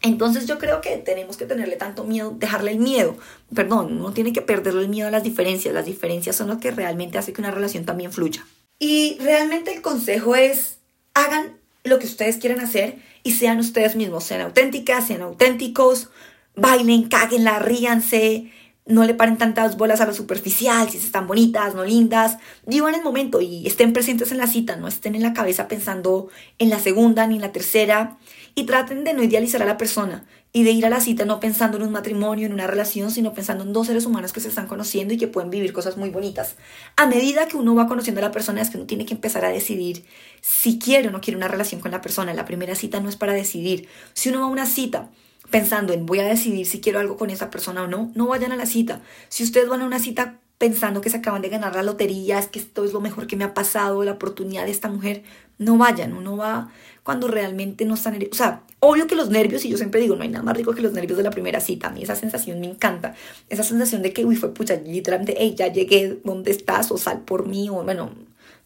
Entonces 0.00 0.46
yo 0.46 0.58
creo 0.58 0.80
que 0.80 0.96
tenemos 0.98 1.36
que 1.36 1.46
tenerle 1.46 1.74
tanto 1.74 2.04
miedo, 2.04 2.36
dejarle 2.38 2.70
el 2.70 2.78
miedo, 2.78 3.16
perdón, 3.52 3.98
uno 3.98 4.12
tiene 4.12 4.32
que 4.32 4.42
perderle 4.42 4.82
el 4.82 4.88
miedo 4.88 5.08
a 5.08 5.10
las 5.10 5.24
diferencias, 5.24 5.74
las 5.74 5.86
diferencias 5.86 6.36
son 6.36 6.48
lo 6.48 6.60
que 6.60 6.70
realmente 6.70 7.18
hace 7.18 7.32
que 7.32 7.40
una 7.40 7.50
relación 7.50 7.84
también 7.84 8.12
fluya. 8.12 8.46
Y 8.78 9.18
realmente 9.20 9.74
el 9.74 9.82
consejo 9.82 10.36
es, 10.36 10.78
hagan 11.14 11.58
lo 11.82 11.98
que 11.98 12.06
ustedes 12.06 12.36
quieren 12.36 12.60
hacer 12.60 12.98
y 13.24 13.32
sean 13.32 13.58
ustedes 13.58 13.96
mismos, 13.96 14.22
sean 14.22 14.42
auténticas, 14.42 15.08
sean 15.08 15.22
auténticos, 15.22 16.10
bailen, 16.58 17.08
cáguenla, 17.08 17.58
ríanse, 17.58 18.50
no 18.88 19.04
le 19.04 19.14
paren 19.14 19.36
tantas 19.36 19.76
bolas 19.76 20.00
a 20.00 20.06
lo 20.06 20.14
superficial, 20.14 20.88
si 20.88 20.96
están 20.96 21.26
bonitas, 21.26 21.74
no 21.74 21.84
lindas, 21.84 22.38
vivan 22.66 22.94
el 22.94 23.02
momento 23.02 23.40
y 23.40 23.66
estén 23.66 23.92
presentes 23.92 24.32
en 24.32 24.38
la 24.38 24.46
cita, 24.46 24.76
no 24.76 24.88
estén 24.88 25.14
en 25.14 25.22
la 25.22 25.34
cabeza 25.34 25.68
pensando 25.68 26.28
en 26.58 26.70
la 26.70 26.78
segunda 26.78 27.26
ni 27.26 27.36
en 27.36 27.42
la 27.42 27.52
tercera 27.52 28.16
y 28.54 28.64
traten 28.64 29.04
de 29.04 29.12
no 29.12 29.22
idealizar 29.22 29.62
a 29.62 29.66
la 29.66 29.76
persona 29.76 30.24
y 30.54 30.62
de 30.62 30.70
ir 30.70 30.86
a 30.86 30.90
la 30.90 31.00
cita 31.00 31.26
no 31.26 31.38
pensando 31.38 31.76
en 31.76 31.82
un 31.82 31.92
matrimonio, 31.92 32.46
en 32.46 32.54
una 32.54 32.66
relación, 32.66 33.10
sino 33.10 33.34
pensando 33.34 33.62
en 33.62 33.74
dos 33.74 33.88
seres 33.88 34.06
humanos 34.06 34.32
que 34.32 34.40
se 34.40 34.48
están 34.48 34.66
conociendo 34.66 35.12
y 35.12 35.18
que 35.18 35.28
pueden 35.28 35.50
vivir 35.50 35.74
cosas 35.74 35.98
muy 35.98 36.08
bonitas. 36.08 36.56
A 36.96 37.06
medida 37.06 37.46
que 37.46 37.58
uno 37.58 37.74
va 37.74 37.86
conociendo 37.86 38.20
a 38.20 38.24
la 38.24 38.32
persona 38.32 38.62
es 38.62 38.70
que 38.70 38.78
uno 38.78 38.86
tiene 38.86 39.04
que 39.04 39.12
empezar 39.12 39.44
a 39.44 39.50
decidir 39.50 40.04
si 40.40 40.78
quiere 40.78 41.08
o 41.08 41.10
no 41.10 41.20
quiere 41.20 41.36
una 41.36 41.48
relación 41.48 41.82
con 41.82 41.90
la 41.90 42.00
persona. 42.00 42.32
La 42.32 42.46
primera 42.46 42.74
cita 42.74 43.00
no 43.00 43.10
es 43.10 43.16
para 43.16 43.34
decidir. 43.34 43.86
Si 44.14 44.30
uno 44.30 44.40
va 44.40 44.46
a 44.46 44.50
una 44.50 44.64
cita 44.64 45.10
pensando 45.50 45.92
en 45.92 46.06
voy 46.06 46.20
a 46.20 46.26
decidir 46.26 46.66
si 46.66 46.80
quiero 46.80 46.98
algo 46.98 47.16
con 47.16 47.30
esa 47.30 47.50
persona 47.50 47.82
o 47.82 47.86
no, 47.86 48.10
no 48.14 48.26
vayan 48.26 48.52
a 48.52 48.56
la 48.56 48.66
cita. 48.66 49.00
Si 49.28 49.42
ustedes 49.44 49.68
van 49.68 49.82
a 49.82 49.86
una 49.86 49.98
cita 49.98 50.38
pensando 50.58 51.00
que 51.00 51.10
se 51.10 51.18
acaban 51.18 51.40
de 51.40 51.48
ganar 51.48 51.74
la 51.74 51.82
lotería, 51.82 52.38
es 52.38 52.48
que 52.48 52.58
esto 52.58 52.84
es 52.84 52.92
lo 52.92 53.00
mejor 53.00 53.26
que 53.26 53.36
me 53.36 53.44
ha 53.44 53.54
pasado, 53.54 54.02
la 54.04 54.12
oportunidad 54.12 54.64
de 54.64 54.72
esta 54.72 54.88
mujer, 54.88 55.22
no 55.58 55.78
vayan, 55.78 56.12
uno 56.12 56.36
va 56.36 56.70
cuando 57.02 57.28
realmente 57.28 57.84
no 57.86 57.94
están 57.94 58.18
O 58.30 58.34
sea, 58.34 58.62
obvio 58.80 59.06
que 59.06 59.14
los 59.14 59.30
nervios, 59.30 59.64
y 59.64 59.70
yo 59.70 59.78
siempre 59.78 60.00
digo, 60.00 60.14
no 60.16 60.24
hay 60.24 60.28
nada 60.28 60.44
más 60.44 60.56
rico 60.56 60.74
que 60.74 60.82
los 60.82 60.92
nervios 60.92 61.16
de 61.16 61.24
la 61.24 61.30
primera 61.30 61.60
cita. 61.60 61.88
A 61.88 61.90
mí 61.90 62.02
esa 62.02 62.16
sensación 62.16 62.60
me 62.60 62.66
encanta. 62.66 63.14
Esa 63.48 63.62
sensación 63.62 64.02
de 64.02 64.12
que, 64.12 64.26
uy, 64.26 64.36
fue 64.36 64.52
pucha, 64.52 64.76
literalmente, 64.76 65.34
hey, 65.38 65.54
ya 65.56 65.68
llegué, 65.68 66.20
¿dónde 66.24 66.50
estás? 66.50 66.90
O 66.92 66.98
sal 66.98 67.22
por 67.22 67.46
mí, 67.46 67.70
o 67.70 67.82
bueno, 67.82 68.10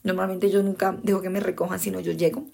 normalmente 0.03 0.51
yo 0.51 0.63
nunca 0.63 0.99
dejo 1.03 1.21
que 1.21 1.31
me 1.31 1.41
recojan, 1.41 1.79
sino 1.79 2.01
yo 2.01 2.13
llego 2.13 2.45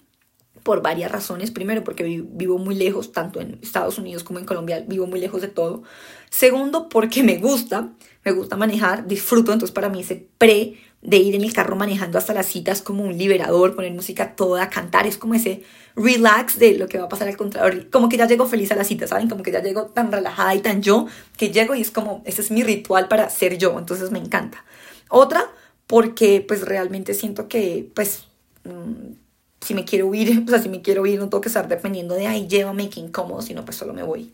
por 0.63 0.81
varias 0.81 1.11
razones. 1.11 1.51
Primero, 1.51 1.83
porque 1.83 2.03
vivo 2.03 2.57
muy 2.57 2.75
lejos, 2.75 3.11
tanto 3.11 3.41
en 3.41 3.59
Estados 3.61 3.97
Unidos 3.97 4.23
como 4.23 4.39
en 4.39 4.45
Colombia, 4.45 4.83
vivo 4.87 5.07
muy 5.07 5.19
lejos 5.19 5.41
de 5.41 5.47
todo. 5.47 5.83
Segundo, 6.29 6.89
porque 6.89 7.23
me 7.23 7.37
gusta, 7.37 7.89
me 8.23 8.31
gusta 8.31 8.55
manejar, 8.55 9.07
disfruto, 9.07 9.53
entonces 9.53 9.73
para 9.73 9.89
mí 9.89 10.01
ese 10.01 10.27
pre 10.37 10.77
de 11.01 11.17
ir 11.17 11.35
en 11.35 11.43
el 11.43 11.53
carro 11.53 11.75
manejando 11.75 12.17
hasta 12.17 12.33
las 12.33 12.47
citas 12.47 12.81
como 12.81 13.03
un 13.03 13.17
liberador, 13.17 13.75
poner 13.75 13.93
música 13.93 14.35
toda, 14.35 14.69
cantar, 14.69 15.07
es 15.07 15.17
como 15.17 15.33
ese 15.33 15.63
relax 15.95 16.59
de 16.59 16.77
lo 16.77 16.87
que 16.87 16.97
va 16.97 17.05
a 17.05 17.09
pasar 17.09 17.27
al 17.27 17.37
contrario, 17.37 17.85
como 17.89 18.09
que 18.09 18.17
ya 18.17 18.27
llego 18.27 18.45
feliz 18.45 18.71
a 18.71 18.75
la 18.75 18.83
cita, 18.83 19.07
¿saben? 19.07 19.29
Como 19.29 19.43
que 19.43 19.51
ya 19.51 19.61
llego 19.61 19.87
tan 19.87 20.11
relajada 20.11 20.55
y 20.55 20.59
tan 20.59 20.81
yo, 20.81 21.07
que 21.37 21.49
llego 21.49 21.73
y 21.75 21.81
es 21.81 21.91
como, 21.91 22.21
ese 22.25 22.41
es 22.41 22.51
mi 22.51 22.63
ritual 22.63 23.07
para 23.07 23.29
ser 23.29 23.57
yo, 23.57 23.79
entonces 23.79 24.11
me 24.11 24.19
encanta. 24.19 24.65
Otra, 25.09 25.49
porque 25.87 26.43
pues 26.45 26.61
realmente 26.61 27.13
siento 27.13 27.47
que 27.47 27.89
pues 27.95 28.25
mm, 28.65 29.13
si 29.61 29.73
me 29.73 29.85
quiero 29.85 30.07
huir, 30.07 30.43
o 30.47 30.49
sea, 30.49 30.61
si 30.61 30.69
me 30.69 30.81
quiero 30.81 31.05
ir 31.05 31.19
no 31.19 31.29
tengo 31.29 31.41
que 31.41 31.49
estar 31.49 31.67
dependiendo 31.67 32.15
de, 32.15 32.27
ay, 32.27 32.47
llévame, 32.47 32.89
que 32.89 32.99
incómodo, 32.99 33.41
sino 33.41 33.65
pues 33.65 33.77
solo 33.77 33.93
me 33.93 34.03
voy. 34.03 34.31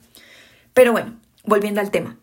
Pero 0.74 0.92
bueno, 0.92 1.16
volviendo 1.44 1.82
al 1.82 1.92
tema 1.92 2.18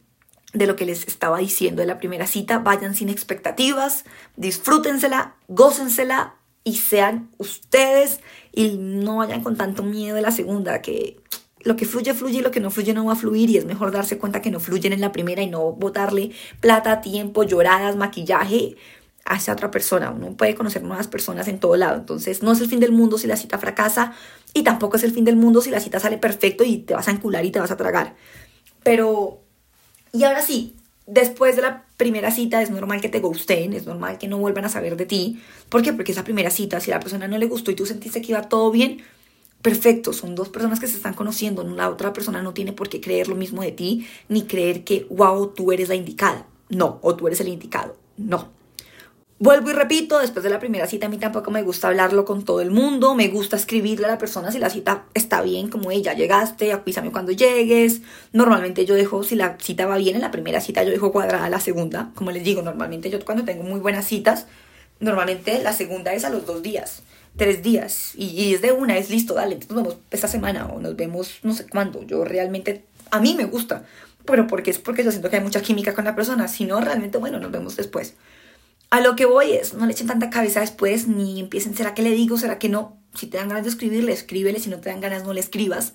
de 0.52 0.66
lo 0.66 0.76
que 0.76 0.84
les 0.84 1.06
estaba 1.06 1.38
diciendo 1.38 1.80
de 1.80 1.86
la 1.86 1.98
primera 1.98 2.26
cita, 2.26 2.58
vayan 2.58 2.94
sin 2.94 3.08
expectativas, 3.08 4.04
disfrútensela, 4.36 5.34
gócensela 5.48 6.34
y 6.64 6.76
sean 6.76 7.30
ustedes 7.38 8.20
y 8.52 8.76
no 8.76 9.16
vayan 9.16 9.42
con 9.42 9.56
tanto 9.56 9.82
miedo 9.82 10.14
de 10.14 10.22
la 10.22 10.30
segunda, 10.30 10.82
que 10.82 11.18
lo 11.64 11.76
que 11.76 11.86
fluye, 11.86 12.12
fluye 12.12 12.38
y 12.38 12.42
lo 12.42 12.50
que 12.50 12.60
no 12.60 12.70
fluye 12.70 12.92
no 12.92 13.04
va 13.04 13.12
a 13.12 13.16
fluir 13.16 13.48
y 13.50 13.56
es 13.56 13.64
mejor 13.64 13.92
darse 13.92 14.18
cuenta 14.18 14.42
que 14.42 14.50
no 14.50 14.60
fluyen 14.60 14.92
en 14.92 15.00
la 15.00 15.12
primera 15.12 15.42
y 15.42 15.48
no 15.48 15.72
botarle 15.72 16.32
plata, 16.60 17.00
tiempo, 17.00 17.44
lloradas, 17.44 17.96
maquillaje 17.96 18.76
a 19.24 19.36
esa 19.36 19.52
otra 19.52 19.70
persona. 19.70 20.10
Uno 20.10 20.36
puede 20.36 20.54
conocer 20.54 20.82
nuevas 20.82 21.08
personas 21.08 21.48
en 21.48 21.60
todo 21.60 21.76
lado, 21.76 21.96
entonces 21.96 22.42
no 22.42 22.52
es 22.52 22.60
el 22.60 22.68
fin 22.68 22.80
del 22.80 22.92
mundo 22.92 23.18
si 23.18 23.26
la 23.26 23.36
cita 23.36 23.58
fracasa 23.58 24.14
y 24.54 24.62
tampoco 24.62 24.96
es 24.96 25.04
el 25.04 25.12
fin 25.12 25.24
del 25.24 25.36
mundo 25.36 25.60
si 25.60 25.70
la 25.70 25.80
cita 25.80 26.00
sale 26.00 26.18
perfecto 26.18 26.64
y 26.64 26.78
te 26.78 26.94
vas 26.94 27.08
a 27.08 27.12
encular 27.12 27.44
y 27.44 27.50
te 27.50 27.60
vas 27.60 27.70
a 27.70 27.76
tragar. 27.76 28.16
Pero 28.82 29.42
y 30.12 30.24
ahora 30.24 30.42
sí, 30.42 30.76
después 31.06 31.56
de 31.56 31.62
la 31.62 31.86
primera 31.96 32.30
cita 32.30 32.60
es 32.60 32.70
normal 32.70 33.00
que 33.00 33.08
te 33.08 33.20
gusten, 33.20 33.72
es 33.72 33.86
normal 33.86 34.18
que 34.18 34.28
no 34.28 34.38
vuelvan 34.38 34.66
a 34.66 34.68
saber 34.68 34.96
de 34.96 35.06
ti. 35.06 35.40
¿Por 35.70 35.82
qué? 35.82 35.92
Porque 35.92 36.12
esa 36.12 36.24
primera 36.24 36.50
cita, 36.50 36.80
si 36.80 36.90
la 36.90 37.00
persona 37.00 37.28
no 37.28 37.38
le 37.38 37.46
gustó 37.46 37.70
y 37.70 37.74
tú 37.74 37.86
sentiste 37.86 38.20
que 38.20 38.32
iba 38.32 38.42
todo 38.48 38.70
bien, 38.70 39.02
perfecto, 39.62 40.12
son 40.12 40.34
dos 40.34 40.50
personas 40.50 40.80
que 40.80 40.86
se 40.86 40.96
están 40.96 41.14
conociendo, 41.14 41.64
la 41.64 41.88
otra 41.88 42.12
persona 42.12 42.42
no 42.42 42.52
tiene 42.52 42.72
por 42.72 42.90
qué 42.90 43.00
creer 43.00 43.28
lo 43.28 43.36
mismo 43.36 43.62
de 43.62 43.72
ti, 43.72 44.06
ni 44.28 44.42
creer 44.42 44.84
que, 44.84 45.06
wow, 45.08 45.48
tú 45.54 45.72
eres 45.72 45.88
la 45.88 45.94
indicada. 45.94 46.46
No, 46.68 46.98
o 47.02 47.14
tú 47.14 47.26
eres 47.26 47.40
el 47.40 47.48
indicado. 47.48 47.96
No. 48.18 48.50
Vuelvo 49.42 49.70
y 49.70 49.72
repito, 49.72 50.20
después 50.20 50.44
de 50.44 50.50
la 50.50 50.60
primera 50.60 50.86
cita 50.86 51.06
a 51.06 51.08
mí 51.08 51.18
tampoco 51.18 51.50
me 51.50 51.64
gusta 51.64 51.88
hablarlo 51.88 52.24
con 52.24 52.44
todo 52.44 52.60
el 52.60 52.70
mundo, 52.70 53.16
me 53.16 53.26
gusta 53.26 53.56
escribirle 53.56 54.06
a 54.06 54.10
la 54.10 54.16
persona 54.16 54.52
si 54.52 54.60
la 54.60 54.70
cita 54.70 55.06
está 55.14 55.42
bien, 55.42 55.68
como 55.68 55.90
ella 55.90 56.14
llegaste, 56.14 56.70
avísame 56.70 57.10
cuando 57.10 57.32
llegues. 57.32 58.02
Normalmente 58.32 58.84
yo 58.84 58.94
dejo, 58.94 59.24
si 59.24 59.34
la 59.34 59.58
cita 59.58 59.86
va 59.86 59.96
bien 59.96 60.14
en 60.14 60.22
la 60.22 60.30
primera 60.30 60.60
cita, 60.60 60.84
yo 60.84 60.90
dejo 60.90 61.10
cuadrada 61.10 61.50
la 61.50 61.58
segunda. 61.58 62.12
Como 62.14 62.30
les 62.30 62.44
digo, 62.44 62.62
normalmente 62.62 63.10
yo 63.10 63.18
cuando 63.24 63.44
tengo 63.44 63.64
muy 63.64 63.80
buenas 63.80 64.06
citas, 64.06 64.46
normalmente 65.00 65.60
la 65.60 65.72
segunda 65.72 66.14
es 66.14 66.24
a 66.24 66.30
los 66.30 66.46
dos 66.46 66.62
días, 66.62 67.02
tres 67.36 67.64
días, 67.64 68.12
y, 68.14 68.54
es 68.54 68.62
de 68.62 68.70
una, 68.70 68.96
es 68.96 69.10
listo, 69.10 69.34
dale, 69.34 69.56
nos 69.56 69.74
vemos 69.74 69.96
esta 70.12 70.28
semana 70.28 70.66
o 70.66 70.78
nos 70.78 70.94
vemos 70.94 71.40
no 71.42 71.52
sé 71.52 71.66
cuándo. 71.66 72.04
Yo 72.04 72.24
realmente, 72.24 72.84
a 73.10 73.18
mí 73.18 73.34
me 73.36 73.46
gusta, 73.46 73.86
pero 74.24 74.46
porque 74.46 74.70
es 74.70 74.78
porque 74.78 75.02
yo 75.02 75.10
siento 75.10 75.30
que 75.30 75.38
hay 75.38 75.42
mucha 75.42 75.62
química 75.62 75.94
con 75.94 76.04
la 76.04 76.14
persona, 76.14 76.46
si 76.46 76.64
no, 76.64 76.80
realmente, 76.80 77.18
bueno, 77.18 77.40
nos 77.40 77.50
vemos 77.50 77.74
después. 77.74 78.14
A 78.92 79.00
lo 79.00 79.16
que 79.16 79.24
voy 79.24 79.52
es, 79.52 79.72
no 79.72 79.86
le 79.86 79.92
echen 79.92 80.06
tanta 80.06 80.28
cabeza 80.28 80.60
después, 80.60 81.08
ni 81.08 81.40
empiecen, 81.40 81.74
¿será 81.74 81.94
que 81.94 82.02
le 82.02 82.10
digo? 82.10 82.36
¿Será 82.36 82.58
que 82.58 82.68
no? 82.68 82.98
Si 83.14 83.26
te 83.26 83.38
dan 83.38 83.48
ganas 83.48 83.64
de 83.64 83.70
escribirle, 83.70 84.12
escríbele, 84.12 84.60
si 84.60 84.68
no 84.68 84.80
te 84.80 84.90
dan 84.90 85.00
ganas, 85.00 85.24
no 85.24 85.32
le 85.32 85.40
escribas. 85.40 85.94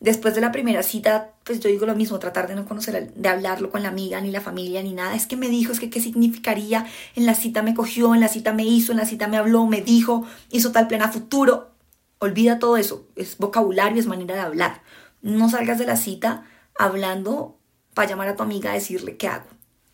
Después 0.00 0.34
de 0.34 0.40
la 0.40 0.50
primera 0.50 0.82
cita, 0.82 1.34
pues 1.44 1.60
yo 1.60 1.68
digo 1.68 1.86
lo 1.86 1.94
mismo, 1.94 2.18
tratar 2.18 2.48
de 2.48 2.56
no 2.56 2.64
conocer, 2.66 3.14
de 3.14 3.28
hablarlo 3.28 3.70
con 3.70 3.84
la 3.84 3.90
amiga, 3.90 4.20
ni 4.20 4.32
la 4.32 4.40
familia, 4.40 4.82
ni 4.82 4.92
nada. 4.92 5.14
Es 5.14 5.28
que 5.28 5.36
me 5.36 5.48
dijo, 5.48 5.70
es 5.70 5.78
que 5.78 5.88
qué 5.88 6.00
significaría, 6.00 6.84
en 7.14 7.26
la 7.26 7.36
cita 7.36 7.62
me 7.62 7.74
cogió, 7.74 8.12
en 8.12 8.18
la 8.18 8.26
cita 8.26 8.52
me 8.52 8.64
hizo, 8.64 8.90
en 8.90 8.98
la 8.98 9.06
cita 9.06 9.28
me 9.28 9.36
habló, 9.36 9.66
me 9.66 9.80
dijo, 9.80 10.26
hizo 10.50 10.72
tal 10.72 10.88
plena 10.88 11.12
futuro. 11.12 11.70
Olvida 12.18 12.58
todo 12.58 12.76
eso. 12.76 13.06
Es 13.14 13.38
vocabulario, 13.38 14.00
es 14.00 14.06
manera 14.06 14.34
de 14.34 14.40
hablar. 14.40 14.82
No 15.20 15.48
salgas 15.48 15.78
de 15.78 15.86
la 15.86 15.96
cita 15.96 16.44
hablando 16.76 17.56
para 17.94 18.08
llamar 18.08 18.26
a 18.26 18.34
tu 18.34 18.42
amiga 18.42 18.72
a 18.72 18.74
decirle 18.74 19.16
qué 19.16 19.28
hago. 19.28 19.46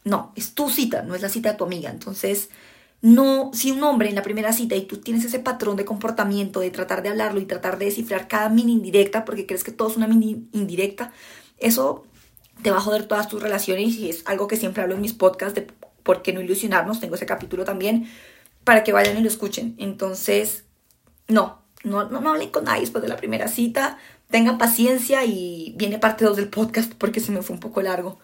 No, 0.09 0.33
es 0.37 0.55
tu 0.55 0.71
cita, 0.71 1.03
no 1.03 1.15
es 1.15 1.23
la 1.23 1.29
cita 1.29 1.53
de 1.53 1.59
tu 1.59 1.65
amiga. 1.65 1.91
Entonces, 1.91 2.49
no, 3.01 3.51
si 3.53 3.71
un 3.71 3.83
hombre 3.83 4.09
en 4.09 4.15
la 4.15 4.23
primera 4.23 4.53
cita 4.53 4.75
y 4.75 4.83
tú 4.83 4.97
tienes 4.97 5.25
ese 5.25 5.39
patrón 5.39 5.77
de 5.77 5.85
comportamiento 5.85 6.61
de 6.61 6.71
tratar 6.71 7.03
de 7.03 7.11
hablarlo 7.11 7.41
y 7.41 7.45
tratar 7.45 7.79
de 7.79 7.85
descifrar 7.85 8.27
cada 8.27 8.49
mini 8.49 8.73
indirecta 8.73 9.25
porque 9.25 9.47
crees 9.47 9.63
que 9.63 9.71
todo 9.71 9.89
es 9.89 9.97
una 9.97 10.09
mini 10.09 10.49
indirecta, 10.53 11.13
eso 11.59 12.05
te 12.63 12.71
va 12.71 12.79
a 12.79 12.81
joder 12.81 13.07
todas 13.07 13.29
tus 13.29 13.41
relaciones 13.41 13.95
y 13.97 14.09
es 14.11 14.23
algo 14.27 14.49
que 14.49 14.57
siempre 14.57 14.83
hablo 14.83 14.97
en 14.97 15.01
mis 15.01 15.13
podcasts 15.13 15.55
de 15.55 15.69
por 16.03 16.23
qué 16.23 16.33
no 16.33 16.41
ilusionarnos, 16.41 17.01
tengo 17.01 17.15
ese 17.15 17.27
capítulo 17.27 17.65
también, 17.65 18.09
para 18.65 18.83
que 18.83 18.93
vayan 18.93 19.17
y 19.19 19.21
lo 19.21 19.29
escuchen. 19.29 19.77
Entonces, 19.79 20.65
no, 21.29 21.63
no, 21.85 22.09
no, 22.09 22.31
hablen 22.31 22.51
con 22.51 22.65
nadie 22.65 22.81
después 22.81 23.03
de 23.03 23.09
la 23.09 23.17
primera 23.17 23.47
cita, 23.47 23.99
tengan 24.31 24.59
paciencia 24.59 25.25
y 25.25 25.75
viene 25.77 25.99
parte 25.99 26.25
2 26.25 26.37
del 26.37 26.49
podcast 26.49 26.93
porque 26.95 27.21
se 27.21 27.31
me 27.31 27.43
fue 27.43 27.55
un 27.55 27.61
poco 27.61 27.81
largo 27.83 28.19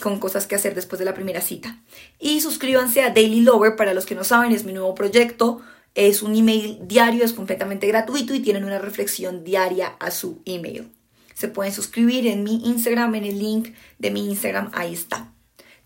con 0.00 0.18
cosas 0.18 0.46
que 0.46 0.54
hacer 0.54 0.74
después 0.74 0.98
de 0.98 1.04
la 1.04 1.14
primera 1.14 1.40
cita. 1.40 1.78
Y 2.18 2.40
suscríbanse 2.40 3.02
a 3.02 3.10
Daily 3.10 3.40
Lover, 3.40 3.76
para 3.76 3.94
los 3.94 4.06
que 4.06 4.14
no 4.14 4.24
saben, 4.24 4.52
es 4.52 4.64
mi 4.64 4.72
nuevo 4.72 4.94
proyecto. 4.94 5.62
Es 5.94 6.22
un 6.22 6.34
email 6.34 6.80
diario, 6.82 7.24
es 7.24 7.32
completamente 7.32 7.86
gratuito 7.86 8.34
y 8.34 8.40
tienen 8.40 8.64
una 8.64 8.78
reflexión 8.78 9.44
diaria 9.44 9.96
a 9.98 10.10
su 10.10 10.42
email. 10.44 10.92
Se 11.34 11.48
pueden 11.48 11.72
suscribir 11.72 12.26
en 12.26 12.44
mi 12.44 12.66
Instagram, 12.66 13.14
en 13.14 13.24
el 13.24 13.38
link 13.38 13.74
de 13.98 14.10
mi 14.10 14.28
Instagram, 14.28 14.70
ahí 14.74 14.92
está. 14.92 15.32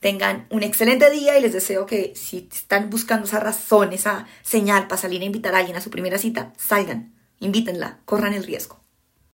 Tengan 0.01 0.46
un 0.51 0.62
excelente 0.62 1.11
día 1.11 1.38
y 1.38 1.42
les 1.42 1.53
deseo 1.53 1.87
que 1.87 2.12
si 2.16 2.49
están 2.51 2.88
buscando 2.88 3.27
esa 3.27 3.38
razón, 3.38 3.92
esa 3.92 4.27
señal 4.42 4.88
para 4.88 5.01
salir 5.01 5.23
a 5.23 5.27
invitar 5.27 5.55
a 5.55 5.59
alguien 5.59 5.77
a 5.77 5.81
su 5.81 5.90
primera 5.90 6.18
cita, 6.18 6.53
salgan, 6.57 7.14
invítenla, 7.38 8.01
corran 8.07 8.33
el 8.33 8.44
riesgo. 8.44 8.80